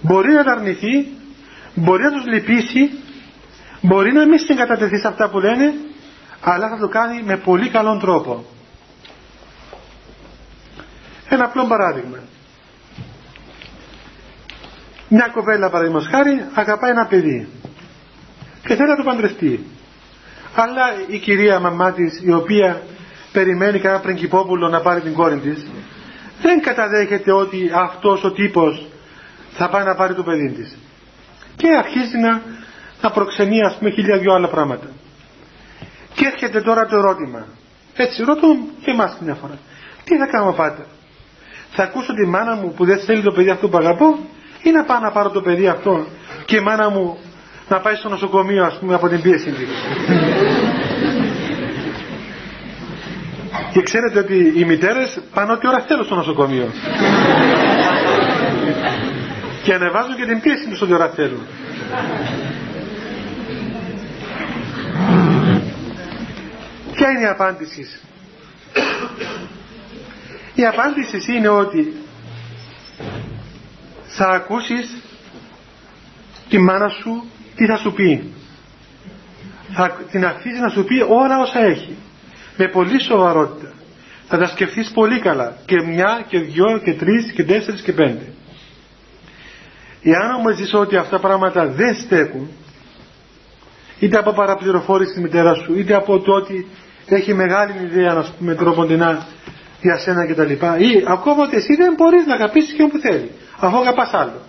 Μπορεί 0.02 0.32
να 0.32 0.44
τα 0.44 0.52
αρνηθεί 0.52 1.06
μπορεί 1.74 2.02
να 2.02 2.10
τους 2.10 2.24
λυπήσει 2.26 2.90
μπορεί 3.80 4.12
να 4.12 4.26
μην 4.26 4.38
συγκατατεθεί 4.38 4.98
σε 4.98 5.08
αυτά 5.08 5.28
που 5.30 5.38
λένε 5.38 5.74
αλλά 6.44 6.68
θα 6.68 6.76
το 6.78 6.88
κάνει 6.88 7.22
με 7.22 7.36
πολύ 7.36 7.68
καλόν 7.68 7.98
τρόπο. 8.00 8.44
Ένα 11.28 11.44
απλό 11.44 11.64
παράδειγμα. 11.66 12.18
Μια 15.08 15.28
κοπέλα 15.32 15.70
παραδείγματος 15.70 16.08
χάρη 16.08 16.44
αγαπάει 16.54 16.90
ένα 16.90 17.06
παιδί 17.06 17.48
και 18.66 18.74
θέλει 18.74 18.88
να 18.88 18.96
το 18.96 19.02
παντρευτεί. 19.02 19.66
Αλλά 20.54 20.82
η 21.06 21.18
κυρία 21.18 21.60
μαμά 21.60 21.92
της 21.92 22.20
η 22.24 22.32
οποία 22.32 22.82
περιμένει 23.32 23.78
κανένα 23.78 24.00
πριγκυπόπουλο 24.00 24.68
να 24.68 24.80
πάρει 24.80 25.00
την 25.00 25.12
κόρη 25.14 25.38
της 25.38 25.66
δεν 26.42 26.62
καταδέχεται 26.62 27.32
ότι 27.32 27.70
αυτός 27.74 28.24
ο 28.24 28.32
τύπος 28.32 28.86
θα 29.52 29.68
πάει 29.68 29.84
να 29.84 29.94
πάρει 29.94 30.14
το 30.14 30.22
παιδί 30.22 30.50
της. 30.50 30.76
Και 31.56 31.68
αρχίζει 31.78 32.18
να, 32.18 32.42
να 33.02 33.10
προξενεί 33.10 33.62
ας 33.64 33.76
πούμε 33.78 33.90
χίλια 33.90 34.18
δυο 34.18 34.32
άλλα 34.34 34.48
πράγματα 34.48 34.86
και 36.14 36.26
έρχεται 36.26 36.60
τώρα 36.60 36.86
το 36.86 36.96
ερώτημα. 36.96 37.46
Έτσι 37.96 38.22
ρωτώ 38.24 38.56
και 38.84 38.90
εμάς 38.90 39.16
μια 39.20 39.34
φορά. 39.34 39.58
Τι 40.04 40.16
θα 40.16 40.26
κάνω 40.26 40.52
πάτερ 40.52 40.84
θα 41.76 41.82
ακούσω 41.82 42.14
τη 42.14 42.26
μάνα 42.26 42.54
μου 42.56 42.72
που 42.76 42.84
δεν 42.84 42.98
θέλει 42.98 43.22
το 43.22 43.32
παιδί 43.32 43.50
αυτό 43.50 43.68
που 43.68 43.76
αγαπώ 43.76 44.18
ή 44.62 44.70
να 44.70 44.84
πάω 44.84 44.98
να 44.98 45.10
πάρω 45.10 45.30
το 45.30 45.40
παιδί 45.40 45.68
αυτό 45.68 46.06
και 46.44 46.56
η 46.56 46.60
μάνα 46.60 46.90
μου 46.90 47.18
να 47.68 47.80
πάει 47.80 47.94
στο 47.94 48.08
νοσοκομείο 48.08 48.64
ας 48.64 48.78
πούμε 48.78 48.94
από 48.94 49.08
την 49.08 49.22
πίεση 49.22 49.50
της. 49.50 49.68
Και 53.72 53.82
ξέρετε 53.82 54.18
ότι 54.18 54.52
οι 54.56 54.64
μητέρες 54.64 55.18
πάνε 55.34 55.52
ό,τι 55.52 55.68
ώρα 55.68 55.84
θέλουν 55.88 56.04
στο 56.04 56.14
νοσοκομείο. 56.14 56.68
Και 59.62 59.74
ανεβάζουν 59.74 60.16
και 60.16 60.24
την 60.26 60.40
πίεση 60.40 60.68
τους 60.68 60.80
ό,τι 60.82 60.92
ώρα 60.94 61.08
θέλουν 61.08 61.40
ποια 66.94 67.10
είναι 67.10 67.22
η 67.22 67.26
απάντηση 67.26 67.86
η 70.54 70.66
απάντηση 70.66 71.36
είναι 71.36 71.48
ότι 71.48 71.94
θα 74.06 74.26
ακούσεις 74.28 74.96
τη 76.48 76.58
μάνα 76.58 76.88
σου 76.88 77.24
τι 77.56 77.66
θα 77.66 77.76
σου 77.76 77.92
πει. 77.92 78.32
Θα 79.72 79.90
την 80.10 80.24
αφήσει 80.24 80.60
να 80.60 80.68
σου 80.68 80.84
πει 80.84 81.00
όλα 81.00 81.38
όσα 81.40 81.60
έχει. 81.64 81.96
Με 82.56 82.68
πολύ 82.68 83.02
σοβαρότητα. 83.02 83.72
Θα 84.28 84.38
τα 84.38 84.46
σκεφτείς 84.46 84.90
πολύ 84.90 85.20
καλά. 85.20 85.56
Και 85.64 85.82
μια 85.82 86.24
και 86.28 86.38
δυο 86.38 86.80
και 86.84 86.94
τρεις 86.94 87.32
και 87.32 87.44
τέσσερις 87.44 87.80
και 87.80 87.92
πέντε. 87.92 88.32
Εάν 90.02 90.34
όμως 90.34 90.56
ζεις 90.56 90.74
ότι 90.74 90.96
αυτά 90.96 91.20
τα 91.20 91.26
πράγματα 91.28 91.66
δεν 91.66 91.94
στέκουν 91.94 92.48
είτε 93.98 94.18
από 94.18 94.32
παραπληροφόρηση 94.32 95.12
της 95.12 95.22
μητέρας 95.22 95.58
σου 95.58 95.78
είτε 95.78 95.94
από 95.94 96.20
το 96.20 96.32
ότι 96.32 96.66
έχει 97.06 97.34
μεγάλη 97.34 97.72
ιδέα 97.82 98.12
να 98.12 98.26
πούμε 98.38 98.54
τροποντινά 98.54 99.26
για 99.80 99.98
σένα 99.98 100.26
κτλ. 100.26 100.50
Ή 100.78 101.04
ακόμα 101.06 101.42
ότι 101.42 101.56
εσύ 101.56 101.74
δεν 101.74 101.94
μπορείς 101.96 102.26
να 102.26 102.34
αγαπήσεις 102.34 102.72
και 102.72 102.86
που 102.86 102.98
θέλει, 102.98 103.30
αφού 103.58 103.78
αγαπάς 103.78 104.12
άλλο. 104.12 104.40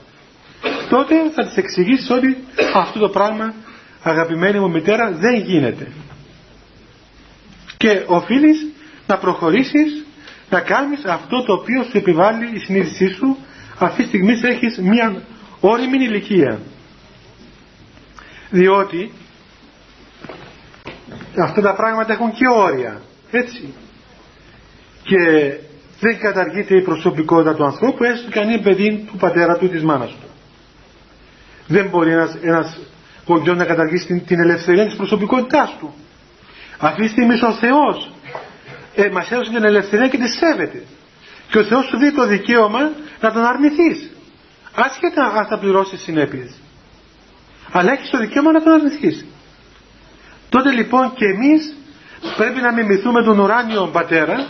Τότε 0.90 1.16
θα 1.36 1.46
της 1.46 1.58
εξηγήσεις 1.58 2.10
ότι 2.10 2.38
αυτό 2.74 3.00
το 3.00 3.10
πράγμα 3.10 3.54
αγαπημένη 4.04 4.60
μου 4.60 4.70
μητέρα 4.70 5.12
δεν 5.12 5.36
γίνεται. 5.36 5.88
Και 7.78 8.04
οφείλεις 8.08 8.68
να 9.08 9.18
προχωρήσεις 9.18 10.06
να 10.50 10.60
κάνεις 10.60 11.06
αυτό 11.06 11.44
το 11.44 11.54
οποίο 11.54 11.84
σου 11.84 11.98
επιβάλλει 11.98 12.50
η 12.54 12.60
συνείδησή 12.60 13.08
σου 13.08 13.38
αυτή 13.80 14.02
τη 14.02 14.08
στιγμή 14.08 14.34
έχεις 14.44 14.78
μια 14.78 15.22
όριμη 15.60 16.04
ηλικία. 16.04 16.60
Διότι 18.50 19.12
αυτά 21.44 21.62
τα 21.62 21.74
πράγματα 21.74 22.14
έχουν 22.14 22.32
και 22.32 22.48
όρια. 22.48 23.02
Έτσι 23.32 23.74
και 25.04 25.54
δεν 26.00 26.20
καταργείται 26.20 26.76
η 26.76 26.82
προσωπικότητα 26.82 27.56
του 27.56 27.66
ανθρώπου 27.66 28.04
έστω 28.04 28.30
και 28.32 28.40
αν 28.40 28.50
είναι 28.50 28.62
παιδί 28.62 29.06
του 29.12 29.18
πατέρα 29.18 29.58
του 29.58 29.66
ή 29.66 29.70
της 29.70 29.84
μάνας 29.84 30.10
του. 30.10 30.28
Δεν 31.68 31.90
μπορεί 31.90 32.12
ένας, 32.12 32.38
ένας 32.42 32.80
γονιός 33.26 33.58
να 33.58 33.66
καταργήσει 33.66 34.06
την, 34.06 34.26
την 34.26 34.40
ελευθερία 34.40 34.86
της 34.86 34.96
προσωπικότητάς 34.96 35.76
του. 35.80 35.94
Αυτή 36.78 37.02
τη 37.02 37.08
στιγμή 37.08 37.34
ο 37.34 37.54
Θεός 37.54 38.12
ε, 38.96 39.10
μας 39.10 39.32
έδωσε 39.32 39.52
την 39.52 39.66
ελευθερία 39.66 40.08
και 40.08 40.18
τη 40.18 40.28
σέβεται. 40.28 40.84
Και 41.50 41.58
ο 41.58 41.64
Θεός 41.64 41.86
σου 41.86 41.98
δίνει 41.98 42.12
το 42.12 42.28
δικαίωμα 42.28 42.80
να 43.22 43.32
τον 43.32 43.44
αρνηθείς. 43.44 44.12
Άσχετα 44.76 45.24
αν 45.24 45.46
θα 45.46 45.60
πληρώσεις 45.60 46.02
συνέπειες. 46.02 46.56
Αλλά 47.72 47.92
έχεις 47.92 48.10
το 48.10 48.18
δικαίωμα 48.18 48.52
να 48.52 48.64
τον 48.64 48.74
αρνηθείς. 48.74 49.26
Τότε 50.56 50.72
λοιπόν 50.72 51.14
και 51.16 51.26
εμείς 51.26 51.76
πρέπει 52.38 52.62
να 52.62 52.72
μιμηθούμε 52.74 53.24
τον 53.24 53.40
ουράνιο 53.40 53.88
πατέρα 53.88 54.48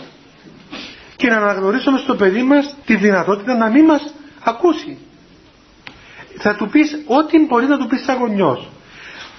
και 1.16 1.28
να 1.28 1.36
αναγνωρίσουμε 1.36 1.98
στο 1.98 2.14
παιδί 2.16 2.42
μας 2.42 2.76
τη 2.86 2.96
δυνατότητα 2.96 3.56
να 3.56 3.68
μην 3.70 3.84
μας 3.84 4.14
ακούσει. 4.44 4.98
Θα 6.38 6.54
του 6.56 6.68
πεις 6.68 7.02
ό,τι 7.06 7.46
μπορεί 7.46 7.66
να 7.66 7.78
του 7.78 7.86
πεις 7.86 8.02
σαν 8.04 8.16
γονιός. 8.18 8.70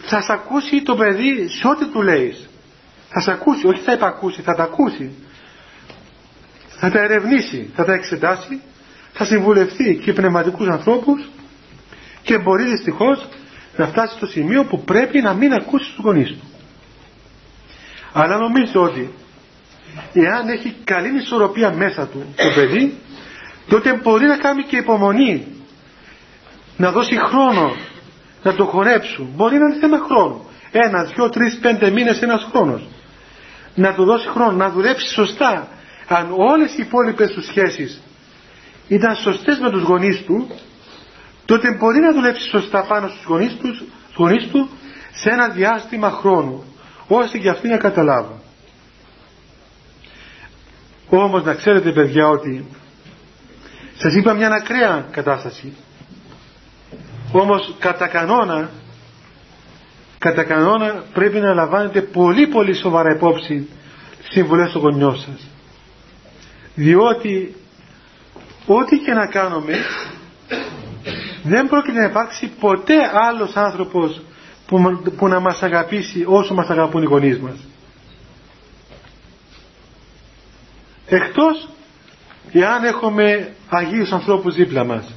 Θα 0.02 0.22
σε 0.22 0.32
ακούσει 0.34 0.82
το 0.82 0.96
παιδί 0.96 1.48
σε 1.48 1.68
ό,τι 1.68 1.86
του 1.86 2.02
λέεις. 2.02 2.50
Θα 3.10 3.20
σε 3.22 3.32
ακούσει, 3.32 3.68
όχι 3.68 3.82
θα 3.82 3.92
υπακούσει, 3.94 4.42
θα 4.42 4.54
τα 4.56 4.64
ακούσει. 4.64 5.12
Θα 6.68 6.92
τα 6.92 7.00
ερευνήσει, 7.00 7.72
θα 7.76 7.86
τα 7.86 7.94
εξετάσει, 7.94 8.62
θα 9.14 9.26
συμβουλευτεί 9.26 10.00
και 10.04 10.14
πνευματικούς 10.14 10.68
ανθρώπους 10.68 11.30
και 12.22 12.38
μπορεί 12.38 12.64
δυστυχώς 12.64 13.28
να 13.78 13.88
φτάσει 13.88 14.16
στο 14.16 14.26
σημείο 14.26 14.64
που 14.64 14.84
πρέπει 14.84 15.22
να 15.22 15.34
μην 15.34 15.54
ακούσει 15.54 15.86
τους 15.96 16.04
γονείς 16.04 16.30
του. 16.30 16.48
Αλλά 18.20 18.38
νομίζω 18.38 18.82
ότι 18.84 19.14
εάν 20.14 20.48
έχει 20.50 20.76
καλή 20.84 21.18
ισορροπία 21.18 21.72
μέσα 21.72 22.08
του 22.08 22.26
το 22.36 22.50
παιδί 22.56 22.98
τότε 23.68 23.94
μπορεί 24.04 24.26
να 24.26 24.38
κάνει 24.38 24.64
και 24.64 24.78
υπομονή 24.78 25.48
να 26.78 26.92
δώσει 26.92 27.18
χρόνο 27.18 27.76
να 28.44 28.54
το 28.56 28.66
χορέψουν. 28.66 29.30
Μπορεί 29.36 29.58
να 29.58 29.66
είναι 29.66 29.80
θέμα 29.80 29.98
χρόνου. 30.10 30.46
Ένα, 30.72 31.04
δυο, 31.04 31.30
τρεις, 31.30 31.58
πέντε 31.62 31.90
μήνες 31.90 32.22
ένας 32.22 32.48
χρόνος. 32.52 32.88
Να 33.76 33.94
του 33.94 34.04
δώσει 34.04 34.28
χρόνο 34.28 34.52
να 34.52 34.70
δουλέψει 34.70 35.08
σωστά. 35.14 35.68
Αν 36.08 36.28
όλες 36.38 36.72
οι 36.78 36.82
υπόλοιπες 36.82 37.32
τους 37.32 37.46
σχέσεις 37.46 38.02
ήταν 38.88 39.16
σωστές 39.16 39.60
με 39.60 39.70
τους 39.70 39.82
γονείς 39.82 40.24
του 40.26 40.48
τότε 41.46 41.72
μπορεί 41.72 42.00
να 42.00 42.14
δουλέψει 42.14 42.50
σωστά 42.50 42.86
πάνω 42.88 43.08
στους 43.08 43.26
γονείς 43.26 43.56
τους, 43.62 43.78
στους 43.78 44.16
γονείς 44.16 44.48
του 44.48 44.70
σε 45.14 45.30
ένα 45.30 45.48
διάστημα 45.50 46.10
χρόνου 46.10 46.64
ώστε 47.08 47.38
και 47.38 47.50
αυτοί 47.50 47.68
να 47.68 47.78
καταλάβουν. 47.78 48.40
Όμως 51.10 51.44
να 51.44 51.54
ξέρετε 51.54 51.92
παιδιά 51.92 52.28
ότι 52.28 52.66
σας 53.98 54.14
είπα 54.16 54.34
μια 54.34 54.50
ακραία 54.50 55.06
κατάσταση. 55.12 55.74
Όμως 57.32 57.76
κατά 57.80 58.08
κανόνα 58.08 58.70
κατά 60.20 60.44
κανόνα 60.44 61.04
πρέπει 61.14 61.40
να 61.40 61.54
λαμβάνετε 61.54 62.02
πολύ 62.02 62.48
πολύ 62.48 62.74
σοβαρά 62.74 63.10
υπόψη 63.16 63.68
τις 64.20 64.30
συμβουλές 64.32 64.72
των 64.72 64.82
γονιών 64.82 65.18
σας. 65.18 65.48
Διότι 66.76 67.56
ό,τι 68.66 68.98
και 68.98 69.14
να 69.14 69.28
κάνουμε 69.28 69.74
δεν 71.44 71.68
πρόκειται 71.68 72.00
να 72.00 72.06
υπάρξει 72.06 72.48
ποτέ 72.60 72.94
άλλος 73.14 73.56
άνθρωπος 73.56 74.22
που, 74.68 75.02
που 75.18 75.28
να 75.28 75.40
μας 75.40 75.64
αγαπήσει 75.64 76.24
όσο 76.28 76.54
μας 76.54 76.70
αγαπούν 76.70 77.02
οι 77.02 77.06
γονείς 77.06 77.40
μας. 77.40 77.56
Εκτός 81.08 81.70
εάν 82.52 82.84
έχουμε 82.84 83.54
Αγίους 83.70 84.12
ανθρώπους 84.12 84.56
δίπλα 84.56 84.84
μας. 84.84 85.14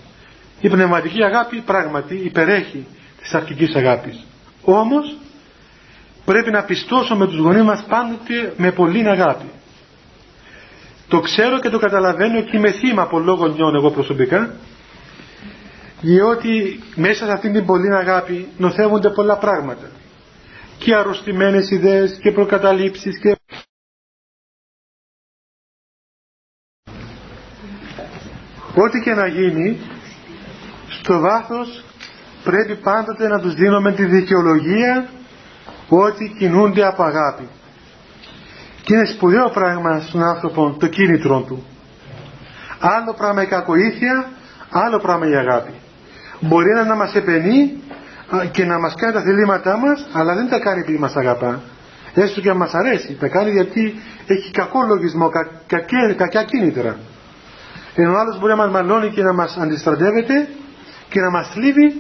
Η 0.61 0.69
πνευματική 0.69 1.23
αγάπη 1.25 1.61
πράγματι 1.61 2.15
υπερέχει 2.25 2.87
της 3.21 3.35
αρχικής 3.35 3.75
αγάπης. 3.75 4.25
Όμως 4.65 5.17
πρέπει 6.25 6.51
να 6.51 6.63
πιστώσουμε 6.63 7.27
τους 7.27 7.39
γονείς 7.39 7.63
μας 7.63 7.85
πάντοτε 7.89 8.53
με 8.57 8.73
πολλή 8.73 9.09
αγάπη. 9.09 9.45
Το 11.09 11.21
ξέρω 11.21 11.59
και 11.61 11.69
το 11.69 11.79
καταλαβαίνω 11.79 12.41
και 12.41 12.57
είμαι 12.57 12.71
θύμα 12.71 13.07
πολλών 13.07 13.37
γονιών 13.37 13.75
εγώ 13.75 13.91
προσωπικά 13.91 14.55
διότι 16.01 16.83
μέσα 16.95 17.25
σε 17.25 17.33
αυτήν 17.33 17.53
την 17.53 17.67
πολλή 17.67 17.95
αγάπη 17.95 18.49
νοθεύονται 18.57 19.11
πολλά 19.11 19.39
πράγματα. 19.39 19.91
Και 20.79 20.95
αρρωστημένες 20.95 21.71
ιδέες 21.71 22.19
και 22.23 22.33
προκαταλήψεις 22.33 23.19
και 23.19 23.37
ό,τι 28.75 29.01
και 29.05 29.15
να 29.15 29.27
γίνει 29.27 29.79
στο 30.89 31.19
βάθος 31.19 31.85
πρέπει 32.45 32.77
πάντοτε 32.77 33.29
να 33.29 33.41
τους 33.41 33.55
δίνουμε 33.55 33.93
τη 33.93 34.05
δικαιολογία 34.05 35.09
ότι 35.89 36.35
κινούνται 36.39 36.87
από 36.87 37.03
αγάπη. 37.03 37.49
Και 38.83 38.95
είναι 38.95 39.07
σπουδαίο 39.07 39.51
πράγμα 39.51 40.01
στον 40.01 40.23
άνθρωπο 40.23 40.77
το 40.79 40.87
κίνητρο 40.87 41.43
του. 41.43 41.65
Άλλο 42.79 43.15
πράγμα 43.15 43.43
η 43.43 43.47
κακοήθεια 43.47 44.31
άλλο 44.71 44.99
πράγμα 44.99 45.29
η 45.29 45.35
αγάπη 45.37 45.80
μπορεί 46.41 46.73
να 46.87 46.95
μας 46.95 47.15
επενεί 47.15 47.83
και 48.51 48.65
να 48.65 48.79
μας 48.79 48.95
κάνει 48.95 49.13
τα 49.13 49.23
θελήματά 49.23 49.77
μας 49.77 50.07
αλλά 50.13 50.35
δεν 50.35 50.49
τα 50.49 50.59
κάνει 50.59 50.81
επειδή 50.81 50.99
μας 50.99 51.17
αγαπά. 51.17 51.61
Έστω 52.15 52.41
και 52.41 52.49
να 52.49 52.55
μας 52.55 52.75
αρέσει. 52.75 53.17
Τα 53.21 53.29
κάνει 53.29 53.51
γιατί 53.51 53.95
έχει 54.27 54.51
κακό 54.51 54.79
λογισμό 54.87 55.29
κα, 55.29 55.49
κακιά 56.15 56.43
κίνητρα. 56.43 56.97
Ενώ 57.95 58.17
άλλος 58.17 58.39
μπορεί 58.39 58.53
να 58.53 58.57
μας 58.57 58.71
μαλώνει 58.71 59.11
και 59.11 59.23
να 59.23 59.33
μας 59.33 59.57
αντιστρατεύεται 59.57 60.49
και 61.09 61.21
να 61.21 61.31
μας 61.31 61.49
θλίβει 61.49 61.95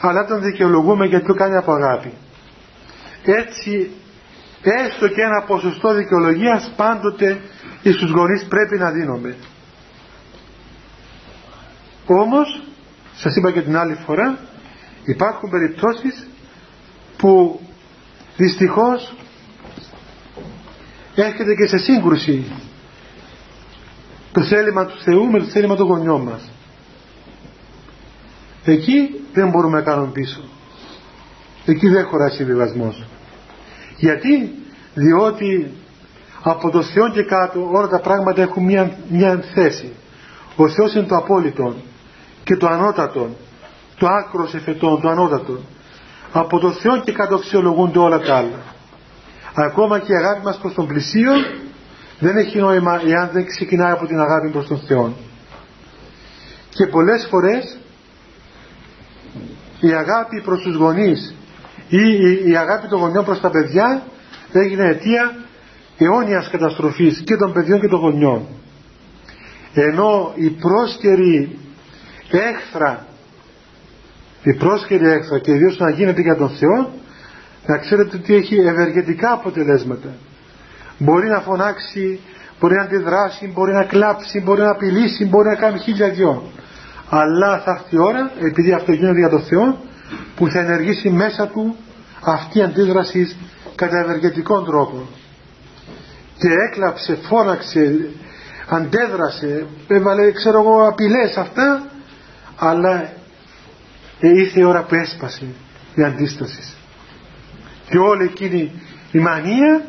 αλλά 0.00 0.24
τον 0.26 0.42
δικαιολογούμε 0.42 1.06
γιατί 1.06 1.26
το 1.26 1.34
κάνει 1.34 1.56
από 1.56 1.72
αγάπη 1.72 2.12
έτσι 3.24 3.90
έστω 4.62 5.08
και 5.08 5.22
ένα 5.22 5.42
ποσοστό 5.46 5.94
δικαιολογίας 5.94 6.72
πάντοτε 6.76 7.40
στους 7.82 8.10
γονείς 8.10 8.46
πρέπει 8.48 8.78
να 8.78 8.90
δίνουμε 8.90 9.36
όμως 12.06 12.62
σας 13.16 13.36
είπα 13.36 13.52
και 13.52 13.62
την 13.62 13.76
άλλη 13.76 13.94
φορά 13.94 14.38
υπάρχουν 15.04 15.50
περιπτώσεις 15.50 16.26
που 17.16 17.60
δυστυχώς 18.36 19.14
έρχεται 21.14 21.54
και 21.54 21.66
σε 21.66 21.76
σύγκρουση 21.78 22.44
το 24.32 24.42
θέλημα 24.42 24.86
του 24.86 25.02
Θεού 25.02 25.30
με 25.30 25.38
το 25.38 25.44
θέλημα 25.44 25.74
των 25.76 25.86
γονιών 25.86 26.22
μας. 26.22 26.50
Εκεί 28.64 29.20
δεν 29.32 29.48
μπορούμε 29.48 29.76
να 29.78 29.84
κάνουμε 29.84 30.10
πίσω. 30.12 30.40
Εκεί 31.64 31.88
δεν 31.88 32.06
χωράει 32.06 32.30
συμβιβασμός. 32.30 33.04
γιατί; 33.96 34.54
Διότι 34.94 35.70
από 36.42 36.70
το 36.70 36.82
Θεό 36.82 37.10
και 37.10 37.22
κάτω 37.22 37.68
όλα 37.72 37.88
τα 37.88 38.00
πράγματα 38.00 38.42
έχουν 38.42 38.64
μια, 38.64 38.96
μια 39.08 39.44
θέση. 39.54 39.92
Ο 40.56 40.68
Θεός 40.68 40.94
είναι 40.94 41.06
το 41.06 41.16
απόλυτο 41.16 41.74
και 42.44 42.56
το 42.56 42.66
ανώτατο 42.66 43.28
το 43.98 44.06
άκρος 44.06 44.54
εφετών, 44.54 45.00
το 45.00 45.08
ανώτατο 45.08 45.58
από 46.32 46.58
το 46.58 46.72
Θεό 46.72 47.00
και 47.00 47.12
κάτω 47.12 47.34
αξιολογούνται 47.34 47.98
όλα 47.98 48.18
τα 48.18 48.36
άλλα. 48.36 48.62
Ακόμα 49.54 49.98
και 49.98 50.12
η 50.12 50.16
αγάπη 50.16 50.44
μας 50.44 50.58
προς 50.58 50.74
τον 50.74 50.86
πλησίο 50.86 51.32
δεν 52.18 52.36
έχει 52.36 52.58
νόημα 52.58 53.00
εάν 53.06 53.30
δεν 53.32 53.46
ξεκινάει 53.46 53.92
από 53.92 54.06
την 54.06 54.20
αγάπη 54.20 54.50
προς 54.50 54.66
τον 54.66 54.78
Θεό 54.78 55.14
και 56.74 56.86
πολλές 56.86 57.26
φορές 57.30 57.78
η 59.80 59.92
αγάπη 59.92 60.42
προς 60.44 60.62
τους 60.62 60.76
γονείς 60.76 61.34
ή 61.88 62.50
η, 62.50 62.56
αγάπη 62.56 62.88
των 62.88 63.00
γονιών 63.00 63.24
προς 63.24 63.40
τα 63.40 63.50
παιδιά 63.50 64.02
έγινε 64.52 64.88
αιτία 64.88 65.36
αιώνιας 65.98 66.48
καταστροφής 66.50 67.22
και 67.24 67.36
των 67.36 67.52
παιδιών 67.52 67.80
και 67.80 67.88
των 67.88 68.00
γονιών. 68.00 68.46
Ενώ 69.74 70.32
η 70.34 70.50
πρόσκαιρη 70.50 71.58
έχθρα. 72.30 73.06
Η 74.42 74.54
πρόσκαιρη 74.54 75.10
έχθρα 75.10 75.38
και 75.38 75.52
ιδίως 75.52 75.78
να 75.78 75.90
γίνεται 75.90 76.20
για 76.20 76.36
τον 76.36 76.50
Θεό 76.50 76.92
να 77.66 77.78
ξέρετε 77.78 78.16
ότι 78.16 78.34
έχει 78.34 78.56
ευεργετικά 78.56 79.32
αποτελέσματα. 79.32 80.08
Μπορεί 80.98 81.28
να 81.28 81.40
φωνάξει 81.40 82.20
μπορεί 82.60 82.74
να 82.74 82.82
αντιδράσει, 82.82 83.50
μπορεί 83.54 83.72
να 83.72 83.84
κλάψει 83.84 84.40
μπορεί 84.40 84.60
να 84.60 84.70
απειλήσει, 84.70 85.24
μπορεί 85.24 85.48
να 85.48 85.54
κάνει 85.54 85.78
χίλια 85.78 86.08
δυο. 86.08 86.42
Αλλά 87.08 87.60
θα 87.64 87.70
έρθει 87.70 87.96
η 87.96 87.98
ώρα 87.98 88.30
επειδή 88.40 88.72
αυτό 88.72 88.92
γίνεται 88.92 89.18
για 89.18 89.28
τον 89.28 89.42
Θεό 89.42 89.78
που 90.36 90.48
θα 90.48 90.60
ενεργήσει 90.60 91.10
μέσα 91.10 91.46
του 91.46 91.76
αυτή 92.24 92.58
η 92.58 92.62
αντίδραση 92.62 93.36
κατά 93.74 93.98
ευεργετικών 93.98 94.64
τρόπο. 94.64 95.08
Και 96.38 96.48
έκλαψε, 96.68 97.18
φώναξε 97.28 98.10
αντέδρασε 98.68 99.66
έβαλε 99.88 100.32
ξέρω 100.32 100.60
εγώ 100.60 100.88
απειλές 100.88 101.36
αυτά 101.36 101.82
αλλά 102.68 103.12
ήρθε 104.20 104.60
η 104.60 104.64
ώρα 104.64 104.82
που 104.84 104.94
έσπασε 104.94 105.46
η 105.94 106.02
αντίσταση. 106.02 106.72
Και 107.90 107.98
όλη 107.98 108.24
εκείνη 108.24 108.72
η 109.12 109.18
μανία 109.18 109.86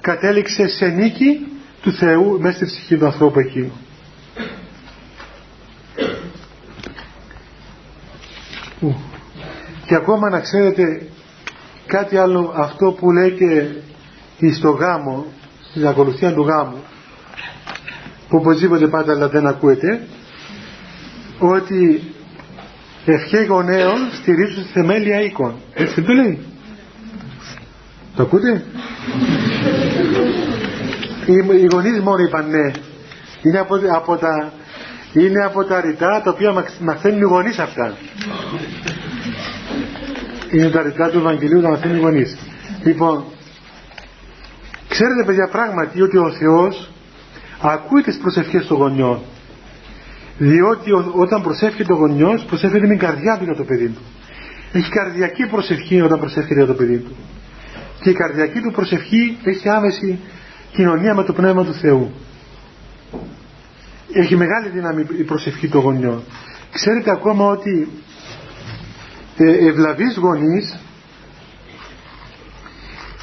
κατέληξε 0.00 0.68
σε 0.68 0.86
νίκη 0.86 1.46
του 1.82 1.92
Θεού 1.92 2.40
μέσα 2.40 2.56
στη 2.56 2.64
ψυχή 2.64 2.96
του 2.96 3.06
ανθρώπου 3.06 3.38
εκείνου 3.38 3.72
και 9.86 9.94
ακόμα 9.94 10.30
να 10.30 10.40
ξέρετε 10.40 11.08
κάτι 11.86 12.16
άλλο 12.16 12.52
αυτό 12.56 12.92
που 12.92 13.10
λέει 13.10 13.30
και 14.38 14.52
στο 14.52 14.70
γάμο 14.70 15.26
στην 15.70 15.86
ακολουθία 15.86 16.32
του 16.32 16.42
γάμου 16.42 16.82
που 18.28 18.36
οπωσδήποτε 18.36 18.86
πάντα 18.86 19.12
αλλά 19.12 19.28
δεν 19.28 19.46
ακούεται 19.46 20.06
ότι 21.38 22.02
ευχέ 23.04 23.44
γονέων 23.44 23.96
στηρίζουν 24.12 24.62
στη 24.62 24.72
θεμέλια 24.72 25.20
οίκων. 25.20 25.54
Έτσι 25.74 26.02
το 26.02 26.12
λέει. 26.12 26.38
Το 28.16 28.22
ακούτε; 28.22 28.64
Οι, 31.26 31.60
οι 31.62 31.68
γονείς 31.72 32.00
μόνο 32.00 32.18
είπαν 32.18 32.48
ναι. 32.48 32.70
Είναι 33.42 33.58
από, 33.58 33.74
από 33.94 34.16
τα 34.16 34.52
είναι 35.12 35.44
από 35.44 35.64
τα 35.64 35.80
ρητά 35.80 36.22
τα 36.24 36.30
οποία 36.30 36.64
μαθαίνουν 36.80 37.20
οι 37.20 37.24
γονείς 37.24 37.58
αυτά. 37.58 37.96
Είναι 40.52 40.70
τα 40.70 40.82
ρητά 40.82 41.10
του 41.10 41.18
Ευαγγελίου 41.18 41.60
τα 41.60 41.68
μαθαίνουν 41.68 41.96
οι 41.96 42.00
γονείς. 42.00 42.36
Λοιπόν 42.82 43.24
ξέρετε 44.88 45.24
παιδιά 45.26 45.48
πράγματι 45.52 46.02
ότι 46.02 46.16
ο 46.16 46.30
Θεός 46.30 46.90
ακούει 47.62 48.02
τις 48.02 48.18
προσευχές 48.18 48.66
των 48.66 48.76
γονιών 48.76 49.20
διότι 50.38 50.90
όταν 51.14 51.42
προσεύχεται 51.42 51.92
ο 51.92 51.96
γονιός 51.96 52.44
προσεύχεται 52.44 52.86
με 52.86 52.88
την 52.88 52.98
καρδιά 52.98 53.36
του 53.38 53.44
για 53.44 53.54
το 53.54 53.64
παιδί 53.64 53.88
του. 53.88 54.00
Έχει 54.72 54.90
καρδιακή 54.90 55.46
προσευχή 55.46 56.00
όταν 56.00 56.18
προσεύχεται 56.18 56.54
για 56.54 56.66
το 56.66 56.74
παιδί 56.74 56.98
του. 56.98 57.16
Και 58.00 58.10
η 58.10 58.12
καρδιακή 58.12 58.60
του 58.60 58.70
προσευχή 58.70 59.36
έχει 59.42 59.68
άμεση 59.68 60.18
κοινωνία 60.72 61.14
με 61.14 61.24
το 61.24 61.32
Πνεύμα 61.32 61.64
του 61.64 61.74
Θεού. 61.74 62.12
Έχει 64.12 64.36
μεγάλη 64.36 64.68
δύναμη 64.68 65.06
η 65.18 65.22
προσευχή 65.22 65.68
των 65.68 65.80
γονιών 65.80 66.22
ξέρετε 66.78 67.10
ακόμα 67.10 67.44
ότι 67.44 67.88
ε, 69.36 69.66
ευλαβείς 69.68 70.16
γονείς 70.16 70.78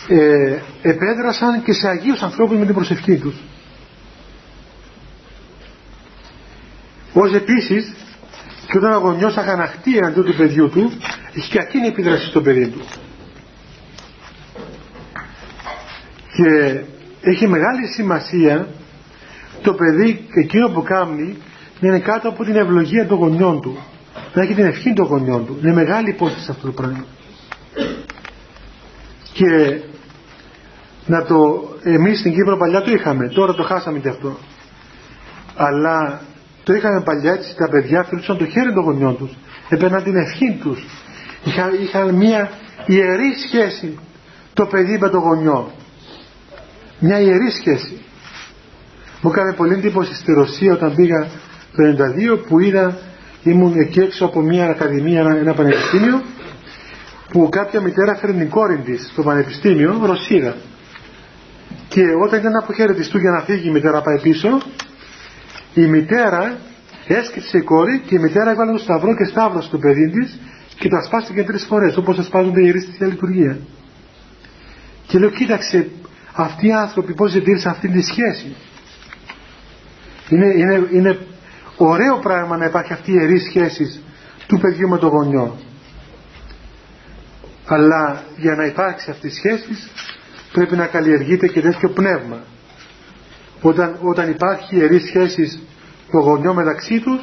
ε, 0.07 0.57
επέδρασαν 0.81 1.63
και 1.63 1.73
σε 1.73 1.87
Αγίους 1.87 2.21
ανθρώπους 2.21 2.57
με 2.57 2.65
την 2.65 2.73
προσευχή 2.73 3.17
τους 3.17 3.35
ως 7.17 7.33
επίσης 7.33 7.93
και 8.67 8.77
όταν 8.77 8.93
ο 8.93 8.97
γονιός 8.97 9.37
αγαναχτεί 9.37 9.97
εναντίον 9.97 10.25
του 10.25 10.35
παιδιού 10.35 10.69
του 10.69 10.91
έχει 11.33 11.49
και 11.49 11.59
εκείνη 11.59 11.87
επίδραση 11.87 12.25
στο 12.27 12.41
παιδί 12.41 12.67
του. 12.67 12.81
Και 16.35 16.81
έχει 17.21 17.47
μεγάλη 17.47 17.87
σημασία 17.95 18.67
το 19.61 19.73
παιδί 19.73 20.27
εκείνο 20.43 20.69
που 20.69 20.83
κάνει 20.83 21.37
να 21.79 21.87
είναι 21.87 21.99
κάτω 21.99 22.29
από 22.29 22.43
την 22.43 22.55
ευλογία 22.55 23.07
των 23.07 23.17
γονιών 23.17 23.61
του. 23.61 23.77
Να 24.33 24.41
έχει 24.41 24.53
την 24.53 24.65
ευχή 24.65 24.93
των 24.93 25.05
γονιών 25.05 25.45
του. 25.45 25.59
Είναι 25.61 25.73
μεγάλη 25.73 26.09
υπόθεση 26.09 26.47
αυτό 26.51 26.65
το 26.65 26.71
πράγμα. 26.71 27.05
Και 29.33 29.81
να 31.05 31.23
το 31.23 31.35
εμείς 31.83 32.19
στην 32.19 32.33
Κύπρο 32.33 32.57
παλιά 32.57 32.81
το 32.81 32.91
είχαμε. 32.91 33.27
Τώρα 33.27 33.53
το 33.53 33.63
χάσαμε 33.63 33.99
και 33.99 34.09
αυτό. 34.09 34.37
Αλλά 35.55 36.21
το 36.65 36.73
είχαμε 36.73 37.01
παλιά 37.01 37.31
έτσι 37.33 37.55
τα 37.55 37.69
παιδιά 37.69 38.03
φιλούσαν 38.03 38.37
το 38.37 38.45
χέρι 38.45 38.73
των 38.73 38.83
γονιών 38.83 39.17
τους 39.17 39.31
έπαιρναν 39.69 40.03
την 40.03 40.15
ευχή 40.15 40.57
τους. 40.61 40.85
Είχαν, 41.43 41.69
είχαν 41.81 42.13
μια 42.15 42.49
ιερή 42.85 43.33
σχέση 43.47 43.99
το 44.53 44.65
παιδί 44.65 44.97
με 44.97 45.09
το 45.09 45.17
γονιό. 45.17 45.71
Μια 46.99 47.19
ιερή 47.19 47.49
σχέση. 47.51 48.01
Μου 49.21 49.29
έκανε 49.29 49.53
πολύ 49.53 49.73
εντύπωση 49.73 50.15
στη 50.15 50.33
Ρωσία 50.33 50.73
όταν 50.73 50.95
πήγα 50.95 51.27
το 51.75 52.05
92 52.33 52.47
που 52.47 52.59
είδα 52.59 52.97
ήμουν 53.43 53.79
εκεί 53.79 53.99
έξω 53.99 54.25
από 54.25 54.41
μια 54.41 54.65
ακαδημία, 54.65 55.19
ένα, 55.19 55.37
ένα 55.37 55.53
πανεπιστήμιο 55.53 56.21
που 57.31 57.49
κάποια 57.49 57.81
μητέρα 57.81 58.15
φέρνει 58.15 58.37
την 58.37 58.49
κόρη 58.49 58.77
της 58.77 59.09
στο 59.11 59.23
πανεπιστήμιο, 59.23 60.01
Ρωσίδα. 60.03 60.55
Και 61.87 62.01
όταν 62.25 62.39
ήταν 62.39 62.51
να 62.51 62.59
αποχαιρετιστούν 62.59 63.21
για 63.21 63.31
να 63.31 63.41
φύγει 63.41 63.67
η 63.67 63.71
μητέρα 63.71 64.01
πάει 64.01 64.19
πίσω 64.21 64.61
η 65.81 65.85
μητέρα 65.87 66.57
έσκυψε 67.07 67.57
η 67.57 67.61
κόρη 67.61 67.99
και 68.05 68.15
η 68.15 68.19
μητέρα 68.19 68.51
έβαλε 68.51 68.71
το 68.71 68.77
σταυρό 68.77 69.15
και 69.15 69.25
σταύρωσε 69.25 69.69
το 69.69 69.77
παιδί 69.77 70.09
της 70.09 70.39
και 70.75 70.89
τα 70.89 71.03
σπάστηκε 71.03 71.43
τρεις 71.43 71.65
φορές 71.65 71.97
όπως 71.97 72.15
τα 72.15 72.23
σπάζονται 72.23 72.59
οι 72.59 72.63
ιερείς 72.65 72.83
στη 72.83 73.05
λειτουργία. 73.05 73.57
Και 75.07 75.19
λέω, 75.19 75.29
κοίταξε, 75.29 75.89
αυτοί 76.33 76.67
οι 76.67 76.73
άνθρωποι 76.73 77.13
πώς 77.13 77.31
διατήρησαν 77.31 77.71
αυτή 77.71 77.87
τη 77.87 78.01
σχέση. 78.01 78.55
Είναι, 80.29 80.45
είναι, 80.45 80.87
είναι 80.91 81.19
ωραίο 81.77 82.19
πράγμα 82.19 82.57
να 82.57 82.65
υπάρχει 82.65 82.93
αυτή 82.93 83.11
η 83.11 83.15
ιερή 83.17 83.39
σχέση 83.39 84.03
του 84.47 84.59
παιδιού 84.59 84.89
με 84.89 84.97
το 84.97 85.07
γονιό. 85.07 85.59
Αλλά 87.65 88.23
για 88.37 88.55
να 88.55 88.65
υπάρξει 88.65 89.09
αυτή 89.09 89.27
η 89.27 89.29
σχέση 89.29 89.69
πρέπει 90.51 90.75
να 90.75 90.85
καλλιεργείται 90.87 91.47
και 91.47 91.61
τέτοιο 91.61 91.89
πνεύμα. 91.89 92.43
Όταν, 93.69 93.97
όταν 94.01 94.29
υπάρχει 94.29 94.75
ιερή 94.75 94.99
σχέση 94.99 95.59
το 96.11 96.19
γονιό 96.19 96.53
μεταξύ 96.53 96.99
τους 96.99 97.21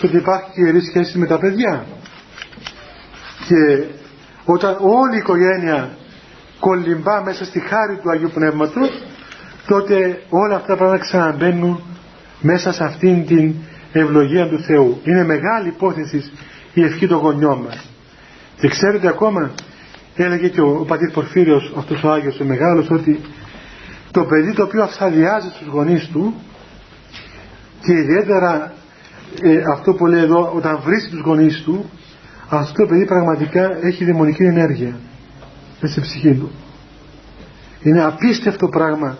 τότε 0.00 0.16
υπάρχει 0.16 0.50
και 0.52 0.60
ιερή 0.60 0.80
σχέση 0.80 1.18
με 1.18 1.26
τα 1.26 1.38
παιδιά. 1.38 1.86
Και 3.46 3.84
όταν 4.44 4.76
όλη 4.80 5.14
η 5.14 5.18
οικογένεια 5.18 5.96
κολυμπά 6.60 7.22
μέσα 7.22 7.44
στη 7.44 7.60
χάρη 7.60 7.96
του 8.02 8.10
Αγίου 8.10 8.30
Πνεύματος 8.34 9.02
τότε 9.66 10.22
όλα 10.28 10.56
αυτά 10.56 10.76
πρέπει 10.76 10.90
να 10.90 10.98
ξαναμπαίνουν 10.98 11.80
μέσα 12.40 12.72
σε 12.72 12.84
αυτήν 12.84 13.26
την 13.26 13.54
ευλογία 13.92 14.48
του 14.48 14.62
Θεού. 14.62 15.00
Είναι 15.04 15.24
μεγάλη 15.24 15.68
υπόθεση 15.68 16.32
η 16.74 16.82
ευχή 16.82 17.06
των 17.06 17.18
γονιών 17.18 17.58
μας. 17.58 17.90
Και 18.60 18.68
ξέρετε 18.68 19.08
ακόμα 19.08 19.50
έλεγε 20.16 20.48
και 20.48 20.60
ο, 20.60 20.78
ο 20.80 20.84
πατήρ 20.84 21.10
Πορφύριος 21.10 21.72
αυτός 21.76 22.02
ο 22.02 22.10
Άγιος 22.10 22.40
ο 22.40 22.44
Μεγάλος 22.44 22.90
ότι 22.90 23.20
το 24.16 24.24
παιδί 24.24 24.52
το 24.52 24.62
οποίο 24.62 24.82
αυθαδιάζει 24.82 25.48
στους 25.48 25.66
γονείς 25.66 26.08
του 26.08 26.34
και 27.84 27.92
ιδιαίτερα 27.92 28.72
ε, 29.42 29.62
αυτό 29.72 29.92
που 29.94 30.06
λέει 30.06 30.22
εδώ 30.22 30.52
όταν 30.54 30.80
βρίσκει 30.84 31.10
τους 31.10 31.20
γονείς 31.20 31.62
του 31.64 31.90
αυτό 32.48 32.82
το 32.82 32.88
παιδί 32.88 33.04
πραγματικά 33.04 33.78
έχει 33.82 34.04
δαιμονική 34.04 34.42
ενέργεια 34.42 34.96
μέσα 35.80 35.92
στη 35.92 36.00
ψυχή 36.00 36.34
του. 36.34 36.50
Είναι 37.82 38.04
απίστευτο 38.04 38.68
πράγμα 38.68 39.16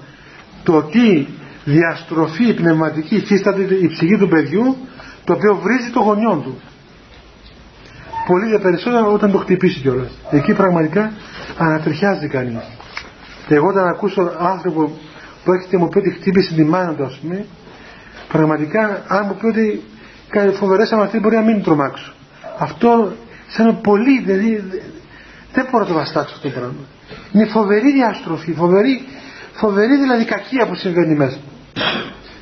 το 0.63 0.83
τι 0.83 1.27
διαστροφή 1.65 2.55
πνευματική 2.55 3.15
υφίσταται 3.15 3.63
η 3.63 3.89
ψυχή 3.89 4.17
του 4.19 4.29
παιδιού 4.29 4.77
το 5.25 5.33
οποίο 5.33 5.55
βρίζει 5.63 5.91
το 5.91 6.01
γονιό 6.01 6.37
του. 6.45 6.61
Πολύ 8.27 8.51
δε 8.51 8.59
περισσότερο 8.59 9.13
όταν 9.13 9.31
το 9.31 9.39
χτυπήσει 9.39 9.81
κιόλας. 9.81 10.19
εκεί 10.31 10.55
πραγματικά 10.55 11.13
ανατριχιάζει 11.59 12.29
κανείς 12.29 12.76
εγώ 13.55 13.69
όταν 13.69 13.89
ακούσω 13.89 14.33
άνθρωπο 14.39 14.99
που 15.45 15.53
έχετε 15.53 15.77
μου 15.77 15.89
πει 15.89 15.99
ότι 15.99 16.11
χτύπησε 16.11 16.55
τη 16.55 16.65
μάνα 16.65 16.95
του 16.95 17.05
ας 17.05 17.19
πούμε 17.19 17.47
πραγματικά 18.29 19.05
αν 19.09 19.25
μου 19.27 19.37
πει 19.37 19.47
ότι 19.47 19.83
κάνει 20.29 20.53
φοβερές 20.53 20.93
αμαρτίες 20.93 21.23
μπορεί 21.23 21.37
να 21.37 21.43
μην 21.43 21.63
τρομάξω. 21.63 22.13
Αυτό 22.59 23.13
σαν 23.49 23.81
πολύ 23.81 24.23
δηλαδή 24.23 24.65
δεν 25.53 25.67
μπορώ 25.71 25.85
να 25.85 25.91
το 25.91 25.95
βαστάξω 25.95 26.35
αυτό 26.35 26.49
το 26.49 26.55
πράγμα. 26.55 26.85
Είναι 27.33 27.47
φοβερή 27.47 27.93
διαστροφή 27.93 28.53
φοβερή, 28.53 29.07
φοβερή 29.53 29.97
δηλαδή 29.97 30.25
κακία 30.25 30.67
που 30.67 30.75
συμβαίνει 30.75 31.15
μέσα. 31.15 31.39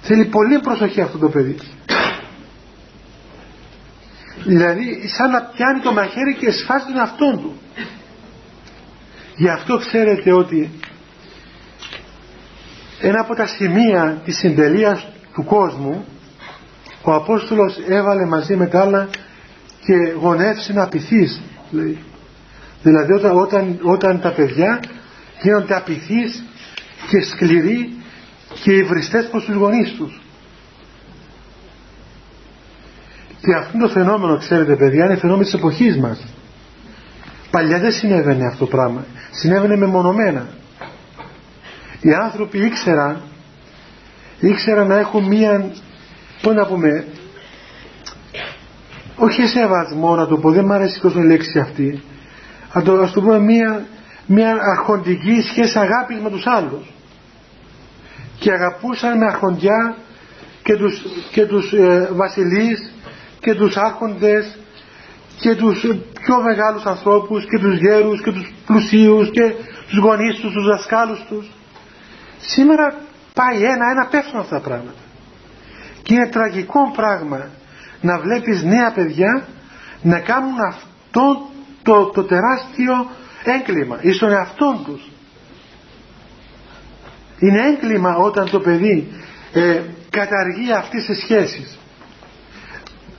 Θέλει 0.01 0.25
πολύ 0.25 0.59
προσοχή 0.59 1.01
αυτό 1.01 1.19
το 1.19 1.29
παιδί. 1.29 1.59
Δηλαδή 4.45 5.09
σαν 5.09 5.31
να 5.31 5.43
πιάνει 5.43 5.81
το 5.81 5.93
μαχαίρι 5.93 6.35
και 6.35 6.51
σφάζει 6.51 6.85
τον 6.85 6.99
αυτόν 6.99 7.41
του. 7.41 7.59
Γι' 9.37 9.49
αυτό 9.49 9.77
ξέρετε 9.77 10.33
ότι 10.33 10.71
ένα 13.07 13.21
από 13.21 13.35
τα 13.35 13.47
σημεία 13.47 14.21
της 14.25 14.37
συντελείας 14.37 15.07
του 15.35 15.45
κόσμου 15.45 16.05
ο 17.03 17.13
Απόστολος 17.13 17.79
έβαλε 17.89 18.27
μαζί 18.27 18.57
με 18.57 18.67
τα 18.67 18.81
άλλα 18.81 19.09
και 19.85 19.95
γονεύσει 20.21 20.73
να 20.73 20.89
πειθείς 20.89 21.43
λέει. 21.71 21.99
δηλαδή 22.83 23.13
όταν, 23.13 23.37
όταν, 23.39 23.79
όταν 23.83 24.21
τα 24.21 24.33
παιδιά 24.33 24.81
γίνονται 25.43 25.75
απειθείς 25.75 26.45
και 27.11 27.21
σκληροί 27.21 27.97
και 28.63 28.73
υβριστές 28.73 29.29
προς 29.29 29.45
τους 29.45 29.55
γονείς 29.55 29.93
τους. 29.93 30.21
Και 33.41 33.55
αυτό 33.55 33.79
το 33.79 33.89
φαινόμενο 33.89 34.39
ξέρετε 34.39 34.77
παιδιά 34.77 35.05
είναι 35.05 35.17
φαινόμενο 35.17 35.45
της 35.45 35.55
εποχής 35.55 35.97
μας. 35.99 36.27
Παλιά 37.51 37.79
δεν 37.79 37.93
συνέβαινε 37.93 38.47
αυτό 38.47 38.65
το 38.65 38.71
πράγμα. 38.71 39.05
Συνέβαινε 39.31 39.77
μεμονωμένα 39.77 40.47
οι 42.05 42.13
άνθρωποι 42.13 42.59
ήξεραν 42.59 43.23
ήξεραν 44.41 44.87
να 44.87 44.99
έχουν 44.99 45.25
μία 45.25 45.71
πώς 46.43 46.55
να 46.55 46.67
πούμε 46.67 47.07
όχι 49.17 49.47
σεβασμό 49.47 50.15
να 50.15 50.27
το 50.27 50.37
πω 50.37 50.51
δεν 50.51 50.65
μου 50.65 50.73
αρέσει 50.73 51.01
τόσο 51.01 51.21
η 51.21 51.27
λέξη 51.27 51.59
αυτή. 51.59 52.03
Να 52.75 52.83
το, 52.83 52.93
ας 52.93 53.13
το 53.13 53.21
πούμε 53.21 53.39
μία, 53.39 53.87
μία 54.27 54.57
αρχοντική 54.77 55.41
σχέση 55.41 55.79
αγάπης 55.79 56.21
με 56.21 56.31
τους 56.31 56.47
άλλους. 56.47 56.93
Και 58.39 58.53
αγαπούσαν 58.53 59.19
με 59.19 59.27
αρχοντιά 59.27 59.97
και 60.63 60.77
τους, 60.77 61.03
και 61.33 61.47
τους 61.47 61.73
ε, 61.73 62.09
βασιλείς 62.13 62.93
και 63.41 63.55
τους 63.55 63.77
άρχοντες 63.77 64.59
και 65.41 65.55
τους 65.55 65.81
πιο 66.21 66.43
μεγάλους 66.43 66.85
ανθρώπους 66.85 67.45
και 67.45 67.59
τους 67.59 67.79
γέρους 67.79 68.23
και 68.23 68.33
τους 68.33 68.53
πλουσίους 68.67 69.31
και 69.31 69.55
τους 69.89 69.99
γονείς 69.99 70.35
τους, 70.35 70.53
τους 70.53 70.67
δασκάλους 70.67 71.25
τους 71.29 71.51
σήμερα 72.41 72.95
πάει 73.35 73.63
ένα-ένα 73.65 74.07
πέφτουν 74.11 74.41
αυτά 74.41 74.55
τα 74.61 74.63
πράγματα. 74.69 75.03
Και 76.03 76.15
είναι 76.15 76.29
τραγικό 76.29 76.91
πράγμα 76.97 77.49
να 78.01 78.19
βλέπεις 78.19 78.63
νέα 78.63 78.93
παιδιά 78.93 79.47
να 80.03 80.21
κάνουν 80.21 80.61
αυτό 80.69 81.51
το, 81.83 82.05
το 82.05 82.25
τεράστιο 82.25 83.11
έγκλημα 83.45 83.99
εις 84.01 84.19
τον 84.19 84.31
εαυτό 84.31 84.83
τους. 84.85 85.11
Είναι 87.39 87.61
έγκλημα 87.67 88.17
όταν 88.17 88.51
το 88.51 88.61
παιδί 88.61 89.13
ε, 89.53 89.81
καταργεί 90.11 90.73
αυτές 90.73 91.05
τις 91.05 91.19
σχέσεις. 91.19 91.79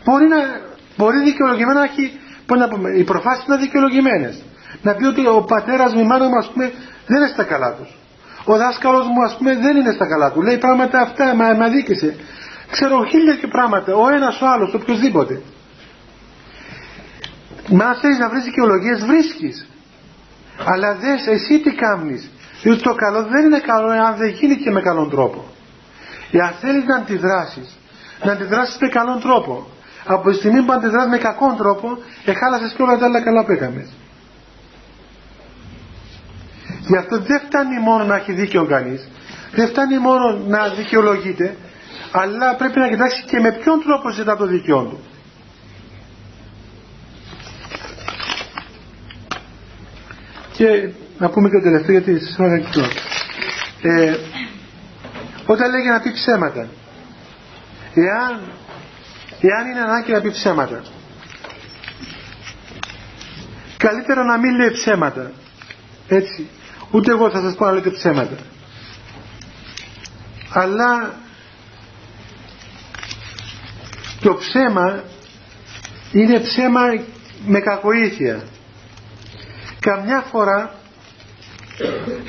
Μπορεί 0.03 0.28
να 0.28 0.38
μπορεί 0.97 1.24
δικαιολογημένα 1.24 1.80
να 1.80 1.86
έχει 1.86 2.20
πώς 2.45 2.57
να 2.59 2.68
πούμε, 2.68 2.89
οι 2.97 3.03
προφάσεις 3.03 3.45
να 3.47 3.55
είναι 3.55 3.63
δικαιολογημένες. 3.63 4.43
Να 4.82 4.93
πει 4.93 5.05
ότι 5.05 5.28
ο 5.28 5.41
πατέρας 5.41 5.93
με 5.93 6.01
η 6.01 6.05
μάνα 6.05 6.28
μου 6.28 6.38
ας 6.38 6.49
πούμε 6.51 6.72
δεν 7.07 7.18
είναι 7.18 7.28
στα 7.28 7.43
καλά 7.43 7.74
τους 7.74 7.95
ο 8.45 8.57
δάσκαλος 8.57 9.05
μου 9.07 9.23
ας 9.23 9.35
πούμε 9.37 9.55
δεν 9.55 9.77
είναι 9.77 9.91
στα 9.91 10.07
καλά 10.07 10.31
του. 10.31 10.41
Λέει 10.41 10.57
πράγματα 10.57 10.99
αυτά 10.99 11.35
με, 11.35 11.53
με 11.57 11.65
αδίκησε 11.65 12.15
ξέρω 12.71 13.03
χίλια 13.03 13.35
και 13.35 13.47
πράγματα 13.47 13.95
ο 13.95 14.09
ένας 14.09 14.41
ο 14.41 14.47
άλλος 14.47 14.73
οποιοδήποτε 14.73 15.41
μα 17.69 17.85
αν 17.85 17.95
θέλεις 17.95 18.17
να 18.17 18.29
βρεις 18.29 18.43
δικαιολογίες 18.43 19.05
βρίσκεις. 19.05 19.67
Αλλά 20.65 20.95
δες 20.95 21.27
εσύ 21.27 21.59
τι 21.59 21.71
κάνεις 21.71 22.29
διότι 22.61 22.81
το 22.81 22.93
καλό 22.93 23.23
δεν 23.23 23.45
είναι 23.45 23.59
καλό 23.59 23.87
αν 23.87 24.15
δεν 24.15 24.29
γίνει 24.29 24.55
και 24.55 24.71
με 24.71 24.81
καλόν 24.81 25.09
τρόπο. 25.09 25.45
Εάν 26.31 26.53
θέλεις 26.61 26.85
να 26.85 26.95
αντιδράσεις 26.95 27.77
να 28.23 28.31
αντιδράσεις 28.31 28.77
με 28.79 28.87
καλόν 28.87 29.19
τρόπο. 29.19 29.67
Από 30.05 30.29
τη 30.29 30.35
στιγμή 30.35 30.63
που 30.63 30.71
αντιδράσεις 30.71 31.09
με 31.09 31.17
κακόν 31.17 31.57
τρόπο 31.57 31.97
εχάλασες 32.25 32.73
και 32.73 32.81
όλα 32.81 32.97
τα 32.97 33.05
άλλα 33.05 33.21
καλά 33.21 33.45
που 33.45 33.51
έκαμες 33.51 33.89
Γι' 36.88 36.97
αυτό 36.97 37.19
δεν 37.19 37.39
φτάνει 37.45 37.79
μόνο 37.79 38.03
να 38.03 38.15
έχει 38.15 38.33
δίκαιο 38.33 38.65
κανείς, 38.65 39.09
δεν 39.51 39.67
φτάνει 39.67 39.97
μόνο 39.99 40.38
να 40.47 40.67
δικαιολογείται, 40.69 41.55
αλλά 42.11 42.55
πρέπει 42.55 42.79
να 42.79 42.88
κοιτάξει 42.89 43.23
και 43.23 43.39
με 43.39 43.51
ποιον 43.51 43.81
τρόπο 43.83 44.09
ζητά 44.11 44.38
το 44.38 44.45
δίκαιο 44.45 44.81
του. 44.83 44.99
Και 50.51 50.89
να 51.17 51.29
πούμε 51.29 51.49
και 51.49 51.55
το 51.57 51.63
τελευταίο 51.63 51.91
γιατί 51.99 52.19
σήμερα 52.25 52.55
ε, 53.81 54.15
όταν 55.45 55.71
λέγει 55.71 55.88
να 55.88 55.99
πει 55.99 56.11
ψέματα, 56.11 56.67
εάν 57.93 58.41
εάν 59.41 59.67
είναι 59.71 59.79
ανάγκη 59.79 60.11
να 60.11 60.21
πει 60.21 60.31
ψέματα. 60.31 60.81
Καλύτερα 63.77 64.23
να 64.23 64.38
μην 64.38 64.55
λέει 64.55 64.71
ψέματα. 64.71 65.31
Έτσι. 66.07 66.47
Ούτε 66.95 67.11
εγώ 67.11 67.29
θα 67.29 67.41
σας 67.41 67.55
πω 67.55 67.65
να 67.65 67.71
λέτε 67.71 67.89
ψέματα. 67.89 68.35
Αλλά 70.53 71.13
το 74.21 74.35
ψέμα 74.35 75.03
είναι 76.11 76.39
ψέμα 76.39 76.81
με 77.45 77.59
κακοήθεια. 77.59 78.43
Καμιά 79.79 80.21
φορά 80.31 80.75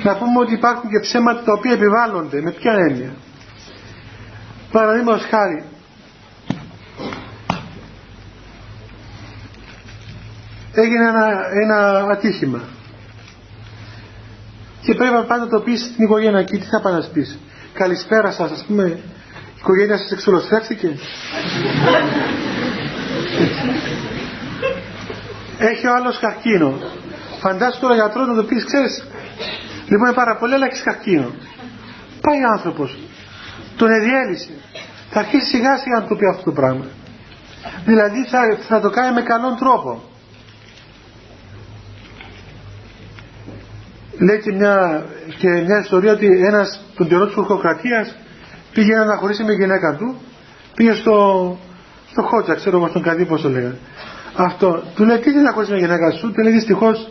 να 0.03 0.17
πούμε 0.17 0.39
ότι 0.41 0.53
υπάρχουν 0.53 0.91
και 0.91 1.01
ψέματα 1.01 1.43
τα 1.43 1.53
οποία 1.53 1.73
επιβάλλονται. 1.73 2.41
Με 2.41 2.51
ποια 2.51 2.73
έννοια. 2.73 3.15
Παραδείγματος 4.73 5.25
χάρη. 5.25 5.65
Έγινε 10.73 11.09
ένα, 11.09 11.27
ένα 11.63 11.99
ατύχημα. 12.13 12.63
Και 14.87 14.95
πρέπει 14.95 15.27
πάντα 15.27 15.47
το 15.49 15.61
πεις 15.61 15.81
στην 15.81 16.05
οικογένεια 16.05 16.39
εκεί. 16.39 16.59
Τι 16.59 16.67
θα 16.67 16.81
πάνε 16.81 16.99
να 16.99 17.07
πεις. 17.13 17.39
Καλησπέρα 17.73 18.31
σας 18.31 18.51
ας 18.51 18.65
πούμε. 18.67 18.85
Η 18.85 19.59
οικογένεια 19.59 19.97
σας 19.97 20.11
εξολοσφέρθηκε. 20.13 20.99
Έχει 25.59 25.87
ο 25.87 25.93
άλλος 25.95 26.19
καρκίνο. 26.19 26.79
Φαντάσου 27.41 27.81
τώρα 27.81 27.95
γιατρός 27.95 28.27
να 28.27 28.35
το 28.35 28.45
πεις, 28.45 28.65
ξέρεις, 28.65 29.05
λοιπόν 29.89 30.07
είναι 30.07 30.15
πάρα 30.15 30.37
πολύ, 30.37 30.55
αλλά 30.55 30.67
έχεις 30.67 30.83
καρκίνο. 30.83 31.31
Πάει 32.21 32.39
ο 32.39 32.49
άνθρωπος, 32.57 32.99
τον 33.77 33.91
εδιέλυσε. 33.91 34.51
Θα 35.11 35.19
αρχίσει 35.19 35.47
σιγά 35.47 35.77
σιγά 35.77 35.99
να 36.01 36.07
του 36.07 36.17
πει 36.17 36.27
αυτό 36.27 36.45
το 36.45 36.53
πράγμα. 36.53 36.85
Δηλαδή 37.85 38.25
θα, 38.25 38.41
θα 38.69 38.81
το 38.81 38.91
κάνει 38.91 39.15
με 39.15 39.23
καλόν 39.23 39.57
τρόπο. 39.57 40.03
Λέει 44.19 44.41
και 44.41 44.53
μια, 44.53 45.05
και 45.39 45.49
μια 45.49 45.81
ιστορία 45.85 46.13
ότι 46.13 46.27
ένας 46.27 46.81
τον 46.97 47.09
καιρό 47.09 47.27
της 47.27 47.37
ουρκοκρατίας 47.37 48.17
πήγε 48.73 48.95
να 48.95 49.17
χωρίσει 49.17 49.45
με 49.45 49.53
γυναίκα 49.53 49.97
του, 49.97 50.17
πήγε 50.75 50.95
στο, 50.95 51.17
στο 52.11 52.23
Χότσα, 52.23 52.55
ξέρω 52.55 52.77
εγώ 52.77 52.89
στον 52.89 53.03
Καδί 53.03 53.25
πώς 53.25 53.41
το 53.43 53.49
λέγανε. 53.49 53.79
Αυτό. 54.37 54.83
Του 54.95 55.05
λέει 55.05 55.19
τι 55.19 55.31
να 55.31 55.53
χωρίσεις 55.53 55.73
με 55.75 55.79
γυναίκα 55.79 56.11
σου, 56.11 56.33
του 56.33 56.43
λέει 56.43 56.53
δυστυχώς 56.53 57.11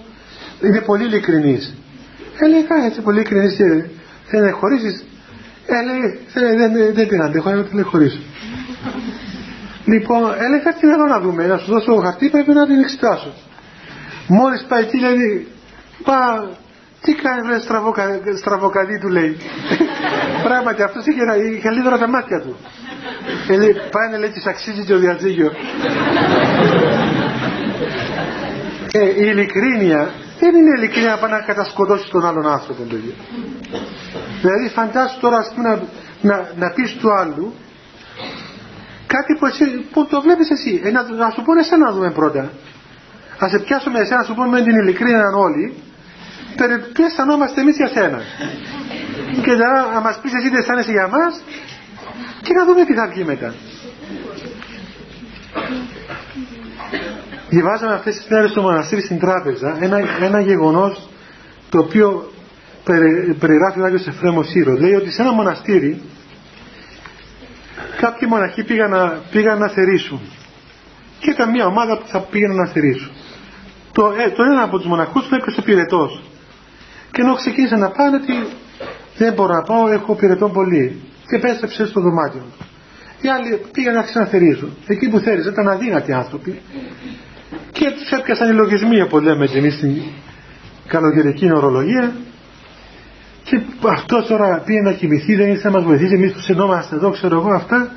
είναι 0.62 0.82
πολύ 0.82 1.04
ειλικρινής. 1.04 1.78
Ε, 2.40 2.48
λέει, 2.48 2.64
κάνει 2.64 2.86
έτσι 2.86 3.02
πολύ 3.02 3.18
ειλικρινής 3.20 3.56
και 3.56 3.86
θέλει 4.26 4.46
να 4.46 4.52
χωρίσεις. 4.52 5.06
Ε, 5.66 5.84
λέει, 5.88 6.20
δεν, 6.34 6.58
δεν, 6.58 6.94
δεν 6.94 7.08
την 7.08 7.22
αντέχω, 7.22 7.50
δεν 7.50 7.68
την 7.70 7.84
χωρίσω. 7.84 8.20
λοιπόν, 9.86 10.22
έλεγε 10.38 10.64
κάτι 10.64 10.88
εδώ 10.88 11.06
να 11.06 11.20
δούμε, 11.20 11.48
να 11.48 11.58
σου 11.58 11.72
δώσω 11.72 11.96
χαρτί, 11.96 12.30
πρέπει 12.30 12.54
να 12.54 12.66
την 12.66 12.80
εξετάσω. 12.80 13.34
Μόλις 14.28 14.66
πάει 14.70 14.84
εκεί, 14.84 14.98
λέει, 14.98 15.48
πά, 16.04 16.50
τι 17.06 17.14
κάνει, 17.14 17.48
λέει, 17.48 17.60
στραβοκα, 17.60 18.04
στραβοκαδί 18.42 19.00
του 19.00 19.08
λέει. 19.08 19.38
Πράγματι, 20.48 20.82
αυτός 20.84 21.06
είχε, 21.06 21.24
είχε 21.56 21.70
λίδωρα 21.70 21.98
τα 21.98 22.08
μάτια 22.08 22.42
του. 22.42 22.56
Ε, 23.50 23.58
λέει, 23.58 23.74
πάνε, 23.92 24.18
λέει, 24.18 24.30
της 24.30 24.46
αξίζει 24.46 24.84
και 24.86 24.94
ο 24.94 24.98
διατζήγιο. 24.98 25.52
ε, 28.92 29.06
η 29.06 29.26
ειλικρίνεια 29.32 30.02
δεν 30.40 30.56
είναι 30.56 30.72
ειλικρίνεια 30.78 31.10
να 31.10 31.18
πάει 31.18 31.32
να 31.32 31.40
κατασκοτώσει 31.40 32.10
τον 32.10 32.26
άλλον 32.26 32.48
άνθρωπο, 32.48 32.84
παιδί. 32.84 33.14
Δηλαδή 34.42 34.70
φαντάσου 34.70 35.20
τώρα 35.20 35.38
ας 35.38 35.52
πούμε, 35.56 35.70
να, 35.70 35.76
να, 36.22 36.36
να 36.56 36.68
πεις 36.76 36.94
του 37.00 37.10
άλλου 37.20 37.54
κάτι 39.08 39.32
που, 39.40 39.46
εσύ, 39.46 39.66
που 39.92 40.06
το 40.06 40.22
βλέπεις 40.22 40.50
εσύ. 40.50 40.82
Ε, 40.84 40.90
να, 40.92 41.02
να 41.02 41.30
σου 41.30 41.42
πούνε 41.46 41.60
εσένα 41.60 41.86
να 41.86 41.92
δούμε 41.96 42.12
πρώτα. 42.12 42.52
Ας 43.40 43.50
σε 43.52 43.60
πιάσουμε 43.60 44.00
εσένα 44.00 44.20
να 44.20 44.26
σου 44.26 44.34
πούμε 44.34 44.62
την 44.62 44.76
ειλικρίνεια 44.80 45.30
όλοι 45.46 45.66
περί 46.58 46.80
τι 46.94 47.04
αισθανόμαστε 47.04 47.62
εμείς 47.62 47.76
για 47.76 47.88
σένα. 47.88 48.20
Και 49.44 49.52
τώρα 49.62 49.92
να 49.94 50.02
μας 50.02 50.20
πεις 50.22 50.34
εσύ 50.34 50.50
τι 50.50 50.58
αισθάνεσαι 50.58 50.92
για 50.92 51.08
μας 51.08 51.44
και 52.42 52.54
να 52.54 52.66
δούμε 52.66 52.86
τι 52.86 52.94
θα 52.94 53.08
βγει 53.08 53.24
μετά. 53.24 53.54
Διαβάζαμε 57.50 57.94
αυτές 57.94 58.16
τις 58.16 58.28
μέρες 58.30 58.50
στο 58.52 58.62
μοναστήρι 58.62 59.02
στην 59.02 59.20
τράπεζα 59.20 59.78
ένα, 59.80 59.98
ένα 60.22 60.40
γεγονός 60.40 61.10
το 61.70 61.80
οποίο 61.80 62.32
περιγράφει 63.40 63.80
ο 63.82 63.86
Άγιος 63.86 64.08
Εφρέμος 64.08 64.48
Σύρο. 64.50 64.74
Λέει 64.74 64.94
ότι 64.94 65.12
σε 65.12 65.22
ένα 65.22 65.32
μοναστήρι 65.32 66.02
κάποιοι 67.98 68.28
μοναχοί 68.32 68.64
πήγαν 68.64 68.90
να, 68.90 69.22
πήγαν 69.32 69.60
να 69.60 69.68
θερήσουν 69.68 70.20
και 71.20 71.30
ήταν 71.30 71.50
μια 71.50 71.66
ομάδα 71.66 71.98
που 71.98 72.08
θα 72.08 72.20
πήγαιναν 72.20 72.56
να 72.56 72.68
θερήσουν. 72.68 73.12
Το, 73.92 74.14
ε, 74.18 74.30
το 74.30 74.44
ένα 74.44 74.64
από 74.64 74.78
τους 74.78 74.88
μοναχούς 74.88 75.28
του 75.28 75.36
έπεσε 75.36 75.62
πυρετός 75.62 76.24
και 77.16 77.22
ενώ 77.22 77.36
ξεκίνησε 77.36 77.76
να 77.76 77.90
πάνε 77.90 78.16
ότι 78.16 78.34
δεν 79.18 79.34
μπορώ 79.34 79.54
να 79.54 79.62
πάω, 79.62 79.90
έχω 79.90 80.16
πυρετό 80.16 80.50
πολύ 80.50 81.02
και 81.30 81.38
πέστρεψε 81.40 81.86
στο 81.88 82.02
δωμάτιο. 82.02 82.46
Οι 83.22 83.28
άλλοι 83.28 83.62
πήγαν 83.72 83.94
να 83.94 84.04
ξαναθερίζουν. 84.04 84.78
Εκεί 84.88 85.10
που 85.10 85.20
θέριζε 85.20 85.50
ήταν 85.50 85.68
αδύνατοι 85.68 86.14
άνθρωποι 86.14 86.62
και 87.72 87.92
τους 87.92 88.10
έπιασαν 88.12 88.50
οι 88.50 88.54
λογισμοί 88.54 89.02
όπως 89.02 89.22
λέμε 89.22 89.46
και 89.46 89.58
εμείς 89.58 89.74
στην 89.74 90.02
καλοκαιρική 90.88 91.52
ορολογία 91.56 92.14
και 93.44 93.62
αυτός 93.90 94.28
τώρα 94.28 94.62
πήγε 94.66 94.82
να 94.82 94.94
κοιμηθεί, 94.94 95.36
δεν 95.36 95.48
ήρθε 95.48 95.70
να 95.70 95.74
μας 95.78 95.84
βοηθήσει, 95.84 96.14
εμείς 96.14 96.34
τους 96.34 96.48
ενόμαστε 96.48 96.96
εδώ, 96.96 97.10
ξέρω 97.10 97.36
εγώ 97.40 97.54
αυτά. 97.54 97.92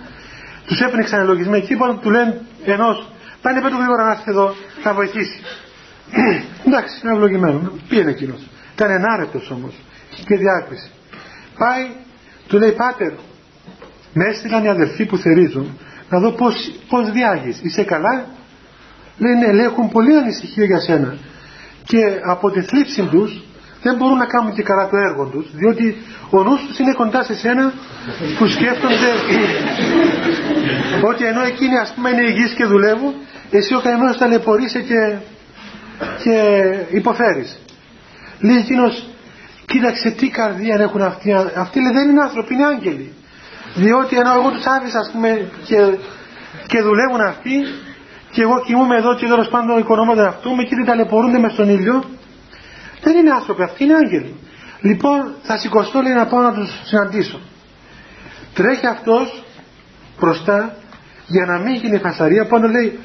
Τους 0.67 0.81
έπνιξαν 0.81 1.23
οι 1.23 1.27
λογισμοί 1.27 1.57
εκεί, 1.57 1.77
που 1.77 1.99
του 2.03 2.11
λένε 2.11 2.41
ενός, 2.65 3.09
πάνε 3.43 3.61
πέτω 3.61 3.77
γρήγορα 3.77 4.05
να 4.05 4.11
έρθει 4.11 4.31
εδώ, 4.31 4.55
να 4.85 4.95
βοηθήσει. 4.95 5.41
Εντάξει, 6.67 7.01
είναι 7.03 7.13
ευλογημένο, 7.15 7.73
πήγαινε 7.89 8.11
εκείνος. 8.11 8.41
Ήταν 8.79 8.91
ενάρετος 8.91 9.51
όμως, 9.51 9.75
είχε 10.13 10.23
και 10.23 10.37
διάκριση. 10.37 10.91
Πάει, 11.59 11.91
του 12.49 12.59
λέει, 12.59 12.73
πάτερ, 12.73 13.13
με 14.13 14.25
έστειλαν 14.25 14.65
οι 14.65 14.69
αδελφοί 14.69 15.07
που 15.07 15.17
θερίζουν, 15.17 15.79
να 16.11 16.19
δω 16.21 16.31
πώς, 16.31 16.73
πώς 16.89 17.11
διάγεις, 17.11 17.61
είσαι 17.63 17.85
καλά, 17.85 18.27
Λέει 19.19 19.35
ναι, 19.35 19.53
λέει, 19.53 19.65
έχουν 19.65 19.89
πολύ 19.89 20.17
ανησυχία 20.17 20.65
για 20.65 20.81
σένα. 20.81 21.17
Και 21.85 22.01
από 22.25 22.51
τη 22.51 22.61
θλίψη 22.61 23.03
τους 23.03 23.43
δεν 23.83 23.97
μπορούν 23.97 24.19
να 24.19 24.27
κάνουν 24.27 24.53
και 24.55 24.63
καλά 24.63 24.89
το 24.89 24.97
έργο 24.97 25.25
τους, 25.25 25.47
διότι 25.53 25.97
ο 26.31 26.43
νους 26.43 26.61
τους 26.67 26.79
είναι 26.79 26.93
κοντά 26.93 27.23
σε 27.25 27.35
σένα 27.35 27.73
που 28.39 28.47
σκέφτονται 28.47 29.11
ότι 31.11 31.25
ενώ 31.25 31.43
εκείνοι 31.43 31.77
ας 31.79 31.93
πούμε 31.95 32.09
είναι 32.11 32.23
υγιείς 32.31 32.53
και 32.53 32.65
δουλεύουν, 32.65 33.15
εσύ 33.51 33.75
ο 33.75 33.81
καημένος 33.81 34.19
ταλαιπωρείσαι 34.19 34.81
και, 34.81 35.17
και 36.23 36.37
υποφέρεις. 36.91 37.59
Λέει 38.41 38.57
εκείνος, 38.57 39.09
κοίταξε 39.67 40.11
τι 40.11 40.29
καρδία 40.29 40.77
έχουν 40.81 41.03
αυτοί, 41.03 41.33
αυτοί 41.57 41.81
λέει, 41.81 41.93
δεν 41.93 42.09
είναι 42.09 42.23
άνθρωποι, 42.23 42.55
είναι 42.55 42.67
άγγελοι. 42.67 43.13
Διότι 43.75 44.17
ενώ 44.17 44.33
εγώ 44.33 44.51
τους 44.51 44.65
άφησα 44.67 44.99
ας 44.99 45.11
πούμε 45.13 45.51
και, 45.65 45.77
και 46.67 46.81
δουλεύουν 46.81 47.21
αυτοί, 47.21 47.57
και 48.31 48.43
εγώ 48.43 48.63
κοιμούμαι 48.67 48.97
εδώ 48.97 49.15
και 49.15 49.27
τέλος 49.27 49.49
πάντων 49.49 49.79
οικονομώ 49.79 50.13
αυτού 50.13 50.55
με 50.57 50.63
και 50.63 50.75
δεν 50.75 50.85
ταλαιπωρούνται 50.85 51.39
μες 51.39 51.53
στον 51.53 51.69
ήλιο. 51.69 52.05
Δεν 53.03 53.17
είναι 53.17 53.31
άνθρωποι 53.31 53.63
αυτοί, 53.63 53.85
είναι 53.85 53.95
άγγελοι. 53.95 54.37
Λοιπόν, 54.81 55.35
θα 55.43 55.59
σηκωστώ 55.59 56.01
λέει 56.01 56.13
να 56.13 56.27
πάω 56.27 56.41
να 56.41 56.53
τους 56.53 56.71
συναντήσω. 56.85 57.41
Τρέχει 58.55 58.87
αυτός 58.87 59.45
μπροστά 60.21 60.77
για 61.27 61.47
να 61.47 61.59
μην 61.59 61.75
γίνει 61.75 61.99
φασαρία. 61.99 62.47
Πάνω 62.47 62.69
λέει, 62.69 62.99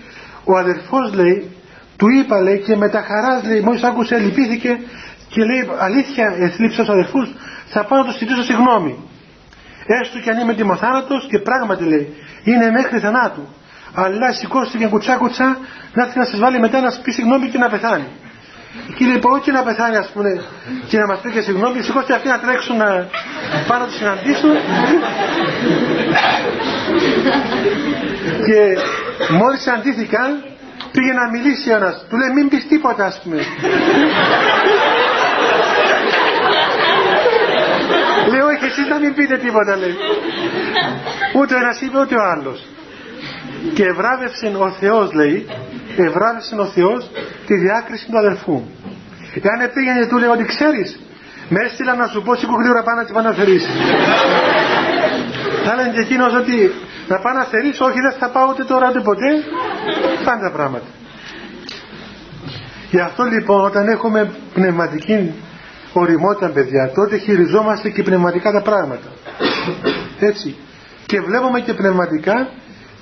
ο 0.43 0.57
αδερφός 0.57 1.13
λέει, 1.13 1.51
του 1.97 2.09
είπα 2.09 2.41
λέει 2.41 2.59
και 2.59 2.75
με 2.75 2.89
τα 2.89 3.01
χαράς 3.01 3.43
λέει, 3.43 3.61
μόλις 3.61 3.83
άκουσε, 3.83 4.17
λυπήθηκε 4.17 4.79
και 5.33 5.41
λέει, 5.49 5.61
αλήθεια, 5.87 6.25
εθλίψα 6.39 6.81
τους 6.81 6.89
αδερφούς, 6.89 7.27
θα 7.73 7.83
πάω 7.83 7.99
να 7.99 8.05
τους 8.05 8.17
ζητήσω 8.17 8.43
συγγνώμη. 8.43 8.93
Έστω 9.85 10.19
και 10.19 10.29
αν 10.29 10.37
είμαι 10.39 10.53
τιμοθάνατο 10.53 11.15
και 11.29 11.39
πράγματι 11.39 11.83
λέει, 11.83 12.05
είναι 12.43 12.71
μέχρι 12.71 12.99
θανάτου 12.99 13.45
αλλά 13.93 14.31
σηκώστηκε 14.31 14.85
κουτσά 14.85 15.15
κουτσά 15.15 15.57
να 15.93 16.03
έρθει 16.03 16.19
να 16.19 16.25
σας 16.25 16.39
βάλει 16.39 16.59
μετά 16.59 16.81
να 16.81 16.89
σας 16.89 17.01
πει 17.01 17.11
συγγνώμη 17.11 17.47
και 17.49 17.57
να 17.57 17.69
πεθάνει. 17.69 18.07
Και 18.97 19.05
λέει 19.05 19.19
όχι 19.21 19.51
να 19.51 19.63
πεθάνει 19.63 19.95
ας 19.95 20.09
πούμε 20.13 20.43
και 20.87 20.97
να 20.97 21.05
μας 21.05 21.19
πει 21.19 21.31
και 21.31 21.41
συγγνώμη, 21.41 21.81
σηκώστε 21.81 22.13
αυτοί 22.13 22.27
να 22.27 22.39
τρέξουν 22.39 22.77
να 22.77 22.85
πάνε 23.67 23.83
να 23.83 23.85
τους 23.85 23.95
συναντήσουν 23.95 24.51
και 28.47 28.77
μόλις 29.33 29.61
συναντήθηκαν 29.61 30.43
πήγε 30.91 31.13
να 31.13 31.29
μιλήσει 31.29 31.69
ένας, 31.69 32.05
του 32.09 32.17
λέει 32.17 32.29
μην 32.35 32.49
πεις 32.49 32.67
τίποτα 32.67 33.05
ας 33.05 33.19
πούμε. 33.23 33.37
Λέει 38.31 38.43
όχι 38.51 38.65
εσείς 38.65 38.87
να 38.87 38.97
μην 38.99 39.13
πείτε 39.13 39.37
τίποτα 39.37 39.75
λέει. 39.75 39.95
Ούτε 41.35 41.53
ο 41.53 41.57
ένας 41.57 41.81
είπε 41.81 41.99
ούτε 41.99 42.15
ο 42.15 42.23
άλλος 42.33 42.59
και 43.73 43.83
ευράβευσε 43.83 44.51
ο 44.57 44.69
Θεός 44.79 45.13
λέει 45.13 45.47
ευράβευσε 45.97 46.55
ο 46.55 46.65
Θεός 46.65 47.11
τη 47.47 47.55
διάκριση 47.55 48.05
του 48.09 48.17
αδελφού 48.17 48.61
εάν 49.41 49.71
πήγαινε 49.73 50.05
του 50.09 50.17
λέει 50.17 50.29
ότι 50.29 50.45
ξέρεις 50.45 50.99
με 51.49 51.59
έστειλα 51.65 51.95
να 51.95 52.07
σου 52.07 52.21
πω 52.21 52.35
σηκώ 52.35 52.55
γρήγορα 52.61 52.83
πάνω 52.83 53.01
να 53.01 53.33
την 53.33 53.61
Θα 55.65 55.75
λένε 55.75 55.89
και 55.93 55.99
εκείνος 55.99 56.33
ότι 56.33 56.71
Να 57.07 57.19
πάω 57.19 57.33
να 57.33 57.43
θερήσω, 57.43 57.85
όχι 57.85 57.99
δεν 57.99 58.13
θα 58.19 58.29
πάω 58.29 58.47
ούτε 58.49 58.63
τώρα 58.63 58.89
ούτε 58.89 58.99
ποτέ. 58.99 59.29
Πάντα 60.25 60.51
πράγματα. 60.51 60.85
Γι' 62.91 62.99
αυτό 62.99 63.23
λοιπόν 63.23 63.65
όταν 63.65 63.87
έχουμε 63.87 64.31
πνευματική 64.53 65.33
οριμότητα 65.93 66.49
παιδιά, 66.49 66.91
τότε 66.95 67.17
χειριζόμαστε 67.17 67.89
και 67.89 68.03
πνευματικά 68.03 68.51
τα 68.51 68.61
πράγματα. 68.61 69.07
Έτσι. 70.19 70.55
Και 71.05 71.21
βλέπουμε 71.21 71.59
και 71.59 71.73
πνευματικά 71.73 72.49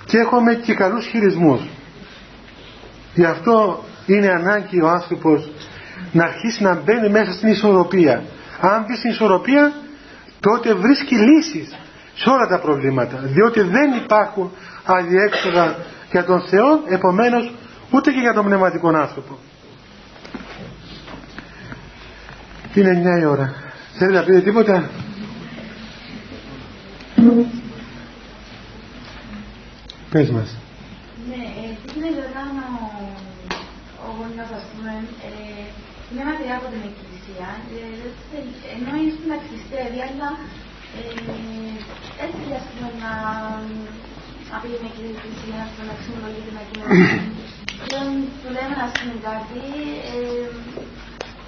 και 0.05 0.17
έχουμε 0.17 0.53
και 0.53 0.73
καλούς 0.73 1.05
χειρισμούς. 1.05 1.61
Γι' 3.13 3.25
αυτό 3.25 3.83
είναι 4.05 4.27
ανάγκη 4.27 4.81
ο 4.81 4.89
άνθρωπος 4.89 5.51
να 6.11 6.23
αρχίσει 6.23 6.63
να 6.63 6.75
μπαίνει 6.75 7.09
μέσα 7.09 7.31
στην 7.31 7.49
ισορροπία. 7.49 8.23
Αν 8.59 8.85
μπει 8.87 8.95
στην 8.95 9.09
ισορροπία 9.09 9.73
τότε 10.39 10.73
βρίσκει 10.73 11.15
λύσεις 11.15 11.75
σε 12.15 12.29
όλα 12.29 12.47
τα 12.47 12.59
προβλήματα. 12.59 13.17
Διότι 13.23 13.61
δεν 13.61 13.93
υπάρχουν 13.93 14.51
αδιέξοδα 14.85 15.75
για 16.11 16.23
τον 16.23 16.41
Θεό, 16.41 16.81
επομένως 16.87 17.53
ούτε 17.91 18.11
και 18.11 18.19
για 18.19 18.33
τον 18.33 18.45
πνευματικό 18.45 18.87
άνθρωπο. 18.87 19.37
Είναι 22.75 23.17
9 23.17 23.21
η 23.21 23.25
ώρα. 23.25 23.53
Θέλετε 23.97 24.17
να 24.19 24.23
πείτε 24.25 24.41
τίποτα; 24.41 24.89
Πες 30.11 30.29
μας. 30.29 30.49
Ναι, 31.29 31.43
τι 31.85 31.93
είναι 31.97 32.09
όταν 32.29 32.49
ο 34.05 34.07
γονιός, 34.17 34.51
ας 34.59 34.65
πούμε, 34.71 34.93
ε, 35.27 35.63
είναι 36.09 36.23
μακριά 36.29 36.55
από 36.59 36.67
την 36.73 36.83
εκκλησία, 36.89 37.49
ε, 37.75 38.39
ενώ 38.75 38.91
είναι 38.99 39.13
να 39.31 39.37
ξυστεύει, 39.43 40.01
αλλά 40.07 40.29
έτσι 42.25 42.45
ας 42.59 42.65
πούμε 42.69 42.89
να, 43.03 43.13
να 44.51 44.55
πήγαινε 44.61 44.89
και 44.93 45.01
την 45.03 45.13
εκκλησία, 45.15 45.61
να 45.89 45.93
ξυμολογείται, 45.99 46.51
να 46.57 46.63
κοινωνήσει. 46.67 47.19
Και 47.87 47.99
του 48.41 48.49
λέμε 48.55 48.75
να 48.81 48.87
πούμε 48.95 49.15
κάτι, 49.27 49.61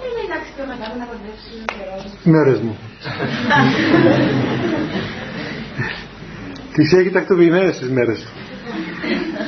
είναι 0.02 0.20
εντάξει 0.26 0.50
πιο 0.56 0.64
μετά 0.70 0.86
να 1.00 1.04
κοντεύσει 1.10 1.54
Μέρες 2.34 2.58
μου. 2.60 2.78
Τις 6.72 6.92
έχει 6.92 7.10
τακτοποιημένες 7.10 7.78
τις 7.78 7.90
μέρες. 7.90 8.26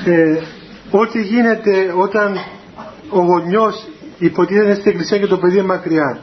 Του 0.04 0.10
ε, 0.10 0.42
ό,τι 0.90 1.22
γίνεται 1.22 1.92
όταν 1.96 2.38
ο 3.10 3.20
γονιός 3.20 3.88
υποτίθεται 4.18 4.74
στην 4.74 4.90
εκκλησία 4.90 5.18
και 5.18 5.26
το 5.26 5.38
παιδί 5.38 5.56
είναι 5.56 5.66
μακριά. 5.66 6.18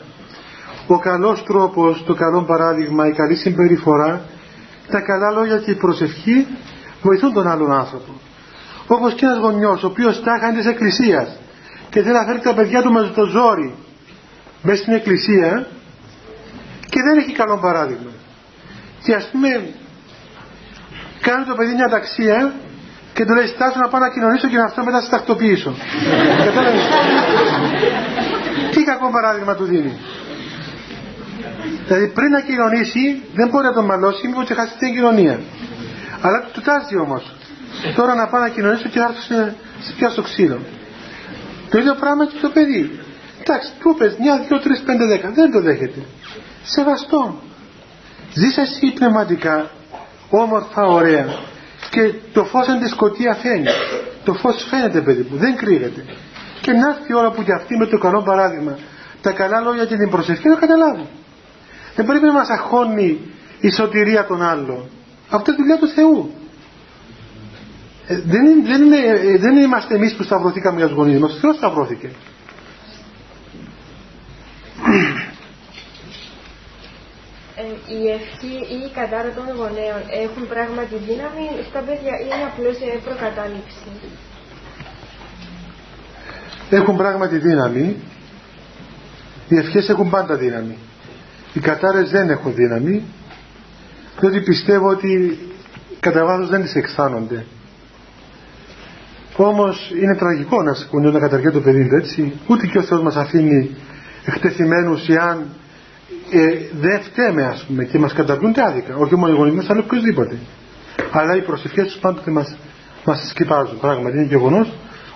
Ο 0.88 1.00
καλός 1.00 1.44
τρόπος, 1.44 2.04
το 2.06 2.14
καλό 2.14 2.44
παράδειγμα, 2.44 3.08
η 3.08 3.12
καλή 3.12 3.36
συμπεριφορά 3.36 4.26
τα 4.92 5.00
καλά 5.02 5.32
λόγια 5.32 5.58
και 5.58 5.72
η 5.72 5.76
προσευχή 5.76 6.48
βοηθούν 7.02 7.34
τον 7.34 7.48
άλλον 7.48 7.72
άνθρωπο. 7.72 8.12
Όπως 8.88 9.14
και 9.14 9.26
ένας 9.26 9.38
γονιός 9.38 9.84
ο 9.84 9.88
οποίος 9.88 10.22
τάχανε 10.24 10.58
της 10.58 10.66
εκκλησίας 10.66 11.40
και 11.90 12.02
θέλει 12.02 12.14
να 12.14 12.26
φέρει 12.26 12.40
τα 12.40 12.54
παιδιά 12.54 12.82
του 12.82 12.92
με 12.92 13.12
το 13.16 13.26
ζόρι 13.26 13.74
μέσα 14.64 14.82
στην 14.82 14.94
εκκλησία 14.94 15.68
και 16.90 17.02
δεν 17.08 17.18
έχει 17.18 17.32
καλό 17.32 17.58
παράδειγμα 17.58 18.12
και 19.04 19.14
ας 19.14 19.30
πούμε 19.32 19.50
κάνει 21.22 21.46
το 21.46 21.56
παιδί 21.56 21.74
μια 21.74 21.90
ταξία 21.90 22.54
και 23.14 23.26
του 23.26 23.34
λέει 23.34 23.48
στάσου 23.48 23.80
να 23.80 23.88
πάω 23.88 24.00
να 24.00 24.10
κοινωνήσω 24.10 24.48
και 24.48 24.58
να 24.58 24.64
αυτό 24.64 24.84
μετά 24.84 25.02
σε 25.02 25.10
τακτοποιήσω. 25.10 25.72
Κατάλαβες; 26.46 26.82
Τι 28.72 28.84
κακό 28.84 29.12
παράδειγμα 29.12 29.56
του 29.56 29.66
δίνει. 29.66 30.00
Δηλαδή 31.88 32.08
πριν 32.08 32.30
να 32.30 32.42
κοινωνήσει 32.42 33.22
δεν 33.34 33.48
μπορεί 33.50 33.66
να 33.66 33.74
τον 33.74 33.86
μαλώσει 33.86 34.28
μήπως 34.28 34.46
και 34.46 34.54
χάσει 34.54 34.78
την 34.78 34.94
κοινωνία. 34.94 35.40
Αλλά 36.22 36.40
του 36.54 36.62
τάζει 36.62 36.98
όμως. 36.98 37.36
Τώρα 37.96 38.16
να 38.16 38.28
πάω 38.28 38.42
να 38.42 38.50
κοινωνήσω 38.50 38.88
και 38.90 39.00
να 39.00 39.06
έρθω 39.06 39.22
σε, 39.22 39.56
σε 39.80 39.94
πιάσω 39.98 40.22
ξύλο. 40.22 40.60
Το 41.70 41.78
ίδιο 41.78 41.96
πράγμα 41.96 42.26
και 42.26 42.38
το 42.42 42.50
παιδί. 42.50 43.03
Εντάξει, 43.46 43.72
του 43.80 43.96
πες 43.98 44.16
μια, 44.20 44.46
δύο, 44.48 44.60
τρεις, 44.60 44.80
πέντε, 44.86 45.06
δέκα. 45.06 45.30
Δεν 45.30 45.52
το 45.52 45.62
δέχεται. 45.62 46.02
Σεβαστό. 46.64 47.42
Ζήσε 48.34 48.62
εσύ 48.62 48.94
πνευματικά, 48.94 49.72
όμορφα, 50.30 50.82
ωραία. 50.82 51.26
Και 51.90 52.14
το 52.34 52.44
φως 52.46 52.68
αν 52.68 52.80
τη 52.80 52.88
σκοτία 52.90 53.34
φαίνει. 53.34 53.68
Το 54.24 54.34
φως 54.34 54.66
φαίνεται 54.70 55.02
παιδί 55.02 55.28
μου 55.30 55.38
δεν 55.38 55.56
κρύβεται. 55.56 56.06
Και 56.62 56.72
να 56.72 56.88
έρθει 56.88 57.12
η 57.12 57.16
ώρα 57.16 57.32
που 57.32 57.44
και 57.44 57.54
αυτή 57.54 57.78
με 57.78 57.86
το 57.86 57.98
καλό 57.98 58.22
παράδειγμα 58.22 58.78
τα 59.22 59.32
καλά 59.32 59.60
λόγια 59.60 59.86
και 59.86 59.96
την 59.96 60.10
προσευχή 60.10 60.48
να 60.48 60.56
καταλάβουν. 60.56 61.08
Δεν 61.96 62.06
πρέπει 62.06 62.26
να 62.26 62.32
μας 62.32 62.50
αχώνει 62.50 63.20
η 63.60 63.72
σωτηρία 63.72 64.26
των 64.26 64.42
άλλων. 64.42 64.90
Αυτό 65.30 65.52
είναι 65.52 65.60
δουλειά 65.62 65.78
του 65.78 65.88
Θεού. 65.88 66.34
Ε, 68.08 68.22
δεν, 68.26 68.66
δεν, 68.66 68.84
είναι, 68.86 68.98
ε, 68.98 69.38
δεν 69.38 69.58
είμαστε 69.58 69.96
εμείς 69.96 70.16
που 70.16 70.24
σταυρωθήκαμε 70.24 70.78
για 70.78 70.88
τους 70.88 70.96
γονείς 70.96 71.20
μας. 71.20 71.34
Ο 71.34 71.38
Θεός 71.38 71.56
σταυρώθηκε 71.56 72.10
η 77.88 78.10
ευχή 78.18 78.56
ή 78.76 78.78
η 78.88 78.92
κατάρα 78.94 79.32
των 79.38 79.46
γονέων 79.58 80.02
έχουν 80.24 80.48
πράγματι 80.48 80.96
δύναμη; 81.08 81.48
Στα 81.70 81.80
παιδιά 81.80 82.14
ή 82.20 82.26
είναι 82.26 82.44
απλώς 82.52 82.78
προκατάληψη; 83.04 83.90
Έχουν 86.70 86.98
πράγματι 86.98 87.38
δύναμη. 87.38 87.96
Οι 89.48 89.58
ευχές 89.58 89.90
έχουν 89.90 90.10
πάντα 90.10 90.36
δύναμη. 90.36 90.78
Οι 91.54 91.60
κατάρες 91.60 92.10
δεν 92.10 92.30
έχουν 92.30 92.54
δύναμη 92.54 93.04
διότι 94.20 94.42
πιστεύω 94.42 94.88
ότι 94.88 95.40
κατά 96.00 96.26
βάθος 96.26 96.50
δεν 96.50 96.62
τις 96.62 96.76
αισθάνονται. 96.76 97.46
Όμως 99.36 99.92
είναι 100.02 100.16
τραγικό 100.16 100.62
να 100.62 100.74
σηκωνεί 100.74 101.12
να 101.12 101.20
καταργεί 101.20 101.50
το 101.50 101.62
παιδί 101.62 101.90
έτσι. 101.94 102.34
Ούτε 102.48 102.68
και 102.68 102.78
ο 102.78 102.84
Θεός 102.84 103.02
μας 103.02 103.16
αφήνει 103.16 103.76
εκτεθειμένους 104.26 105.08
εάν 105.08 105.46
ε, 106.32 106.78
δεν 106.80 107.02
φταίμε 107.02 107.44
ας 107.44 107.66
πούμε 107.68 107.84
και 107.84 108.00
μας 108.00 108.14
καταργούνται 108.14 108.64
άδικα. 108.64 108.96
Όχι 108.96 109.16
μόνο 109.16 109.34
οι 109.34 109.36
γονείς 109.36 109.54
μας 109.54 109.70
αλλά 109.70 109.80
οποιοδήποτε. 109.80 110.38
Αλλά 111.12 111.36
οι 111.36 111.42
προσευχές 111.42 111.86
τους 111.86 111.96
πάντοτε 111.96 112.32
μας, 112.32 112.58
μας 113.06 113.30
σκεπάζουν. 113.30 113.80
Πράγματι 113.80 114.18
είναι 114.18 114.26
γεγονός 114.26 114.74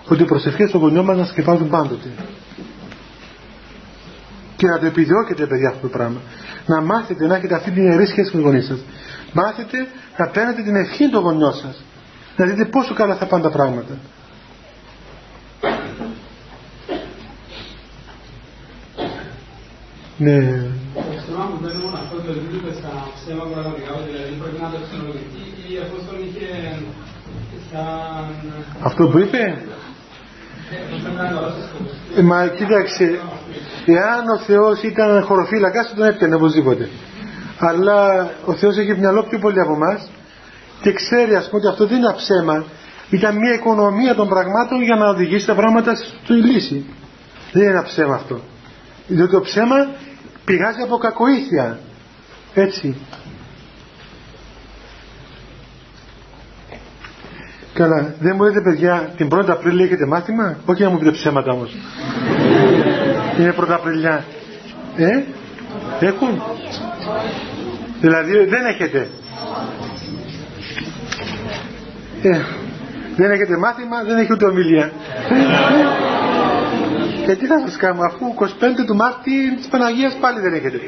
ότι 0.08 0.22
οι 0.22 0.26
προσευχές 0.26 0.72
των 0.72 0.82
γονιών 0.82 1.06
μας 1.06 1.18
μας 1.18 1.28
σκεπάζουν 1.28 1.70
πάντοτε. 1.70 2.10
Και 4.56 4.68
να 4.68 4.80
το 4.80 4.86
επιδιώκετε 4.86 5.46
παιδιά 5.46 5.68
αυτό 5.70 5.82
το 5.82 5.88
πράγμα. 5.88 6.20
Να 6.66 6.82
μάθετε 6.82 7.28
να 7.28 7.36
έχετε 7.36 7.56
αυτή 7.56 7.72
την 7.72 7.84
ιερή 7.84 8.06
σχέση 8.06 8.36
με 8.36 8.42
τους 8.42 8.50
γονείς 8.50 8.66
σας. 8.66 8.80
Μάθετε 9.34 9.88
να 10.18 10.28
παίρνετε 10.28 10.62
την 10.62 10.76
ευχή 10.76 11.10
των 11.10 11.22
γονιών 11.22 11.54
σας. 11.54 11.84
Να 12.36 12.46
δείτε 12.46 12.66
πόσο 12.66 12.94
καλά 12.94 13.16
θα 13.16 13.26
πάνε 13.26 13.44
τα 13.44 13.50
πράγματα 13.50 13.98
ναι 20.18 20.40
θέμα 21.38 21.50
που 21.52 21.60
παίρνουμε 21.64 21.98
αυτό 22.04 22.16
το 22.26 22.32
επίπεδο 22.40 22.70
στα 22.80 22.92
ψέμα 23.16 23.44
πραγματικά, 23.54 23.92
δηλαδή 24.08 24.32
πρέπει 24.42 24.60
να 24.66 24.70
το 24.74 24.80
ξενολογηθεί 24.86 25.44
ή 25.70 25.74
εφόσον 25.84 26.16
είχε 26.26 26.50
σαν... 27.70 28.26
Αυτό 28.90 29.04
που 29.10 29.18
είπε; 29.24 29.42
Ε, 32.18 32.22
μα 32.22 32.48
κοίταξε, 32.48 33.06
εάν 33.98 34.24
ο 34.36 34.38
Θεός 34.48 34.78
ήταν 34.92 35.24
χωροφύλακας 35.28 35.94
τον 35.96 36.06
έπαιρνε 36.10 36.36
οπωσδήποτε. 36.36 36.90
Αλλά 37.68 38.00
ο 38.46 38.54
Θεός 38.60 38.78
έχει 38.78 38.94
μυαλό 38.98 39.22
πιο 39.30 39.40
πολύ 39.40 39.60
από 39.60 39.74
εμάς 39.80 40.12
και 40.82 40.92
ξέρει 41.00 41.36
ας 41.36 41.46
πούμε 41.50 41.60
ότι 41.62 41.72
αυτό 41.74 41.84
δεν 41.88 41.98
είναι 41.98 42.14
ψέμα. 42.22 42.66
Ήταν 43.10 43.38
μια 43.38 43.54
οικονομία 43.54 44.14
των 44.16 44.28
πραγμάτων 44.28 44.84
για 44.84 44.96
να 44.96 45.10
οδηγήσει 45.10 45.46
τα 45.46 45.56
πράγματα 45.56 45.96
στη 45.96 46.34
λύση. 46.34 46.86
Δεν 47.52 47.62
είναι 47.62 47.72
ένα 47.72 47.84
ψέμα 47.84 48.16
αυτό. 48.16 48.40
Διότι 49.08 49.32
το 49.32 49.42
ψέμα 49.42 49.78
πηγάζει 50.48 50.82
από 50.82 50.98
κακοήθεια 50.98 51.80
έτσι 52.54 52.96
Καλά, 57.74 58.16
δεν 58.20 58.34
μου 58.36 58.44
λέτε 58.44 58.62
παιδιά 58.62 59.14
την 59.18 59.28
1η 59.32 59.50
Απρίλη 59.50 59.84
έχετε 59.84 60.06
μάθημα, 60.06 60.58
όχι 60.66 60.84
να 60.84 60.90
μου 60.90 60.98
πείτε 60.98 61.12
ψέματα 61.12 61.52
όμως. 61.52 61.76
Είναι 63.40 63.56
1η 63.60 63.70
Απριλιά. 63.70 64.26
Ε, 64.96 65.24
έχουν; 66.00 66.42
Δηλαδή 68.02 68.46
δεν 68.46 68.66
έχετε; 68.66 69.10
Ε, 72.22 72.42
δεν 73.16 73.32
έχετε 73.32 73.58
μάθημα, 73.58 74.04
δεν 74.04 74.18
έχετε 74.18 74.46
ομιλία. 74.46 74.92
Και 77.28 77.36
τι 77.36 77.46
θα 77.46 77.60
σας 77.66 77.78
κάνω, 77.78 78.02
αφού 78.02 78.34
25 78.40 78.86
του 78.86 78.96
Μάρτη 78.96 79.56
της 79.56 79.68
Παναγίας 79.68 80.14
πάλι 80.22 80.40
δεν 80.40 80.54
έχετε. 80.54 80.80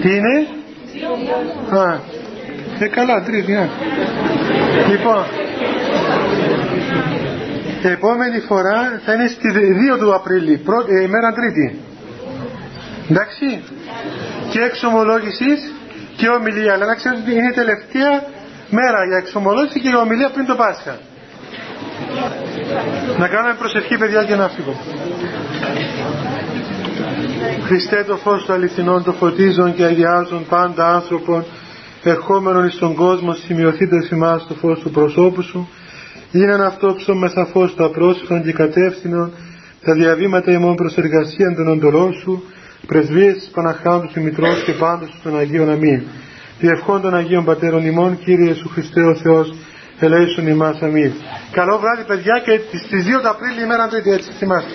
Τι 0.00 0.08
είναι; 0.16 0.46
Α, 1.78 1.98
ε, 2.78 2.86
καλά, 2.86 3.22
τρίτη, 3.22 3.52
ναι. 3.52 3.68
Λοιπόν, 4.90 5.24
επόμενη 7.82 8.40
φορά 8.40 9.00
θα 9.04 9.12
είναι 9.14 9.26
στη 9.26 9.48
2 9.94 9.98
του 9.98 10.14
Απρίλη, 10.14 10.56
πρώτη, 10.56 10.94
ε, 10.94 11.02
ημέρα 11.02 11.32
τρίτη. 11.32 11.78
Εντάξει; 13.10 13.62
Και 14.50 14.60
εξομολόγησης 14.60 15.72
και 16.16 16.28
ομιλία, 16.28 16.72
αλλά 16.72 16.86
να 16.86 16.94
ξέρετε 16.94 17.20
ότι 17.20 17.32
είναι 17.32 17.48
η 17.48 17.56
τελευταία 17.62 18.12
μέρα 18.70 19.04
για 19.08 19.16
εξομολόγηση 19.16 19.80
και 19.80 19.88
η 19.88 19.96
ομιλία 19.96 20.30
πριν 20.30 20.46
το 20.46 20.54
Πάσχα. 20.54 20.98
Να 23.18 23.28
κάνουμε 23.28 23.54
προσευχή 23.58 23.98
παιδιά 23.98 24.24
και 24.24 24.34
να 24.34 24.48
φύγω. 24.48 24.74
Χριστέ 27.64 28.04
το 28.06 28.16
φως 28.16 28.44
του 28.44 28.52
αληθινών, 28.52 29.04
το 29.04 29.12
φωτίζον 29.12 29.74
και 29.74 29.84
αγιάζον 29.84 30.46
πάντα 30.48 30.94
άνθρωπον, 30.94 31.44
ερχόμενον 32.02 32.66
εις 32.66 32.78
τον 32.78 32.94
κόσμο, 32.94 33.34
σημειωθείτε 33.34 34.02
σε 34.02 34.14
εμάς 34.14 34.46
το 34.46 34.54
φως 34.54 34.78
του 34.78 34.90
προσώπου 34.90 35.42
σου, 35.42 35.68
είναι 36.32 36.64
αυτό 36.64 36.94
ψώμεσα 36.96 37.44
φως 37.44 37.74
του 37.74 37.84
απρόσφων 37.84 38.42
και 38.42 38.52
κατεύθυνον, 38.52 39.32
τα 39.84 39.92
διαβήματα 39.92 40.52
ημών 40.52 40.74
προς 40.74 40.96
εργασία 40.96 41.54
των 41.54 41.68
οντολών 41.68 42.12
σου, 42.12 42.42
πρεσβείες 42.86 43.34
της 43.34 43.50
Παναχάντου 43.54 44.10
του 44.12 44.22
Μητρός 44.22 44.62
και 44.64 44.72
πάντως 44.72 45.20
των 45.22 45.38
Αγίων 45.38 45.70
Αμήν. 45.70 46.02
Διευχών 46.58 47.00
των 47.00 47.14
Αγίων 47.14 47.44
Πατέρων 47.44 47.86
ημών, 47.86 48.18
Κύριε 48.18 48.48
Ιησού 48.48 48.68
Χριστέ 48.68 49.02
ο 49.02 49.14
Θεός, 49.14 49.54
ελέησον 50.00 50.46
ημάς 50.46 50.82
αμήν. 50.82 51.12
Καλό 51.50 51.78
βράδυ 51.78 52.04
παιδιά 52.04 52.42
και 52.44 52.60
στις 52.84 53.04
2 53.06 53.20
του 53.22 53.28
Απρίλη 53.28 53.62
ημέρα 53.62 53.88
τρίτη 53.88 54.10
έτσι 54.10 54.30
θυμάστε. 54.38 54.74